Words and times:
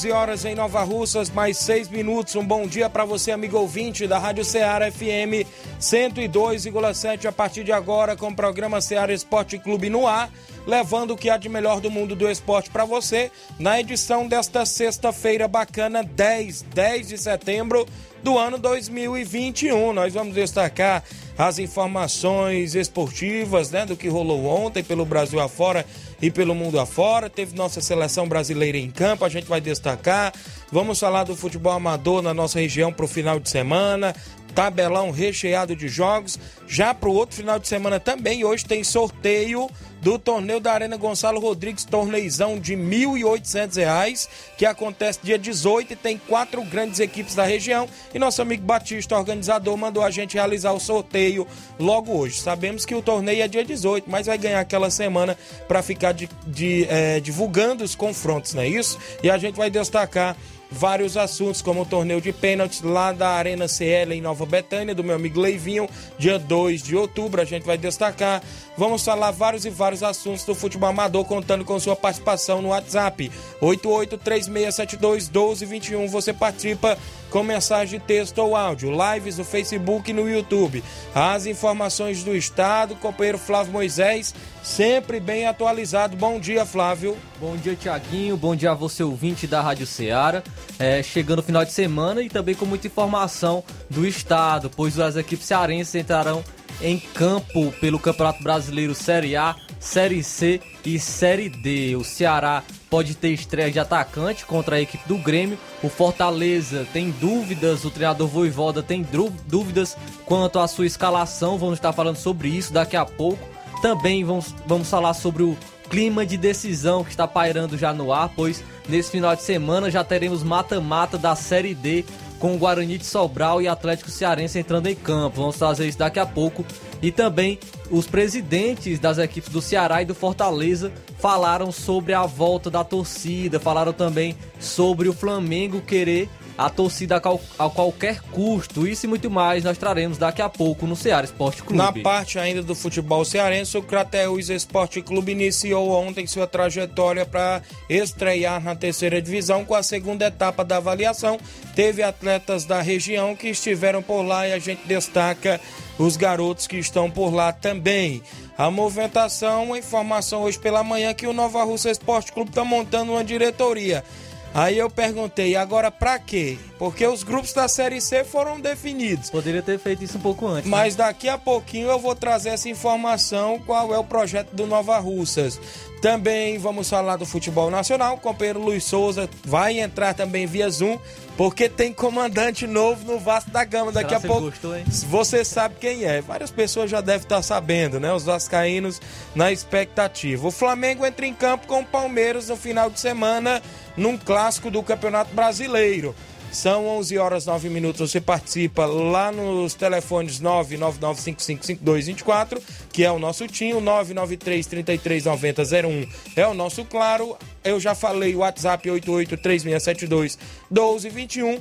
São 0.00 0.08
11 0.08 0.12
horas 0.12 0.44
em 0.46 0.54
Nova 0.54 0.82
Russas, 0.82 1.28
mais 1.28 1.58
6 1.58 1.90
minutos. 1.90 2.34
Um 2.34 2.44
bom 2.44 2.66
dia 2.66 2.88
para 2.88 3.04
você, 3.04 3.32
amigo 3.32 3.58
ouvinte 3.58 4.06
da 4.06 4.18
Rádio 4.18 4.44
Ceará 4.46 4.90
FM 4.90 5.44
102,7 5.80 7.24
a 7.24 7.32
partir 7.32 7.64
de 7.64 7.72
agora 7.72 8.14
com 8.14 8.28
o 8.28 8.36
programa 8.36 8.82
Ceará 8.82 9.14
Esporte 9.14 9.58
Clube 9.58 9.88
no 9.88 10.06
ar, 10.06 10.30
levando 10.66 11.12
o 11.12 11.16
que 11.16 11.30
há 11.30 11.38
de 11.38 11.48
melhor 11.48 11.80
do 11.80 11.90
mundo 11.90 12.14
do 12.14 12.28
esporte 12.30 12.68
para 12.68 12.84
você 12.84 13.32
na 13.58 13.80
edição 13.80 14.28
desta 14.28 14.66
sexta-feira 14.66 15.48
bacana, 15.48 16.02
10, 16.02 16.62
10 16.74 17.08
de 17.08 17.18
setembro 17.18 17.86
do 18.22 18.38
ano 18.38 18.58
2021. 18.58 19.94
Nós 19.94 20.12
vamos 20.12 20.34
destacar 20.34 21.02
as 21.38 21.58
informações 21.58 22.74
esportivas, 22.74 23.70
né, 23.70 23.86
do 23.86 23.96
que 23.96 24.08
rolou 24.08 24.44
ontem 24.44 24.84
pelo 24.84 25.06
Brasil 25.06 25.40
afora 25.40 25.86
e 26.20 26.30
pelo 26.30 26.54
mundo 26.54 26.78
afora. 26.78 27.30
Teve 27.30 27.56
nossa 27.56 27.80
seleção 27.80 28.28
brasileira 28.28 28.76
em 28.76 28.90
campo, 28.90 29.24
a 29.24 29.28
gente 29.30 29.46
vai 29.46 29.60
destacar. 29.60 30.34
Vamos 30.70 31.00
falar 31.00 31.24
do 31.24 31.34
futebol 31.34 31.72
amador 31.72 32.20
na 32.20 32.34
nossa 32.34 32.60
região 32.60 32.92
para 32.92 33.06
o 33.06 33.08
final 33.08 33.40
de 33.40 33.48
semana. 33.48 34.14
Tabelão 34.54 35.10
recheado 35.10 35.74
de 35.74 35.88
jogos. 35.88 36.38
Já 36.66 36.94
para 36.94 37.08
o 37.08 37.14
outro 37.14 37.36
final 37.36 37.58
de 37.58 37.68
semana 37.68 37.98
também, 37.98 38.44
hoje 38.44 38.64
tem 38.64 38.84
sorteio 38.84 39.68
do 40.00 40.18
torneio 40.18 40.60
da 40.60 40.72
Arena 40.72 40.96
Gonçalo 40.96 41.40
Rodrigues, 41.40 41.84
torneizão 41.84 42.58
de 42.58 42.74
R$ 42.74 42.82
1.800, 42.82 44.28
que 44.56 44.64
acontece 44.64 45.20
dia 45.22 45.38
18 45.38 45.92
e 45.92 45.96
tem 45.96 46.18
quatro 46.18 46.62
grandes 46.64 47.00
equipes 47.00 47.34
da 47.34 47.44
região. 47.44 47.88
E 48.14 48.18
nosso 48.18 48.40
amigo 48.40 48.64
Batista, 48.64 49.16
organizador, 49.16 49.76
mandou 49.76 50.02
a 50.02 50.10
gente 50.10 50.34
realizar 50.34 50.72
o 50.72 50.80
sorteio 50.80 51.46
logo 51.78 52.16
hoje. 52.16 52.40
Sabemos 52.40 52.86
que 52.86 52.94
o 52.94 53.02
torneio 53.02 53.42
é 53.42 53.48
dia 53.48 53.64
18, 53.64 54.08
mas 54.08 54.26
vai 54.26 54.38
ganhar 54.38 54.60
aquela 54.60 54.90
semana 54.90 55.36
para 55.68 55.82
ficar 55.82 56.12
de, 56.12 56.28
de, 56.46 56.86
é, 56.88 57.20
divulgando 57.20 57.84
os 57.84 57.94
confrontos, 57.94 58.54
não 58.54 58.62
é 58.62 58.68
isso? 58.68 58.98
E 59.22 59.30
a 59.30 59.36
gente 59.36 59.56
vai 59.56 59.70
destacar 59.70 60.36
vários 60.70 61.16
assuntos, 61.16 61.60
como 61.60 61.82
o 61.82 61.86
torneio 61.86 62.20
de 62.20 62.32
pênaltis 62.32 62.82
lá 62.82 63.12
da 63.12 63.30
Arena 63.30 63.66
CL 63.66 64.14
em 64.14 64.20
Nova 64.20 64.46
Betânia, 64.46 64.94
do 64.94 65.02
meu 65.02 65.16
amigo 65.16 65.40
Leivinho, 65.40 65.88
dia 66.18 66.38
2 66.38 66.82
de 66.82 66.96
outubro, 66.96 67.40
a 67.40 67.44
gente 67.44 67.66
vai 67.66 67.76
destacar. 67.76 68.42
Vamos 68.80 69.04
falar 69.04 69.30
vários 69.30 69.64
e 69.66 69.70
vários 69.70 70.02
assuntos 70.02 70.46
do 70.46 70.54
futebol 70.54 70.88
amador, 70.88 71.26
contando 71.26 71.66
com 71.66 71.78
sua 71.78 71.94
participação 71.94 72.62
no 72.62 72.68
WhatsApp. 72.68 73.30
8836721221. 73.60 76.08
Você 76.08 76.32
participa 76.32 76.96
com 77.28 77.42
mensagem 77.42 78.00
de 78.00 78.06
texto 78.06 78.38
ou 78.38 78.56
áudio, 78.56 78.90
lives 78.90 79.36
no 79.36 79.44
Facebook 79.44 80.10
e 80.10 80.14
no 80.14 80.26
YouTube. 80.26 80.82
As 81.14 81.44
informações 81.44 82.24
do 82.24 82.34
estado, 82.34 82.96
companheiro 82.96 83.36
Flávio 83.36 83.70
Moisés, 83.70 84.34
sempre 84.62 85.20
bem 85.20 85.46
atualizado. 85.46 86.16
Bom 86.16 86.40
dia, 86.40 86.64
Flávio. 86.64 87.18
Bom 87.38 87.58
dia, 87.58 87.76
Tiaguinho. 87.76 88.34
Bom 88.34 88.56
dia 88.56 88.70
a 88.70 88.74
você, 88.74 89.02
ouvinte 89.02 89.46
da 89.46 89.60
Rádio 89.60 89.86
Ceará. 89.86 90.42
É, 90.78 91.02
chegando 91.02 91.40
o 91.40 91.42
final 91.42 91.66
de 91.66 91.72
semana 91.72 92.22
e 92.22 92.30
também 92.30 92.54
com 92.54 92.64
muita 92.64 92.86
informação 92.86 93.62
do 93.90 94.06
estado, 94.06 94.70
pois 94.74 94.98
as 94.98 95.16
equipes 95.16 95.46
cearenses 95.46 95.94
entrarão 95.94 96.42
em 96.82 96.98
campo 96.98 97.72
pelo 97.80 97.98
Campeonato 97.98 98.42
Brasileiro 98.42 98.94
Série 98.94 99.36
A, 99.36 99.54
Série 99.78 100.22
C 100.22 100.60
e 100.84 100.98
Série 100.98 101.48
D. 101.48 101.96
O 101.96 102.04
Ceará 102.04 102.62
pode 102.88 103.14
ter 103.14 103.30
estreia 103.30 103.70
de 103.70 103.78
atacante 103.78 104.44
contra 104.44 104.76
a 104.76 104.80
equipe 104.80 105.06
do 105.06 105.18
Grêmio. 105.18 105.58
O 105.82 105.88
Fortaleza 105.88 106.86
tem 106.92 107.10
dúvidas, 107.10 107.84
o 107.84 107.90
treinador 107.90 108.28
Voivoda 108.28 108.82
tem 108.82 109.06
dúvidas 109.46 109.96
quanto 110.24 110.58
à 110.58 110.66
sua 110.66 110.86
escalação. 110.86 111.58
Vamos 111.58 111.74
estar 111.74 111.92
falando 111.92 112.16
sobre 112.16 112.48
isso 112.48 112.72
daqui 112.72 112.96
a 112.96 113.04
pouco. 113.04 113.42
Também 113.80 114.24
vamos, 114.24 114.54
vamos 114.66 114.90
falar 114.90 115.14
sobre 115.14 115.42
o 115.42 115.56
clima 115.88 116.24
de 116.24 116.36
decisão 116.36 117.02
que 117.02 117.10
está 117.10 117.26
pairando 117.26 117.76
já 117.76 117.92
no 117.92 118.12
ar, 118.12 118.30
pois 118.36 118.62
nesse 118.88 119.10
final 119.10 119.34
de 119.34 119.42
semana 119.42 119.90
já 119.90 120.04
teremos 120.04 120.42
mata-mata 120.42 121.18
da 121.18 121.34
Série 121.34 121.74
D 121.74 122.04
com 122.40 122.54
o 122.54 122.58
Guarani 122.58 122.98
de 122.98 123.04
Sobral 123.04 123.62
e 123.62 123.68
Atlético 123.68 124.10
Cearense 124.10 124.58
entrando 124.58 124.88
em 124.88 124.96
campo. 124.96 125.42
Vamos 125.42 125.56
fazer 125.56 125.86
isso 125.86 125.98
daqui 125.98 126.18
a 126.18 126.26
pouco. 126.26 126.64
E 127.00 127.12
também 127.12 127.58
os 127.90 128.06
presidentes 128.06 128.98
das 128.98 129.18
equipes 129.18 129.50
do 129.50 129.62
Ceará 129.62 130.02
e 130.02 130.06
do 130.06 130.14
Fortaleza 130.14 130.90
falaram 131.18 131.70
sobre 131.70 132.14
a 132.14 132.24
volta 132.24 132.70
da 132.70 132.82
torcida, 132.82 133.60
falaram 133.60 133.92
também 133.92 134.34
sobre 134.58 135.08
o 135.08 135.12
Flamengo 135.12 135.80
querer 135.82 136.28
a 136.60 136.68
torcida 136.68 137.16
a, 137.16 137.64
a, 137.64 137.70
qualquer 137.70 138.20
custo. 138.20 138.86
Isso 138.86 139.06
e 139.06 139.08
muito 139.08 139.30
mais 139.30 139.64
nós 139.64 139.78
traremos 139.78 140.18
daqui 140.18 140.42
a 140.42 140.48
pouco 140.48 140.86
no 140.86 140.94
Ceará 140.94 141.24
Esporte 141.24 141.62
Clube. 141.62 141.78
Na 141.78 141.90
parte 141.90 142.38
ainda 142.38 142.62
do 142.62 142.74
futebol 142.74 143.24
cearense, 143.24 143.78
o 143.78 143.82
Crateus 143.82 144.50
Esporte 144.50 145.00
Clube 145.00 145.32
iniciou 145.32 145.90
ontem 145.90 146.26
sua 146.26 146.46
trajetória 146.46 147.24
para 147.24 147.62
estrear 147.88 148.62
na 148.62 148.76
terceira 148.76 149.22
divisão 149.22 149.64
com 149.64 149.74
a 149.74 149.82
segunda 149.82 150.26
etapa 150.26 150.62
da 150.62 150.76
avaliação. 150.76 151.38
Teve 151.74 152.02
atletas 152.02 152.66
da 152.66 152.82
região 152.82 153.34
que 153.34 153.48
estiveram 153.48 154.02
por 154.02 154.20
lá 154.20 154.46
e 154.46 154.52
a 154.52 154.58
gente 154.58 154.86
destaca 154.86 155.58
os 155.98 156.18
garotos 156.18 156.66
que 156.66 156.76
estão 156.76 157.10
por 157.10 157.32
lá 157.32 157.54
também. 157.54 158.22
A 158.58 158.70
movimentação, 158.70 159.72
a 159.72 159.78
informação 159.78 160.42
hoje 160.42 160.58
pela 160.58 160.84
manhã 160.84 161.14
que 161.14 161.26
o 161.26 161.32
Nova 161.32 161.64
Russa 161.64 161.90
Esporte 161.90 162.32
Clube 162.32 162.50
está 162.50 162.64
montando 162.64 163.12
uma 163.12 163.24
diretoria 163.24 164.04
Aí 164.52 164.78
eu 164.78 164.90
perguntei, 164.90 165.54
agora 165.54 165.90
pra 165.90 166.18
quê? 166.18 166.58
Porque 166.78 167.06
os 167.06 167.22
grupos 167.22 167.52
da 167.52 167.68
Série 167.68 168.00
C 168.00 168.24
foram 168.24 168.60
definidos. 168.60 169.30
Poderia 169.30 169.62
ter 169.62 169.78
feito 169.78 170.02
isso 170.02 170.18
um 170.18 170.20
pouco 170.20 170.46
antes. 170.46 170.64
Né? 170.64 170.70
Mas 170.70 170.96
né? 170.96 171.04
daqui 171.04 171.28
a 171.28 171.38
pouquinho 171.38 171.88
eu 171.88 171.98
vou 171.98 172.16
trazer 172.16 172.50
essa 172.50 172.68
informação, 172.68 173.60
qual 173.64 173.94
é 173.94 173.98
o 173.98 174.04
projeto 174.04 174.52
do 174.52 174.66
Nova 174.66 174.98
Russas. 174.98 175.60
Também 176.00 176.56
vamos 176.56 176.88
falar 176.88 177.16
do 177.16 177.26
futebol 177.26 177.70
nacional. 177.70 178.14
O 178.14 178.18
companheiro 178.18 178.58
Luiz 178.58 178.84
Souza 178.84 179.28
vai 179.44 179.78
entrar 179.78 180.14
também 180.14 180.46
via 180.46 180.70
Zoom, 180.70 180.98
porque 181.36 181.68
tem 181.68 181.92
comandante 181.92 182.66
novo 182.66 183.04
no 183.04 183.18
Vasco 183.18 183.50
da 183.50 183.64
Gama. 183.64 183.92
Daqui 183.92 184.08
Será 184.08 184.18
a 184.18 184.26
pouco 184.26 184.46
gostou, 184.46 184.74
você 185.08 185.44
sabe 185.44 185.74
quem 185.78 186.04
é. 186.04 186.22
Várias 186.22 186.50
pessoas 186.50 186.90
já 186.90 187.02
devem 187.02 187.22
estar 187.22 187.42
sabendo, 187.42 188.00
né? 188.00 188.10
Os 188.12 188.24
vascaínos 188.24 189.00
na 189.34 189.52
expectativa. 189.52 190.48
O 190.48 190.50
Flamengo 190.50 191.04
entra 191.04 191.26
em 191.26 191.34
campo 191.34 191.66
com 191.66 191.80
o 191.80 191.84
Palmeiras 191.84 192.48
no 192.48 192.56
final 192.56 192.88
de 192.88 192.98
semana 192.98 193.62
num 193.94 194.16
clássico 194.16 194.70
do 194.70 194.82
Campeonato 194.82 195.34
Brasileiro. 195.34 196.14
São 196.52 196.86
11 196.86 197.18
horas 197.18 197.46
9 197.46 197.68
minutos. 197.68 198.10
Você 198.10 198.20
participa 198.20 198.86
lá 198.86 199.30
nos 199.30 199.74
telefones 199.74 200.40
999555224, 200.40 202.60
que 202.92 203.04
é 203.04 203.12
o 203.12 203.18
nosso 203.18 203.46
TIM, 203.46 203.74
o 203.74 203.80
993339001 203.80 206.08
é 206.36 206.46
o 206.46 206.54
nosso 206.54 206.84
Claro. 206.84 207.36
Eu 207.62 207.78
já 207.78 207.94
falei, 207.94 208.34
WhatsApp 208.34 208.88
8836721221, 208.88 211.60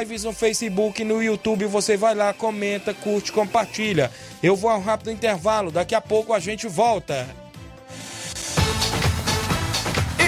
lives 0.00 0.22
no 0.24 0.32
Facebook, 0.32 1.04
no 1.04 1.22
YouTube, 1.22 1.66
você 1.66 1.96
vai 1.96 2.14
lá, 2.14 2.32
comenta, 2.32 2.94
curte, 2.94 3.32
compartilha. 3.32 4.10
Eu 4.42 4.56
vou 4.56 4.70
a 4.70 4.76
um 4.76 4.82
rápido 4.82 5.10
intervalo, 5.10 5.70
daqui 5.70 5.94
a 5.94 6.00
pouco 6.00 6.32
a 6.32 6.38
gente 6.38 6.66
volta. 6.66 7.28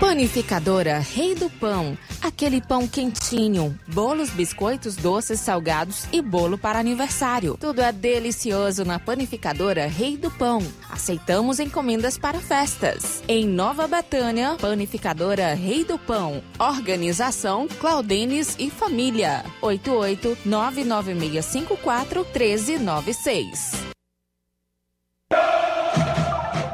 Panificadora 0.00 0.98
Rei 0.98 1.34
do 1.34 1.48
Pão. 1.48 1.96
Aquele 2.20 2.60
pão 2.60 2.86
quentinho, 2.86 3.78
bolos, 3.86 4.30
biscoitos, 4.30 4.96
doces, 4.96 5.40
salgados 5.40 6.06
e 6.12 6.20
bolo 6.20 6.58
para 6.58 6.78
aniversário. 6.78 7.56
Tudo 7.58 7.80
é 7.80 7.92
delicioso 7.92 8.84
na 8.84 8.98
Panificadora 8.98 9.86
Rei 9.86 10.16
do 10.16 10.30
Pão. 10.30 10.60
Aceitamos 10.90 11.60
encomendas 11.60 12.18
para 12.18 12.40
festas. 12.40 13.22
Em 13.28 13.46
Nova 13.46 13.86
Betânia, 13.86 14.56
Panificadora 14.60 15.54
Rei 15.54 15.84
do 15.84 15.98
Pão. 15.98 16.42
Organização 16.58 17.68
Claudenes 17.68 18.56
e 18.58 18.70
Família. 18.70 19.44
88 19.62 20.38
99654 20.44 22.24
1396. 22.24 23.72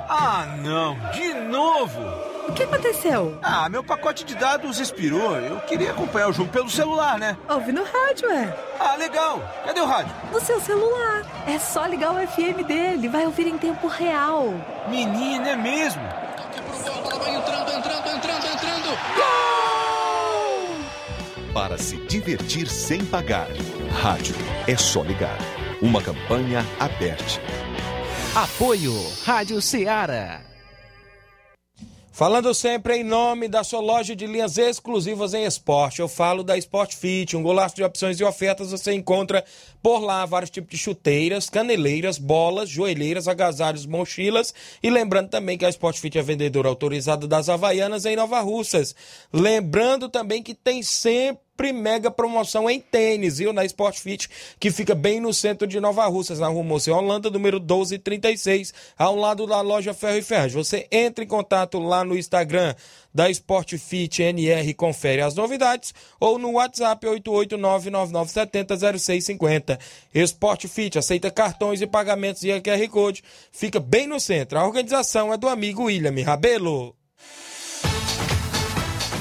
Ah, 0.08 0.56
não, 0.62 0.96
de 1.12 1.34
novo! 1.48 2.29
O 2.50 2.52
que 2.52 2.64
aconteceu? 2.64 3.38
Ah, 3.42 3.68
meu 3.68 3.82
pacote 3.84 4.24
de 4.24 4.34
dados 4.34 4.80
expirou. 4.80 5.36
Eu 5.36 5.60
queria 5.60 5.92
acompanhar 5.92 6.28
o 6.28 6.32
jogo 6.32 6.50
pelo 6.50 6.68
celular, 6.68 7.16
né? 7.16 7.36
Ouve 7.48 7.70
no 7.70 7.84
rádio, 7.84 8.28
é. 8.28 8.52
Ah, 8.80 8.96
legal. 8.96 9.40
Cadê 9.64 9.80
o 9.80 9.86
rádio? 9.86 10.12
No 10.32 10.40
seu 10.40 10.60
celular. 10.60 11.22
É 11.46 11.60
só 11.60 11.86
ligar 11.86 12.12
o 12.12 12.26
FM 12.26 12.66
dele. 12.66 13.08
Vai 13.08 13.24
ouvir 13.24 13.46
em 13.46 13.56
tempo 13.56 13.86
real. 13.86 14.52
Menina, 14.88 15.50
é 15.50 15.56
mesmo? 15.56 16.02
Vai 16.02 17.36
entrando, 17.36 17.70
entrando, 17.70 18.08
entrando, 18.16 18.46
entrando. 18.46 18.98
Gol! 19.14 20.76
Para 21.54 21.78
se 21.78 21.98
divertir 22.06 22.66
sem 22.66 23.04
pagar. 23.04 23.46
Rádio 24.02 24.34
é 24.66 24.76
só 24.76 25.02
ligar. 25.04 25.38
Uma 25.80 26.02
campanha 26.02 26.66
aberta. 26.80 27.40
Apoio 28.34 28.92
Rádio 29.24 29.62
Ceará. 29.62 30.49
Falando 32.12 32.52
sempre 32.52 32.96
em 32.96 33.04
nome 33.04 33.46
da 33.46 33.62
sua 33.62 33.80
loja 33.80 34.16
de 34.16 34.26
linhas 34.26 34.58
exclusivas 34.58 35.32
em 35.32 35.44
esporte. 35.44 36.00
Eu 36.00 36.08
falo 36.08 36.42
da 36.42 36.58
Sport 36.58 36.94
Fit, 36.96 37.36
um 37.36 37.42
golaço 37.42 37.76
de 37.76 37.84
opções 37.84 38.18
e 38.18 38.24
ofertas 38.24 38.72
você 38.72 38.92
encontra 38.92 39.44
por 39.80 40.00
lá 40.00 40.26
vários 40.26 40.50
tipos 40.50 40.70
de 40.70 40.76
chuteiras, 40.76 41.48
caneleiras, 41.48 42.18
bolas, 42.18 42.68
joelheiras, 42.68 43.28
agasalhos, 43.28 43.86
mochilas. 43.86 44.52
E 44.82 44.90
lembrando 44.90 45.28
também 45.28 45.56
que 45.56 45.64
a 45.64 45.70
Sport 45.70 45.98
Fit 45.98 46.18
é 46.18 46.22
vendedora 46.22 46.68
autorizada 46.68 47.28
das 47.28 47.48
Havaianas 47.48 48.04
em 48.04 48.16
Nova 48.16 48.40
Russas. 48.40 48.94
Lembrando 49.32 50.08
também 50.08 50.42
que 50.42 50.52
tem 50.52 50.82
sempre 50.82 51.49
sempre 51.60 51.74
mega 51.74 52.10
promoção 52.10 52.70
em 52.70 52.80
tênis, 52.80 53.36
viu? 53.36 53.52
Na 53.52 53.66
Sport 53.66 53.98
Fit, 53.98 54.30
que 54.58 54.70
fica 54.70 54.94
bem 54.94 55.20
no 55.20 55.34
centro 55.34 55.66
de 55.66 55.78
Nova 55.78 56.06
Russas, 56.06 56.38
na 56.38 56.48
rua 56.48 56.62
Moça 56.62 56.90
Holanda, 56.90 57.28
número 57.28 57.60
1236, 57.60 58.72
ao 58.96 59.14
lado 59.14 59.46
da 59.46 59.60
loja 59.60 59.92
Ferro 59.92 60.16
e 60.16 60.22
Ferro. 60.22 60.48
Você 60.52 60.88
entra 60.90 61.22
em 61.22 61.26
contato 61.26 61.78
lá 61.78 62.02
no 62.02 62.16
Instagram 62.16 62.74
da 63.12 63.28
Sport 63.28 63.76
Fit 63.76 64.22
NR 64.22 64.72
confere 64.72 65.20
as 65.20 65.34
novidades 65.34 65.92
ou 66.18 66.38
no 66.38 66.52
WhatsApp 66.52 67.06
88999700650. 67.06 69.78
Sport 70.14 70.66
Fit 70.66 70.98
aceita 70.98 71.30
cartões 71.30 71.82
e 71.82 71.86
pagamentos 71.86 72.42
e 72.42 72.58
QR 72.58 72.88
Code, 72.88 73.22
fica 73.52 73.78
bem 73.78 74.06
no 74.06 74.18
centro. 74.18 74.58
A 74.58 74.64
organização 74.64 75.30
é 75.30 75.36
do 75.36 75.48
amigo 75.48 75.84
William 75.84 76.24
Rabelo. 76.24 76.96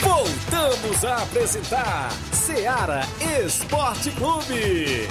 Voltamos 0.02 1.04
a 1.04 1.24
apresentar 1.24 2.10
Seara 2.32 3.02
Esporte 3.46 4.12
Clube. 4.12 5.08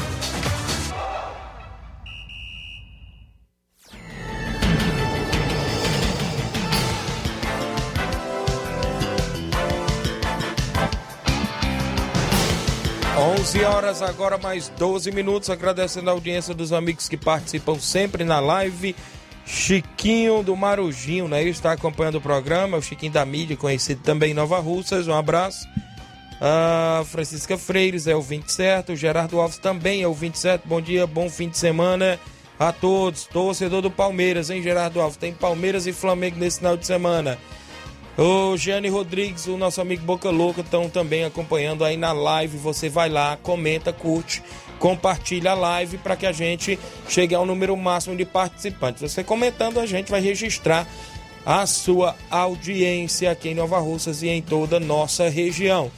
Onze 13.18 13.64
horas 13.64 14.00
agora 14.00 14.38
mais 14.38 14.68
12 14.68 15.10
minutos, 15.10 15.50
agradecendo 15.50 16.08
a 16.08 16.12
audiência 16.12 16.54
dos 16.54 16.72
amigos 16.72 17.08
que 17.08 17.16
participam 17.16 17.78
sempre 17.78 18.24
na 18.24 18.40
live 18.40 18.94
Chiquinho 19.48 20.42
do 20.42 20.54
Marujinho, 20.54 21.26
né? 21.26 21.40
Ele 21.40 21.50
está 21.50 21.72
acompanhando 21.72 22.16
o 22.16 22.20
programa, 22.20 22.76
o 22.76 22.82
Chiquinho 22.82 23.10
da 23.10 23.24
mídia, 23.24 23.56
conhecido 23.56 24.02
também 24.02 24.32
em 24.32 24.34
Nova 24.34 24.58
Russas, 24.58 25.08
um 25.08 25.14
abraço. 25.14 25.66
A 26.38 27.02
Francisca 27.06 27.56
Freires 27.56 28.06
é 28.06 28.14
o 28.14 28.20
20 28.20 28.46
certo, 28.52 28.92
o 28.92 28.96
Gerardo 28.96 29.40
Alves 29.40 29.56
também 29.56 30.02
é 30.02 30.06
o 30.06 30.12
20 30.12 30.38
certo. 30.38 30.68
Bom 30.68 30.82
dia, 30.82 31.06
bom 31.06 31.30
fim 31.30 31.48
de 31.48 31.56
semana 31.56 32.20
a 32.60 32.72
todos. 32.72 33.24
Torcedor 33.24 33.80
do 33.80 33.90
Palmeiras, 33.90 34.50
hein, 34.50 34.62
Gerardo 34.62 35.00
Alves? 35.00 35.16
Tem 35.16 35.32
Palmeiras 35.32 35.86
e 35.86 35.94
Flamengo 35.94 36.38
nesse 36.38 36.58
final 36.58 36.76
de 36.76 36.86
semana. 36.86 37.38
O 38.18 38.54
Gianni 38.56 38.88
Rodrigues, 38.88 39.46
o 39.46 39.56
nosso 39.56 39.80
amigo 39.80 40.04
Boca 40.04 40.28
Louca, 40.28 40.60
estão 40.60 40.90
também 40.90 41.24
acompanhando 41.24 41.84
aí 41.84 41.96
na 41.96 42.12
live. 42.12 42.58
Você 42.58 42.90
vai 42.90 43.08
lá, 43.08 43.38
comenta, 43.42 43.94
curte 43.94 44.42
compartilha 44.78 45.52
a 45.52 45.54
live 45.54 45.98
para 45.98 46.16
que 46.16 46.26
a 46.26 46.32
gente 46.32 46.78
chegue 47.08 47.34
ao 47.34 47.44
número 47.44 47.76
máximo 47.76 48.16
de 48.16 48.24
participantes. 48.24 49.02
Você 49.02 49.24
comentando, 49.24 49.80
a 49.80 49.86
gente 49.86 50.10
vai 50.10 50.20
registrar 50.20 50.86
a 51.44 51.64
sua 51.66 52.14
audiência 52.30 53.30
aqui 53.30 53.50
em 53.50 53.54
Nova 53.54 53.78
Russas 53.78 54.22
e 54.22 54.28
em 54.28 54.42
toda 54.42 54.76
a 54.76 54.80
nossa 54.80 55.28
região. 55.28 55.90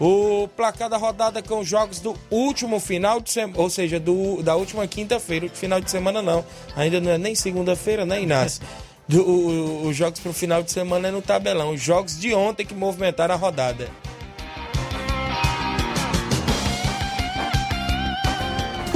O 0.00 0.48
placar 0.56 0.88
da 0.88 0.96
rodada 0.96 1.42
com 1.42 1.58
os 1.60 1.68
jogos 1.68 1.98
do 1.98 2.14
último 2.30 2.78
final 2.78 3.20
de 3.20 3.30
semana, 3.30 3.58
ou 3.60 3.68
seja, 3.68 3.98
do, 3.98 4.42
da 4.42 4.54
última 4.54 4.86
quinta-feira, 4.86 5.48
final 5.48 5.80
de 5.80 5.90
semana 5.90 6.22
não, 6.22 6.44
ainda 6.76 7.00
não 7.00 7.10
é 7.10 7.18
nem 7.18 7.34
segunda-feira, 7.34 8.06
né, 8.06 8.22
Inácio? 8.22 8.62
Do, 9.08 9.22
o, 9.22 9.88
os 9.88 9.96
jogos 9.96 10.20
para 10.20 10.30
o 10.30 10.34
final 10.34 10.62
de 10.62 10.70
semana 10.70 11.08
é 11.08 11.10
no 11.10 11.22
tabelão, 11.22 11.74
os 11.74 11.80
jogos 11.80 12.18
de 12.18 12.32
ontem 12.32 12.64
que 12.64 12.74
movimentaram 12.74 13.34
a 13.34 13.38
rodada. 13.38 13.88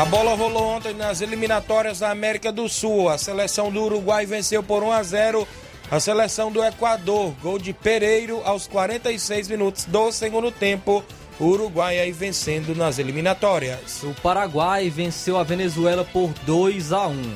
A 0.00 0.04
bola 0.06 0.34
rolou 0.34 0.62
ontem 0.62 0.94
nas 0.94 1.20
eliminatórias 1.20 1.98
da 1.98 2.10
América 2.10 2.50
do 2.50 2.66
Sul. 2.70 3.10
A 3.10 3.18
seleção 3.18 3.70
do 3.70 3.82
Uruguai 3.82 4.24
venceu 4.24 4.62
por 4.62 4.82
1 4.82 4.92
a 4.92 5.02
0 5.02 5.48
a 5.90 6.00
seleção 6.00 6.50
do 6.50 6.64
Equador. 6.64 7.34
Gol 7.42 7.58
de 7.58 7.74
Pereiro 7.74 8.40
aos 8.46 8.66
46 8.66 9.48
minutos 9.48 9.84
do 9.84 10.10
segundo 10.10 10.50
tempo. 10.50 11.04
O 11.38 11.44
Uruguai 11.48 12.00
aí 12.00 12.12
vencendo 12.12 12.74
nas 12.74 12.98
eliminatórias. 12.98 14.02
O 14.02 14.14
Paraguai 14.22 14.88
venceu 14.88 15.36
a 15.36 15.42
Venezuela 15.42 16.02
por 16.02 16.30
2 16.46 16.94
a 16.94 17.06
1. 17.06 17.34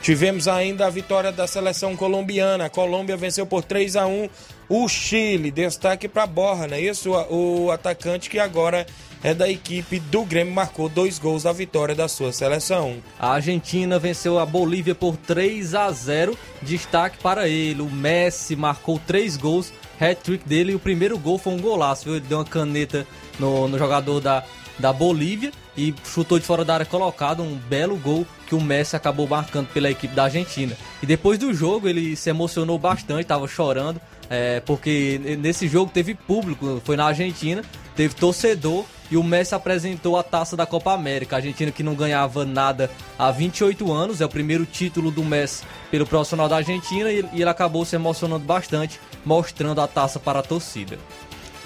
Tivemos 0.00 0.48
ainda 0.48 0.86
a 0.86 0.90
vitória 0.90 1.30
da 1.30 1.46
seleção 1.46 1.94
colombiana. 1.94 2.64
A 2.64 2.70
Colômbia 2.70 3.14
venceu 3.14 3.44
por 3.44 3.62
3 3.62 3.96
a 3.96 4.06
1 4.06 4.26
o 4.70 4.88
Chile. 4.88 5.50
Destaque 5.50 6.08
para 6.08 6.26
Borra, 6.26 6.68
não 6.68 6.76
é 6.76 6.80
isso? 6.80 7.10
O 7.10 7.70
atacante 7.72 8.30
que 8.30 8.38
agora 8.38 8.86
é 9.22 9.34
da 9.34 9.50
equipe 9.50 9.98
do 9.98 10.24
Grêmio, 10.24 10.54
marcou 10.54 10.88
dois 10.88 11.18
gols 11.18 11.42
da 11.42 11.52
vitória 11.52 11.94
da 11.94 12.08
sua 12.08 12.32
seleção. 12.32 13.02
A 13.18 13.32
Argentina 13.32 13.98
venceu 13.98 14.38
a 14.38 14.46
Bolívia 14.46 14.94
por 14.94 15.16
3 15.16 15.74
a 15.74 15.90
0. 15.90 16.38
Destaque 16.62 17.18
para 17.18 17.48
ele, 17.48 17.82
o 17.82 17.90
Messi 17.90 18.54
marcou 18.54 18.98
três 19.04 19.36
gols, 19.36 19.72
hat-trick 20.00 20.48
dele 20.48 20.72
e 20.72 20.74
o 20.76 20.78
primeiro 20.80 21.18
gol 21.18 21.36
foi 21.36 21.52
um 21.52 21.60
golaço, 21.60 22.04
viu? 22.04 22.14
Ele 22.14 22.24
deu 22.26 22.38
uma 22.38 22.44
caneta 22.44 23.06
no, 23.38 23.68
no 23.68 23.76
jogador 23.76 24.20
da, 24.20 24.44
da 24.78 24.92
Bolívia 24.92 25.52
e 25.76 25.94
chutou 26.04 26.38
de 26.38 26.44
fora 26.44 26.64
da 26.64 26.74
área 26.74 26.86
colocado, 26.86 27.42
um 27.42 27.56
belo 27.56 27.96
gol 27.96 28.26
que 28.46 28.54
o 28.54 28.60
Messi 28.60 28.96
acabou 28.96 29.26
marcando 29.26 29.68
pela 29.68 29.90
equipe 29.90 30.14
da 30.14 30.24
Argentina. 30.24 30.76
E 31.02 31.06
depois 31.06 31.38
do 31.38 31.52
jogo 31.52 31.88
ele 31.88 32.16
se 32.16 32.30
emocionou 32.30 32.78
bastante, 32.78 33.22
estava 33.22 33.46
chorando, 33.46 34.00
é, 34.30 34.60
porque 34.60 35.20
nesse 35.40 35.66
jogo 35.66 35.90
teve 35.92 36.14
público, 36.14 36.80
foi 36.84 36.96
na 36.96 37.06
Argentina, 37.06 37.62
teve 37.96 38.14
torcedor 38.14 38.84
e 39.10 39.16
o 39.16 39.24
Messi 39.24 39.56
apresentou 39.56 40.16
a 40.16 40.22
taça 40.22 40.56
da 40.56 40.64
Copa 40.64 40.92
América. 40.92 41.34
A 41.34 41.38
Argentina 41.38 41.72
que 41.72 41.82
não 41.82 41.96
ganhava 41.96 42.44
nada 42.44 42.88
há 43.18 43.30
28 43.32 43.92
anos, 43.92 44.20
é 44.20 44.24
o 44.24 44.28
primeiro 44.28 44.64
título 44.64 45.10
do 45.10 45.24
Messi 45.24 45.64
pelo 45.90 46.06
profissional 46.06 46.48
da 46.48 46.56
Argentina 46.56 47.10
e 47.10 47.18
ele 47.32 47.48
acabou 47.48 47.84
se 47.84 47.96
emocionando 47.96 48.44
bastante, 48.44 49.00
mostrando 49.24 49.80
a 49.80 49.88
taça 49.88 50.20
para 50.20 50.38
a 50.38 50.42
torcida. 50.42 50.96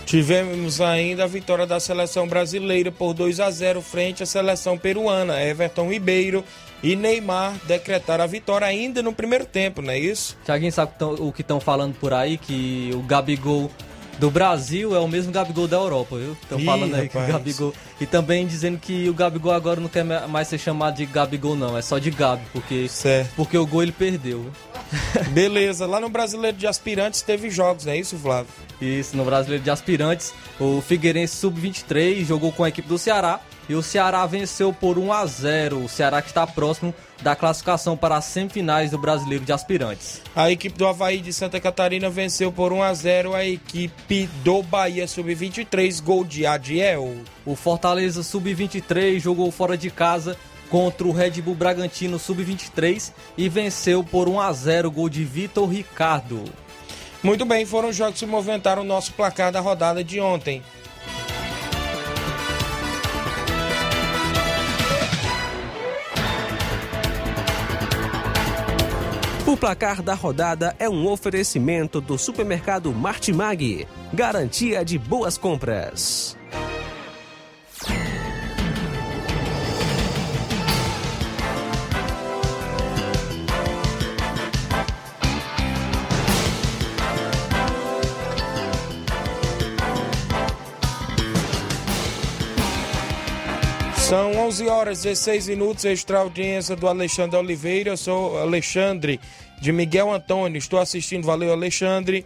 Tivemos 0.06 0.80
ainda 0.80 1.24
a 1.24 1.26
vitória 1.26 1.66
da 1.66 1.80
seleção 1.80 2.28
brasileira 2.28 2.92
por 2.92 3.14
2 3.14 3.40
a 3.40 3.50
0 3.50 3.80
frente 3.80 4.22
à 4.22 4.26
seleção 4.26 4.76
peruana. 4.76 5.42
Everton 5.42 5.88
Ribeiro 5.90 6.44
e 6.82 6.94
Neymar 6.94 7.54
decretaram 7.64 8.24
a 8.24 8.26
vitória 8.26 8.66
ainda 8.66 9.02
no 9.02 9.12
primeiro 9.12 9.46
tempo, 9.46 9.80
não 9.80 9.90
é 9.90 9.98
isso? 9.98 10.36
Tiaguinho, 10.44 10.70
sabe 10.70 10.92
o 11.00 11.32
que 11.32 11.40
estão 11.40 11.58
falando 11.58 11.94
por 11.94 12.12
aí? 12.12 12.36
Que 12.36 12.90
o 12.94 13.00
Gabigol 13.00 13.70
do 14.18 14.30
Brasil 14.30 14.94
é 14.94 14.98
o 14.98 15.08
mesmo 15.08 15.32
Gabigol 15.32 15.66
da 15.66 15.76
Europa, 15.76 16.16
viu? 16.16 16.36
Estão 16.40 16.58
falando 16.60 16.94
aí 16.94 17.08
que 17.08 17.16
o. 17.16 17.26
Gabigol. 17.26 17.74
E 18.00 18.06
também 18.06 18.46
dizendo 18.46 18.78
que 18.78 19.08
o 19.08 19.14
Gabigol 19.14 19.52
agora 19.52 19.80
não 19.80 19.88
quer 19.88 20.04
mais 20.04 20.48
ser 20.48 20.58
chamado 20.58 20.96
de 20.96 21.06
Gabigol, 21.06 21.56
não, 21.56 21.76
é 21.76 21.82
só 21.82 21.98
de 21.98 22.10
Gabi, 22.10 22.42
porque, 22.52 22.88
Certo. 22.88 23.32
porque 23.36 23.56
o 23.56 23.66
gol 23.66 23.82
ele 23.82 23.92
perdeu. 23.92 24.46
Beleza, 25.30 25.86
lá 25.86 26.00
no 26.00 26.08
Brasileiro 26.08 26.56
de 26.56 26.66
Aspirantes 26.66 27.22
teve 27.22 27.50
jogos, 27.50 27.84
não 27.84 27.92
é 27.92 27.98
isso, 27.98 28.16
Flávio? 28.16 28.46
Isso, 28.80 29.16
no 29.16 29.24
Brasileiro 29.24 29.62
de 29.62 29.70
Aspirantes, 29.70 30.32
o 30.60 30.80
Figueirense 30.80 31.36
Sub-23 31.36 32.24
jogou 32.24 32.52
com 32.52 32.64
a 32.64 32.68
equipe 32.68 32.88
do 32.88 32.98
Ceará 32.98 33.40
e 33.68 33.74
o 33.74 33.82
Ceará 33.82 34.24
venceu 34.26 34.72
por 34.72 34.98
1 34.98 35.12
a 35.12 35.26
0 35.26 35.84
O 35.84 35.88
Ceará 35.88 36.20
que 36.20 36.28
está 36.28 36.46
próximo 36.46 36.94
da 37.22 37.34
classificação 37.34 37.96
para 37.96 38.16
as 38.16 38.26
semifinais 38.26 38.90
do 38.90 38.98
Brasileiro 38.98 39.44
de 39.44 39.52
Aspirantes. 39.52 40.20
A 40.36 40.50
equipe 40.50 40.76
do 40.76 40.86
Havaí 40.86 41.20
de 41.20 41.32
Santa 41.32 41.58
Catarina 41.58 42.10
venceu 42.10 42.52
por 42.52 42.72
1 42.72 42.82
a 42.82 42.94
0 42.94 43.34
a 43.34 43.44
equipe 43.44 44.28
do 44.42 44.62
Bahia 44.62 45.06
Sub-23, 45.06 46.02
gol 46.02 46.24
de 46.24 46.44
Adiel. 46.44 47.14
O 47.46 47.54
Fortaleza 47.56 48.22
Sub-23 48.22 49.20
jogou 49.20 49.50
fora 49.50 49.76
de 49.76 49.90
casa 49.90 50.36
contra 50.68 51.06
o 51.06 51.12
Red 51.12 51.40
Bull 51.40 51.54
Bragantino 51.54 52.18
Sub-23 52.18 53.12
e 53.38 53.48
venceu 53.48 54.02
por 54.02 54.28
1 54.28 54.40
a 54.40 54.52
0 54.52 54.90
gol 54.90 55.08
de 55.08 55.24
Vitor 55.24 55.68
Ricardo. 55.68 56.44
Muito 57.22 57.46
bem, 57.46 57.64
foram 57.64 57.88
os 57.88 57.96
jogos 57.96 58.20
que 58.20 58.26
movimentaram 58.26 58.82
o 58.82 58.84
nosso 58.84 59.12
placar 59.14 59.50
da 59.50 59.60
rodada 59.60 60.04
de 60.04 60.20
ontem. 60.20 60.62
Placar 69.64 70.02
da 70.02 70.12
rodada 70.12 70.76
é 70.78 70.90
um 70.90 71.08
oferecimento 71.08 71.98
do 71.98 72.18
supermercado 72.18 72.92
Martimag. 72.92 73.88
Garantia 74.12 74.84
de 74.84 74.98
boas 74.98 75.38
compras. 75.38 76.36
São 93.96 94.36
11 94.36 94.68
horas 94.68 95.00
e 95.00 95.08
16 95.08 95.48
minutos, 95.48 95.86
extra 95.86 96.18
audiência 96.18 96.76
do 96.76 96.86
Alexandre 96.86 97.38
Oliveira. 97.38 97.92
Eu 97.92 97.96
sou 97.96 98.38
Alexandre 98.38 99.18
de 99.60 99.72
Miguel 99.72 100.12
Antônio. 100.12 100.58
Estou 100.58 100.78
assistindo, 100.78 101.24
valeu 101.24 101.52
Alexandre. 101.52 102.24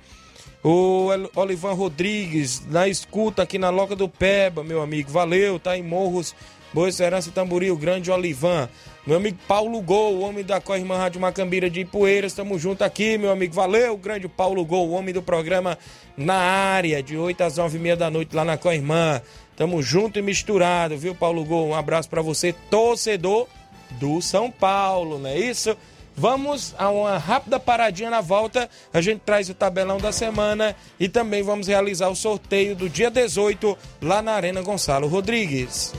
O 0.63 1.09
Olivan 1.37 1.73
Rodrigues, 1.73 2.63
na 2.67 2.89
escuta 2.89 3.43
aqui 3.43 3.59
na 3.59 3.71
Loca 3.71 3.95
do 3.95 4.09
Peba, 4.09 4.65
meu 4.65 4.83
amigo. 4.83 5.11
Valeu, 5.11 5.59
tá 5.59 5.79
em 5.79 5.83
Morros, 5.83 6.35
Boa 6.73 6.91
Serança 6.91 7.31
Tamboril, 7.31 7.77
grande 7.77 8.11
Olivan. 8.11 8.69
Meu 9.07 9.17
amigo 9.17 9.39
Paulo 9.49 9.81
Gol, 9.81 10.17
o 10.17 10.21
homem 10.21 10.45
da 10.45 10.61
Corrimã 10.61 10.99
Rádio 10.99 11.21
Macambira 11.21 11.71
de 11.71 11.81
Ipueiras. 11.81 12.35
Tamo 12.35 12.59
junto 12.59 12.83
aqui, 12.83 13.17
meu 13.17 13.31
amigo. 13.31 13.55
Valeu, 13.55 13.97
grande 13.97 14.29
Paulo 14.29 14.65
Gol, 14.65 14.89
o 14.89 14.93
homem 14.93 15.15
do 15.15 15.23
programa 15.23 15.79
na 16.17 16.35
área, 16.35 17.03
de 17.03 17.17
8 17.17 17.41
às 17.43 17.57
9 17.57 17.79
e 17.79 17.81
meia 17.81 17.97
da 17.97 18.11
noite 18.11 18.37
lá 18.37 18.45
na 18.45 18.59
Corrimã. 18.59 19.23
Tamo 19.57 19.83
junto 19.83 20.19
e 20.19 20.23
misturado, 20.23 20.99
viu, 20.99 21.15
Paulo 21.15 21.45
Gol? 21.45 21.69
Um 21.69 21.75
abraço 21.75 22.09
pra 22.11 22.21
você, 22.21 22.53
torcedor 22.69 23.49
do 23.93 24.21
São 24.21 24.51
Paulo, 24.51 25.19
não 25.19 25.31
é 25.31 25.39
isso? 25.39 25.77
Vamos 26.19 26.75
a 26.77 26.91
uma 26.91 27.17
rápida 27.17 27.61
paradinha 27.61 28.11
na 28.11 28.21
volta. 28.21 28.69
A 28.93 29.01
gente 29.01 29.21
traz 29.21 29.49
o 29.49 29.55
tabelão 29.55 29.99
da 29.99 30.11
semana 30.11 30.75
e 30.99 31.09
também 31.09 31.45
vamos 31.45 31.69
realizar 31.69 32.09
o 32.09 32.17
sorteio 32.17 32.75
do 32.75 32.89
dia 32.89 33.09
18 33.09 33.79
lá 34.03 34.21
na 34.21 34.33
Arena 34.33 34.61
Gonçalo 34.61 35.07
Rodrigues. 35.07 35.95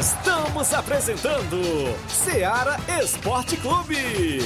Estamos 0.00 0.72
apresentando 0.72 1.60
Seara 2.08 2.78
Esporte 3.02 3.54
Clube. 3.58 4.40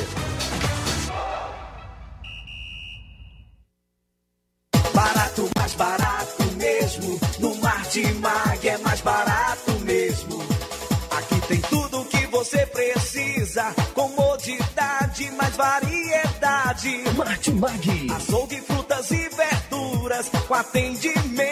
Martimag. 17.24 18.10
Açougue, 18.16 18.60
frutas 18.62 19.10
e 19.12 19.28
verduras. 19.28 20.28
Com 20.48 20.54
atendimento 20.54 21.51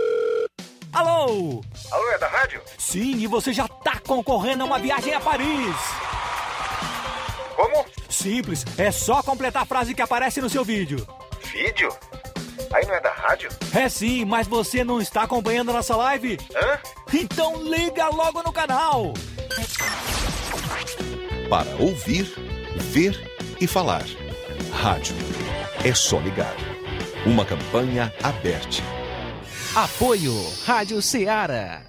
Alô? 0.93 1.61
Alô, 1.89 2.11
é 2.11 2.17
da 2.17 2.27
rádio? 2.27 2.61
Sim, 2.77 3.15
e 3.17 3.27
você 3.27 3.53
já 3.53 3.67
tá 3.67 3.99
concorrendo 4.05 4.63
a 4.63 4.65
uma 4.65 4.77
viagem 4.77 5.13
a 5.13 5.21
Paris. 5.21 5.75
Como? 7.55 7.85
Simples, 8.09 8.65
é 8.77 8.91
só 8.91 9.23
completar 9.23 9.63
a 9.63 9.65
frase 9.65 9.93
que 9.93 10.01
aparece 10.01 10.41
no 10.41 10.49
seu 10.49 10.65
vídeo. 10.65 11.07
Vídeo? 11.43 11.95
Aí 12.73 12.85
não 12.85 12.95
é 12.95 12.99
da 12.99 13.11
rádio? 13.11 13.49
É 13.73 13.87
sim, 13.87 14.25
mas 14.25 14.47
você 14.47 14.83
não 14.83 14.99
está 14.99 15.23
acompanhando 15.23 15.69
a 15.69 15.73
nossa 15.73 15.95
live? 15.95 16.37
Hã? 16.55 16.79
Então 17.13 17.63
liga 17.63 18.09
logo 18.09 18.43
no 18.43 18.51
canal. 18.51 19.13
Para 21.49 21.69
ouvir, 21.77 22.33
ver 22.75 23.55
e 23.59 23.67
falar. 23.67 24.03
Rádio. 24.73 25.15
É 25.85 25.93
só 25.93 26.19
ligar. 26.19 26.55
Uma 27.25 27.45
campanha 27.45 28.13
aberta. 28.23 29.00
Apoio 29.75 30.33
Rádio 30.65 31.01
Ceará. 31.01 31.83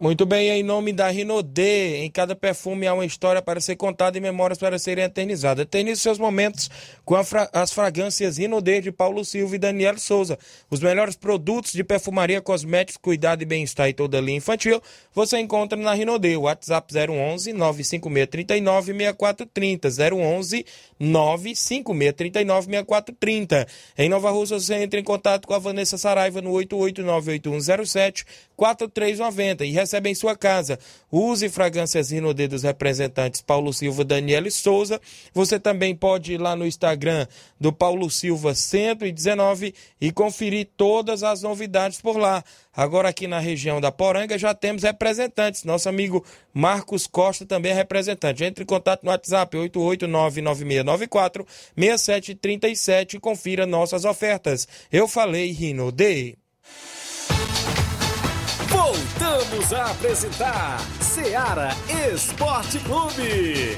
Muito 0.00 0.26
bem, 0.26 0.48
em 0.48 0.64
nome 0.64 0.92
da 0.92 1.08
Rinodê, 1.10 1.98
em 1.98 2.10
cada 2.10 2.34
perfume 2.34 2.88
há 2.88 2.92
uma 2.94 3.06
história 3.06 3.40
para 3.40 3.60
ser 3.60 3.76
contada 3.76 4.18
e 4.18 4.20
memórias 4.20 4.58
para 4.58 4.76
serem 4.76 5.04
eternizadas. 5.04 5.62
Eternize 5.62 6.00
seus 6.00 6.18
momentos 6.18 6.68
com 7.04 7.22
fra- 7.22 7.48
as 7.52 7.70
fragrâncias 7.72 8.36
Rinodê 8.36 8.80
de 8.80 8.90
Paulo 8.90 9.24
Silva 9.24 9.54
e 9.54 9.58
Daniel 9.60 9.96
Souza. 10.00 10.36
Os 10.68 10.80
melhores 10.80 11.14
produtos 11.14 11.72
de 11.72 11.84
perfumaria, 11.84 12.40
cosméticos, 12.40 12.96
cuidado 13.00 13.42
e 13.42 13.44
bem-estar 13.44 13.88
e 13.90 13.92
toda 13.92 14.20
linha 14.20 14.38
infantil 14.38 14.82
você 15.14 15.38
encontra 15.38 15.78
na 15.78 15.94
Rinodê. 15.94 16.36
WhatsApp 16.36 16.92
011 16.92 17.52
95639 17.52 18.86
6430 18.94 19.88
011 20.16 20.66
95639 21.02 22.66
6430. 22.66 23.66
Em 23.98 24.08
Nova 24.08 24.30
Rússia 24.30 24.58
você 24.58 24.76
entra 24.76 25.00
em 25.00 25.02
contato 25.02 25.48
com 25.48 25.54
a 25.54 25.58
Vanessa 25.58 25.98
Saraiva 25.98 26.40
no 26.40 26.52
8898107 26.52 28.24
4390 28.56 29.64
e 29.64 29.72
recebe 29.72 30.10
em 30.10 30.14
sua 30.14 30.36
casa. 30.36 30.78
Use 31.10 31.48
fragrâncias 31.48 32.12
Rinodê 32.12 32.46
dos 32.46 32.62
representantes 32.62 33.40
Paulo 33.40 33.72
Silva, 33.72 34.04
Daniela 34.04 34.46
e 34.46 34.52
Souza. 34.52 35.00
Você 35.34 35.58
também 35.58 35.96
pode 35.96 36.34
ir 36.34 36.40
lá 36.40 36.54
no 36.54 36.64
Instagram 36.64 37.26
do 37.58 37.72
Paulo 37.72 38.08
Silva 38.08 38.54
119 38.54 39.74
e 40.00 40.12
conferir 40.12 40.68
todas 40.76 41.24
as 41.24 41.42
novidades 41.42 42.00
por 42.00 42.16
lá. 42.16 42.44
Agora 42.74 43.10
aqui 43.10 43.26
na 43.26 43.38
região 43.38 43.80
da 43.80 43.92
Poranga 43.92 44.38
já 44.38 44.54
temos 44.54 44.82
representantes. 44.82 45.64
Nosso 45.64 45.88
amigo 45.88 46.24
Marcos 46.54 47.06
Costa 47.06 47.44
também 47.44 47.72
é 47.72 47.74
representante. 47.74 48.44
Entre 48.44 48.64
em 48.64 48.66
contato 48.66 49.04
no 49.04 49.10
WhatsApp 49.10 49.56
8899694 49.56 51.46
6737 51.76 53.16
e 53.16 53.20
confira 53.20 53.66
nossas 53.66 54.04
ofertas. 54.04 54.66
Eu 54.90 55.06
falei 55.06 55.52
Rinodê. 55.52 56.36
Voltamos 58.68 59.72
a 59.72 59.90
apresentar 59.90 60.80
Seara 61.00 61.70
Esporte 62.14 62.78
Clube. 62.80 63.76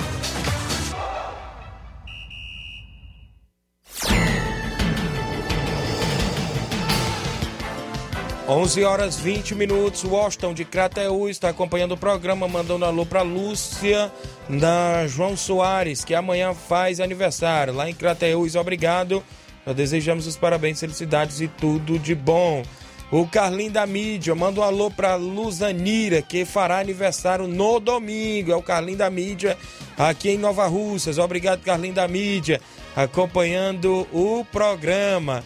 11 8.46 8.84
horas 8.84 9.16
20 9.16 9.54
minutos. 9.54 10.04
Washington 10.04 10.52
de 10.52 10.66
Crateú 10.66 11.30
está 11.30 11.48
acompanhando 11.48 11.92
o 11.92 11.96
programa, 11.96 12.46
mandando 12.46 12.84
alô 12.84 13.06
para 13.06 13.22
Lúcia 13.22 14.12
da 14.48 15.06
João 15.06 15.34
Soares, 15.34 16.04
que 16.04 16.14
amanhã 16.14 16.52
faz 16.52 17.00
aniversário 17.00 17.72
lá 17.72 17.88
em 17.88 17.94
Crateús. 17.94 18.54
Obrigado. 18.54 19.24
Nós 19.64 19.74
desejamos 19.74 20.26
os 20.26 20.36
parabéns, 20.36 20.78
felicidades 20.78 21.40
e 21.40 21.48
tudo 21.48 21.98
de 21.98 22.14
bom. 22.14 22.62
O 23.10 23.26
Carlinho 23.26 23.70
da 23.70 23.86
Mídia, 23.86 24.34
manda 24.34 24.60
um 24.60 24.64
alô 24.64 24.90
para 24.90 25.14
Luzanira, 25.14 26.20
que 26.20 26.44
fará 26.44 26.80
aniversário 26.80 27.46
no 27.46 27.80
domingo. 27.80 28.52
É 28.52 28.56
o 28.56 28.62
Carlinho 28.62 28.98
da 28.98 29.08
Mídia 29.08 29.56
aqui 29.96 30.30
em 30.30 30.38
Nova 30.38 30.66
Russas. 30.66 31.16
Obrigado, 31.16 31.62
Carlinho 31.62 31.94
da 31.94 32.06
Mídia, 32.06 32.60
acompanhando 32.94 34.06
o 34.12 34.44
programa. 34.52 35.42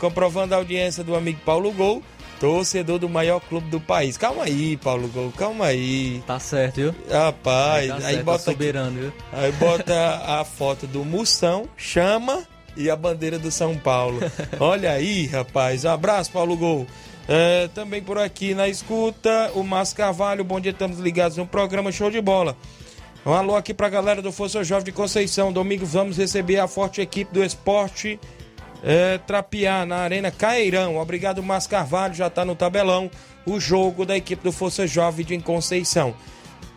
Comprovando 0.00 0.54
a 0.54 0.56
audiência 0.56 1.04
do 1.04 1.14
amigo 1.14 1.38
Paulo 1.44 1.70
Gol 1.70 2.02
torcedor 2.38 2.98
do 2.98 3.08
maior 3.08 3.40
clube 3.40 3.68
do 3.68 3.80
país. 3.80 4.16
Calma 4.16 4.44
aí, 4.44 4.76
Paulo 4.76 5.08
Gol, 5.08 5.32
calma 5.36 5.66
aí. 5.66 6.22
Tá 6.26 6.38
certo, 6.38 6.76
viu? 6.76 6.94
Rapaz, 7.10 7.88
tá 7.88 7.94
aí 7.96 8.02
certo, 8.02 8.24
bota 8.24 8.38
tá 8.38 8.52
soberano, 8.52 9.00
viu? 9.00 9.12
Aí 9.32 9.52
bota 9.52 10.22
a 10.40 10.44
foto 10.44 10.86
do 10.86 11.04
Moção, 11.04 11.68
chama 11.76 12.44
e 12.76 12.90
a 12.90 12.96
bandeira 12.96 13.38
do 13.38 13.50
São 13.50 13.76
Paulo. 13.76 14.20
Olha 14.60 14.92
aí, 14.92 15.26
rapaz. 15.26 15.84
Um 15.84 15.90
abraço, 15.90 16.30
Paulo 16.30 16.56
Gol. 16.56 16.86
É, 17.28 17.68
também 17.74 18.00
por 18.00 18.18
aqui 18.18 18.54
na 18.54 18.68
escuta, 18.68 19.50
o 19.54 19.64
Márcio 19.64 19.96
Carvalho. 19.96 20.44
Bom 20.44 20.60
dia, 20.60 20.70
estamos 20.70 20.98
ligados 20.98 21.36
no 21.36 21.46
programa 21.46 21.90
Show 21.90 22.10
de 22.10 22.20
Bola. 22.20 22.56
Um 23.24 23.32
alô 23.32 23.56
aqui 23.56 23.74
pra 23.74 23.88
galera 23.88 24.22
do 24.22 24.30
Força 24.30 24.62
Jovem 24.62 24.84
de 24.84 24.92
Conceição. 24.92 25.52
Domingo 25.52 25.84
vamos 25.84 26.16
receber 26.16 26.60
a 26.60 26.68
forte 26.68 27.00
equipe 27.00 27.34
do 27.34 27.42
esporte 27.42 28.20
é, 28.82 29.20
na 29.86 29.96
Arena 29.96 30.30
Caeirão. 30.30 30.98
Obrigado, 30.98 31.42
Márcio 31.42 31.70
Carvalho. 31.70 32.14
Já 32.14 32.30
tá 32.30 32.44
no 32.44 32.54
tabelão 32.54 33.10
o 33.44 33.60
jogo 33.60 34.04
da 34.04 34.16
equipe 34.16 34.42
do 34.42 34.52
Força 34.52 34.86
Jovem 34.86 35.24
de 35.24 35.38
Conceição. 35.38 36.14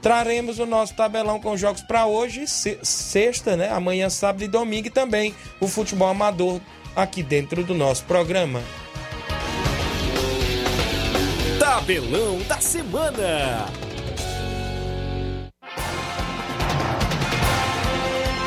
Traremos 0.01 0.59
o 0.59 0.65
nosso 0.65 0.95
tabelão 0.95 1.39
com 1.39 1.57
jogos 1.57 1.81
para 1.81 2.05
hoje, 2.05 2.47
sexta, 2.47 3.57
né? 3.57 3.69
Amanhã, 3.69 4.09
sábado 4.09 4.43
e 4.43 4.47
domingo 4.47 4.87
e 4.87 4.91
também 4.91 5.35
o 5.59 5.67
futebol 5.67 6.07
amador 6.07 6.61
aqui 6.95 7.21
dentro 7.21 7.63
do 7.63 7.73
nosso 7.73 8.05
programa. 8.05 8.61
Tabelão 11.59 12.39
da 12.47 12.59
Semana. 12.61 13.88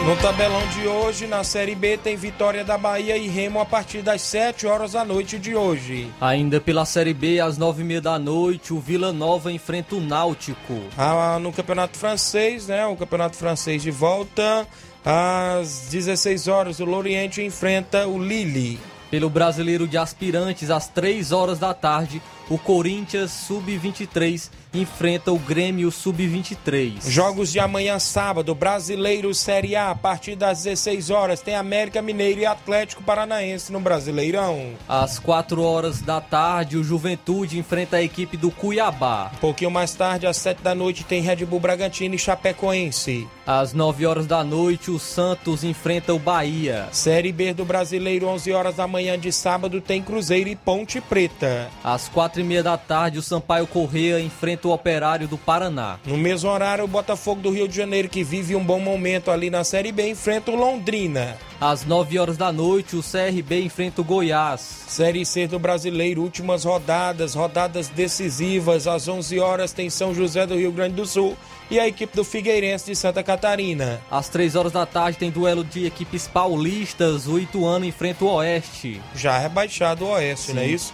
No 0.04 0.16
tabelão 0.16 0.66
de 0.66 0.88
hoje, 0.88 1.28
na 1.28 1.44
Série 1.44 1.76
B, 1.76 1.96
tem 1.96 2.16
Vitória 2.16 2.64
da 2.64 2.76
Bahia 2.76 3.16
e 3.16 3.28
Remo 3.28 3.60
a 3.60 3.64
partir 3.64 4.02
das 4.02 4.20
7 4.22 4.66
horas 4.66 4.92
da 4.92 5.04
noite 5.04 5.38
de 5.38 5.54
hoje. 5.54 6.10
Ainda 6.20 6.60
pela 6.60 6.84
Série 6.84 7.14
B, 7.14 7.38
às 7.38 7.56
9h30 7.56 8.00
da 8.00 8.18
noite, 8.18 8.74
o 8.74 8.80
Vila 8.80 9.12
Nova 9.12 9.52
enfrenta 9.52 9.94
o 9.94 10.00
Náutico. 10.00 10.80
Ah, 10.98 11.38
no 11.40 11.52
Campeonato 11.52 11.96
Francês, 11.96 12.66
né? 12.66 12.84
O 12.84 12.96
Campeonato 12.96 13.36
Francês 13.36 13.80
de 13.80 13.92
volta. 13.92 14.66
Às 15.04 15.86
16 15.92 16.48
horas, 16.48 16.80
o 16.80 16.84
Loriente 16.84 17.40
enfrenta 17.40 18.04
o 18.08 18.18
Lille. 18.18 18.80
Pelo 19.08 19.30
Brasileiro 19.30 19.86
de 19.86 19.96
Aspirantes, 19.96 20.68
às 20.68 20.88
3 20.88 21.30
horas 21.30 21.60
da 21.60 21.72
tarde, 21.72 22.20
o 22.50 22.58
Corinthians 22.58 23.30
Sub-23 23.30 24.50
enfrenta 24.74 25.30
o 25.30 25.38
Grêmio 25.38 25.90
Sub-23. 25.90 27.08
Jogos 27.08 27.52
de 27.52 27.60
amanhã, 27.60 27.98
sábado, 27.98 28.54
Brasileiro 28.54 29.34
Série 29.34 29.76
A, 29.76 29.90
a 29.90 29.94
partir 29.94 30.34
das 30.34 30.62
16 30.62 31.10
horas, 31.10 31.40
tem 31.40 31.54
América 31.54 32.00
Mineiro 32.00 32.40
e 32.40 32.46
Atlético 32.46 33.02
Paranaense 33.02 33.70
no 33.70 33.80
Brasileirão. 33.80 34.70
Às 34.88 35.18
4 35.18 35.62
horas 35.62 36.00
da 36.00 36.20
tarde, 36.20 36.76
o 36.76 36.84
Juventude 36.84 37.58
enfrenta 37.58 37.98
a 37.98 38.02
equipe 38.02 38.36
do 38.36 38.50
Cuiabá. 38.50 39.30
Um 39.34 39.38
pouquinho 39.38 39.70
mais 39.70 39.94
tarde, 39.94 40.26
às 40.26 40.38
7 40.38 40.62
da 40.62 40.74
noite, 40.74 41.04
tem 41.04 41.20
Red 41.20 41.44
Bull 41.44 41.60
Bragantino 41.60 42.14
e 42.14 42.18
Chapecoense. 42.18 43.28
Às 43.46 43.74
9 43.74 44.06
horas 44.06 44.26
da 44.26 44.42
noite, 44.42 44.90
o 44.90 44.98
Santos 44.98 45.64
enfrenta 45.64 46.14
o 46.14 46.18
Bahia. 46.18 46.88
Série 46.92 47.32
B 47.32 47.52
do 47.52 47.64
Brasileiro, 47.64 48.26
11 48.26 48.52
horas 48.52 48.76
da 48.76 48.86
manhã 48.86 49.18
de 49.18 49.32
sábado, 49.32 49.80
tem 49.80 50.02
Cruzeiro 50.02 50.48
e 50.48 50.56
Ponte 50.56 51.00
Preta. 51.00 51.68
Às 51.84 52.08
4 52.08 52.40
e 52.40 52.44
meia 52.44 52.62
da 52.62 52.78
tarde, 52.78 53.18
o 53.18 53.22
Sampaio 53.22 53.66
Correia 53.66 54.20
enfrenta 54.20 54.61
o 54.68 54.72
Operário 54.72 55.28
do 55.28 55.38
Paraná. 55.38 55.98
No 56.04 56.16
mesmo 56.16 56.50
horário, 56.50 56.84
o 56.84 56.88
Botafogo 56.88 57.40
do 57.40 57.50
Rio 57.50 57.68
de 57.68 57.76
Janeiro, 57.76 58.08
que 58.08 58.24
vive 58.24 58.54
um 58.56 58.64
bom 58.64 58.80
momento 58.80 59.30
ali 59.30 59.50
na 59.50 59.64
Série 59.64 59.92
B, 59.92 60.08
enfrenta 60.08 60.50
o 60.50 60.56
Londrina. 60.56 61.36
Às 61.60 61.84
9 61.84 62.18
horas 62.18 62.36
da 62.36 62.50
noite, 62.50 62.96
o 62.96 63.02
CRB 63.02 63.62
enfrenta 63.62 64.00
o 64.00 64.04
Goiás. 64.04 64.60
Série 64.88 65.24
C 65.24 65.46
do 65.46 65.58
Brasileiro, 65.58 66.22
últimas 66.22 66.64
rodadas, 66.64 67.34
rodadas 67.34 67.88
decisivas. 67.88 68.86
Às 68.86 69.06
11 69.06 69.38
horas 69.38 69.72
tem 69.72 69.88
São 69.88 70.14
José 70.14 70.46
do 70.46 70.56
Rio 70.56 70.72
Grande 70.72 70.96
do 70.96 71.06
Sul 71.06 71.36
e 71.70 71.78
a 71.78 71.86
equipe 71.86 72.16
do 72.16 72.24
Figueirense 72.24 72.86
de 72.86 72.96
Santa 72.96 73.22
Catarina. 73.22 74.00
Às 74.10 74.28
3 74.28 74.56
horas 74.56 74.72
da 74.72 74.84
tarde 74.84 75.18
tem 75.18 75.30
duelo 75.30 75.62
de 75.64 75.86
equipes 75.86 76.26
paulistas. 76.26 77.26
O 77.28 77.38
Ituano 77.38 77.84
enfrenta 77.84 78.24
o 78.24 78.28
Oeste. 78.34 79.00
Já 79.14 79.38
rebaixado 79.38 80.04
o 80.04 80.08
Oeste, 80.10 80.46
Sim. 80.46 80.54
não 80.54 80.62
é 80.62 80.66
isso? 80.66 80.92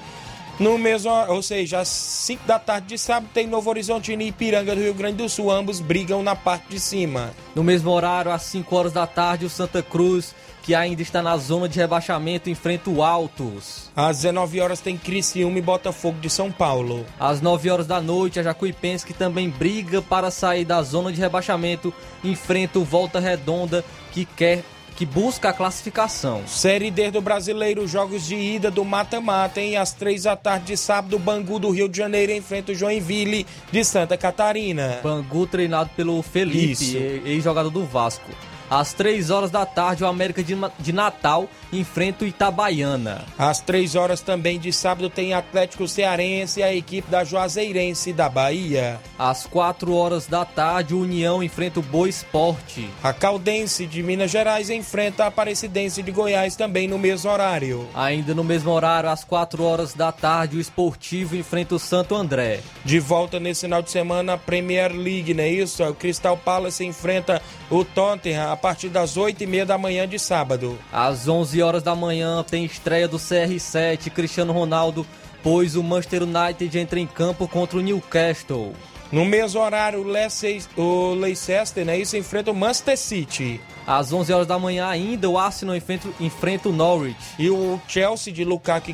No 0.59 0.77
mesmo, 0.77 1.13
ou 1.29 1.41
seja, 1.41 1.79
às 1.79 1.89
5 1.89 2.45
da 2.45 2.59
tarde 2.59 2.89
de 2.89 2.99
sábado 2.99 3.31
tem 3.33 3.47
Novo 3.47 3.71
Horizonte 3.71 4.13
e 4.13 4.27
Ipiranga 4.27 4.75
do 4.75 4.81
Rio 4.81 4.93
Grande 4.93 5.19
do 5.19 5.29
Sul, 5.29 5.53
ambos 5.53 5.79
brigam 5.79 6.21
na 6.21 6.35
parte 6.35 6.69
de 6.71 6.81
cima. 6.81 7.31
No 7.55 7.63
mesmo 7.63 7.93
horário, 7.93 8.33
às 8.33 8.43
5 8.43 8.75
horas 8.75 8.93
da 8.93 9.07
tarde, 9.07 9.47
o 9.47 9.51
Santa 9.51 9.81
Cruz, 9.85 10.35
que 10.65 10.75
ainda 10.75 11.01
está 11.01 11.23
na 11.23 11.37
zona 11.37 11.69
de 11.69 11.79
rebaixamento, 11.79 12.51
enfrenta 12.51 12.91
o 12.91 13.05
Altos. 13.05 13.89
Às 13.95 14.17
19 14.17 14.61
horas 14.61 14.81
tem 14.81 14.99
Criciúma 14.99 15.59
e 15.59 15.63
Botafogo 15.63 16.19
de 16.19 16.29
São 16.29 16.51
Paulo. 16.51 17.07
Às 17.21 17.41
9 17.41 17.71
horas 17.71 17.87
da 17.87 18.01
noite, 18.01 18.41
a 18.41 18.43
Jacuipense, 18.43 19.07
que 19.07 19.15
também 19.15 19.49
briga 19.49 20.03
para 20.03 20.29
sair 20.29 20.65
da 20.65 20.83
zona 20.83 21.13
de 21.13 21.21
rebaixamento, 21.21 21.95
enfrenta 22.25 22.81
o 22.81 22.85
Volta 22.85 23.21
Redonda, 23.21 23.85
que 24.11 24.25
quer 24.25 24.65
que 24.99 25.07
busca 25.07 25.51
a 25.51 25.53
classificação. 25.53 26.43
Série 26.45 26.91
D 26.91 27.13
do 27.13 27.21
Brasileiro, 27.21 27.87
jogos 27.87 28.27
de 28.27 28.35
ida 28.35 28.69
do 28.69 28.85
mata-mata, 28.85 29.61
em 29.61 29.77
às 29.77 29.93
três 29.93 30.25
da 30.25 30.35
tarde 30.35 30.67
de 30.67 30.77
sábado, 30.77 31.21
Bangu 31.21 31.61
do 31.61 31.71
Rio 31.71 31.89
de 31.89 31.97
Janeiro 31.97 32.33
enfrenta 32.33 32.73
o 32.73 32.75
Joinville 32.75 33.47
de 33.71 33.85
Santa 33.85 34.17
Catarina. 34.17 34.99
Bangu 35.01 35.47
treinado 35.47 35.91
pelo 35.97 36.21
Felipe, 36.21 36.97
ex-jogador 37.25 37.71
do 37.71 37.85
Vasco. 37.85 38.29
Às 38.71 38.93
3 38.93 39.31
horas 39.31 39.51
da 39.51 39.65
tarde, 39.65 40.05
o 40.05 40.07
América 40.07 40.43
de 40.43 40.93
Natal 40.93 41.49
enfrenta 41.73 42.25
o 42.25 42.29
Itabaiana. 42.29 43.25
Às 43.39 43.61
3 43.61 43.95
horas 43.95 44.21
também 44.21 44.59
de 44.59 44.73
sábado 44.73 45.09
tem 45.09 45.35
Atlético 45.35 45.89
Cearense 45.89 46.61
e 46.61 46.63
a 46.63 46.75
equipe 46.75 47.11
da 47.11 47.25
Juazeirense 47.25 48.13
da 48.13 48.29
Bahia. 48.29 49.01
Às 49.19 49.47
4 49.47 49.95
horas 49.95 50.27
da 50.27 50.45
tarde, 50.45 50.95
o 50.95 51.01
União 51.01 51.43
enfrenta 51.43 51.81
o 51.81 51.83
Boa 51.83 52.09
Esporte. 52.09 52.89
A 53.03 53.13
Caldense 53.13 53.87
de 53.87 54.03
Minas 54.03 54.31
Gerais 54.31 54.71
enfrenta 54.71 55.25
a 55.25 55.27
Aparecidense 55.29 56.03
de 56.03 56.11
Goiás 56.11 56.57
também 56.57 56.89
no 56.89 56.99
mesmo 56.99 57.31
horário. 57.31 57.89
Ainda 57.95 58.35
no 58.35 58.45
mesmo 58.45 58.71
horário, 58.71 59.11
às 59.11 59.25
4 59.25 59.63
horas 59.63 59.95
da 59.95 60.13
tarde, 60.13 60.57
o 60.57 60.61
Esportivo 60.61 61.37
enfrenta 61.37 61.75
o 61.75 61.79
Santo 61.79 62.15
André. 62.15 62.61
De 62.85 62.99
volta 62.99 63.41
nesse 63.41 63.63
final 63.63 63.83
de 63.83 63.91
semana, 63.91 64.35
a 64.35 64.39
Premier 64.39 64.93
League, 64.93 65.35
não 65.35 65.45
é 65.45 65.49
isso? 65.49 65.83
O 65.85 65.95
Crystal 65.95 66.37
Palace 66.37 66.85
enfrenta 66.85 67.43
o 67.71 67.85
Tottenham 67.85 68.58
partir 68.59 68.89
das 68.89 69.17
8 69.17 69.43
e 69.43 69.47
meia 69.47 69.65
da 69.65 69.79
manhã 69.79 70.07
de 70.07 70.19
sábado. 70.19 70.79
Às 70.93 71.29
11 71.29 71.63
horas 71.63 71.83
da 71.83 71.95
manhã 71.95 72.45
tem 72.45 72.65
estreia 72.65 73.09
do 73.09 73.17
CR7, 73.17 74.11
Cristiano 74.11 74.53
Ronaldo, 74.53 75.07
pois 75.43 75.77
o 75.77 75.83
Manchester 75.83 76.25
United 76.25 76.79
entra 76.79 77.01
em 77.01 77.07
campo 77.07 77.49
contra 77.49 77.79
o 77.79 77.81
Newcastle. 77.81 78.75
No 79.11 79.25
mesmo 79.25 79.61
horário, 79.61 80.01
o 80.77 81.15
Leicester, 81.15 81.85
né, 81.85 81.99
isso 81.99 82.17
enfrenta 82.17 82.51
o 82.51 82.55
Manchester 82.55 82.97
City. 82.97 83.61
Às 83.87 84.13
11 84.13 84.33
horas 84.35 84.47
da 84.47 84.59
manhã 84.59 84.87
ainda, 84.87 85.31
o 85.31 85.39
Arsenal 85.39 85.75
enfrenta, 85.75 86.09
enfrenta 86.21 86.69
o 86.69 86.73
Norwich. 86.73 87.17
E 87.39 87.49
o 87.49 87.81
Chelsea 87.89 88.31
de 88.31 88.45
Lukaku 88.45 88.91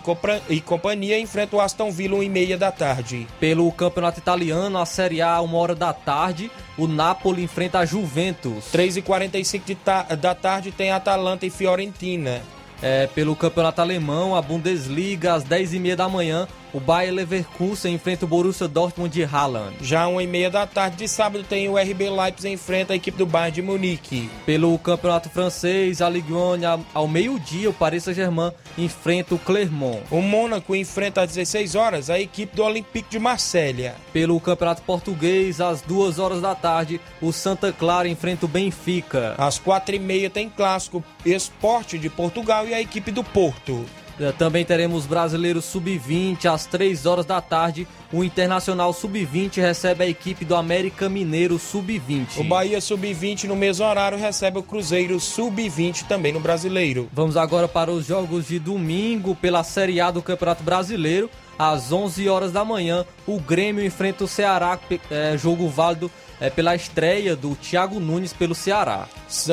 e 0.48 0.60
companhia 0.60 1.18
enfrenta 1.18 1.56
o 1.56 1.60
Aston 1.60 1.90
Villa 1.90 2.14
1 2.14 2.22
e 2.22 2.28
meia 2.28 2.56
da 2.56 2.70
tarde. 2.70 3.26
Pelo 3.40 3.70
Campeonato 3.72 4.20
Italiano, 4.20 4.78
a 4.78 4.86
Série 4.86 5.20
A, 5.20 5.40
1 5.42 5.52
hora 5.52 5.74
da 5.74 5.92
tarde, 5.92 6.48
o 6.78 6.86
Napoli 6.86 7.42
enfrenta 7.42 7.80
a 7.80 7.84
Juventus. 7.84 8.66
3 8.70 8.98
e 8.98 9.02
45 9.02 9.74
ta 9.84 10.02
da 10.02 10.32
tarde 10.32 10.70
tem 10.70 10.92
Atalanta 10.92 11.44
e 11.44 11.50
Fiorentina. 11.50 12.40
É, 12.80 13.08
pelo 13.08 13.34
Campeonato 13.34 13.80
Alemão, 13.80 14.36
a 14.36 14.42
Bundesliga, 14.42 15.34
às 15.34 15.44
10h30 15.44 15.96
da 15.96 16.08
manhã, 16.08 16.46
o 16.74 16.80
Bayer 16.80 17.14
Leverkusen 17.14 17.94
enfrenta 17.94 18.24
o 18.24 18.28
Borussia 18.28 18.66
Dortmund 18.66 19.14
de 19.14 19.22
Haaland. 19.22 19.76
Já 19.80 20.08
uma 20.08 20.22
e 20.22 20.26
meia 20.26 20.50
da 20.50 20.66
tarde 20.66 20.96
de 20.96 21.08
sábado 21.08 21.44
tem 21.44 21.68
o 21.68 21.78
RB 21.78 22.10
Leipzig 22.10 22.52
enfrenta 22.52 22.92
a 22.92 22.96
equipe 22.96 23.16
do 23.16 23.24
Bayern 23.24 23.54
de 23.54 23.62
Munique. 23.62 24.28
Pelo 24.44 24.76
campeonato 24.78 25.30
francês, 25.30 26.02
a 26.02 26.10
Ligue 26.10 26.32
1 26.32 26.84
ao 26.92 27.06
meio-dia 27.06 27.70
o 27.70 27.72
Paris 27.72 28.02
Saint-Germain 28.02 28.50
enfrenta 28.76 29.36
o 29.36 29.38
Clermont. 29.38 30.02
O 30.10 30.20
Mônaco 30.20 30.74
enfrenta 30.74 31.22
às 31.22 31.28
16 31.28 31.76
horas 31.76 32.10
a 32.10 32.18
equipe 32.18 32.56
do 32.56 32.64
Olympique 32.64 33.08
de 33.08 33.20
Marselha. 33.20 33.94
Pelo 34.12 34.40
campeonato 34.40 34.82
português, 34.82 35.60
às 35.60 35.80
2 35.80 36.18
horas 36.18 36.40
da 36.40 36.56
tarde, 36.56 37.00
o 37.22 37.32
Santa 37.32 37.72
Clara 37.72 38.08
enfrenta 38.08 38.46
o 38.46 38.48
Benfica. 38.48 39.36
Às 39.38 39.60
4 39.60 39.94
e 39.94 39.98
meia 40.00 40.28
tem 40.28 40.48
clássico 40.48 41.04
Esporte 41.24 41.96
de 41.98 42.10
Portugal 42.10 42.66
e 42.66 42.74
a 42.74 42.80
equipe 42.80 43.12
do 43.12 43.22
Porto. 43.22 43.84
Eh, 44.20 44.32
Também 44.32 44.64
teremos 44.64 45.06
Brasileiro 45.06 45.60
Sub-20 45.60 46.46
às 46.46 46.66
3 46.66 47.06
horas 47.06 47.26
da 47.26 47.40
tarde. 47.40 47.86
O 48.12 48.22
Internacional 48.22 48.92
Sub-20 48.92 49.56
recebe 49.56 50.04
a 50.04 50.08
equipe 50.08 50.44
do 50.44 50.54
América 50.54 51.08
Mineiro 51.08 51.58
Sub-20. 51.58 52.38
O 52.38 52.44
Bahia 52.44 52.80
Sub-20 52.80 53.44
no 53.44 53.56
mesmo 53.56 53.84
horário 53.84 54.18
recebe 54.18 54.58
o 54.58 54.62
Cruzeiro 54.62 55.18
Sub-20 55.18 56.06
também 56.06 56.32
no 56.32 56.40
Brasileiro. 56.40 57.08
Vamos 57.12 57.36
agora 57.36 57.66
para 57.66 57.90
os 57.90 58.06
jogos 58.06 58.48
de 58.48 58.58
domingo 58.58 59.34
pela 59.34 59.64
Série 59.64 60.00
A 60.00 60.10
do 60.10 60.22
Campeonato 60.22 60.62
Brasileiro. 60.62 61.28
Às 61.58 61.92
11 61.92 62.28
horas 62.28 62.50
da 62.50 62.64
manhã, 62.64 63.06
o 63.26 63.38
Grêmio 63.40 63.84
enfrenta 63.84 64.24
o 64.24 64.28
Ceará, 64.28 64.76
é, 65.08 65.36
jogo 65.38 65.68
válido 65.68 66.10
é, 66.44 66.50
pela 66.50 66.74
estreia 66.74 67.34
do 67.34 67.54
Thiago 67.56 67.98
Nunes 67.98 68.34
pelo 68.34 68.54
Ceará. 68.54 69.08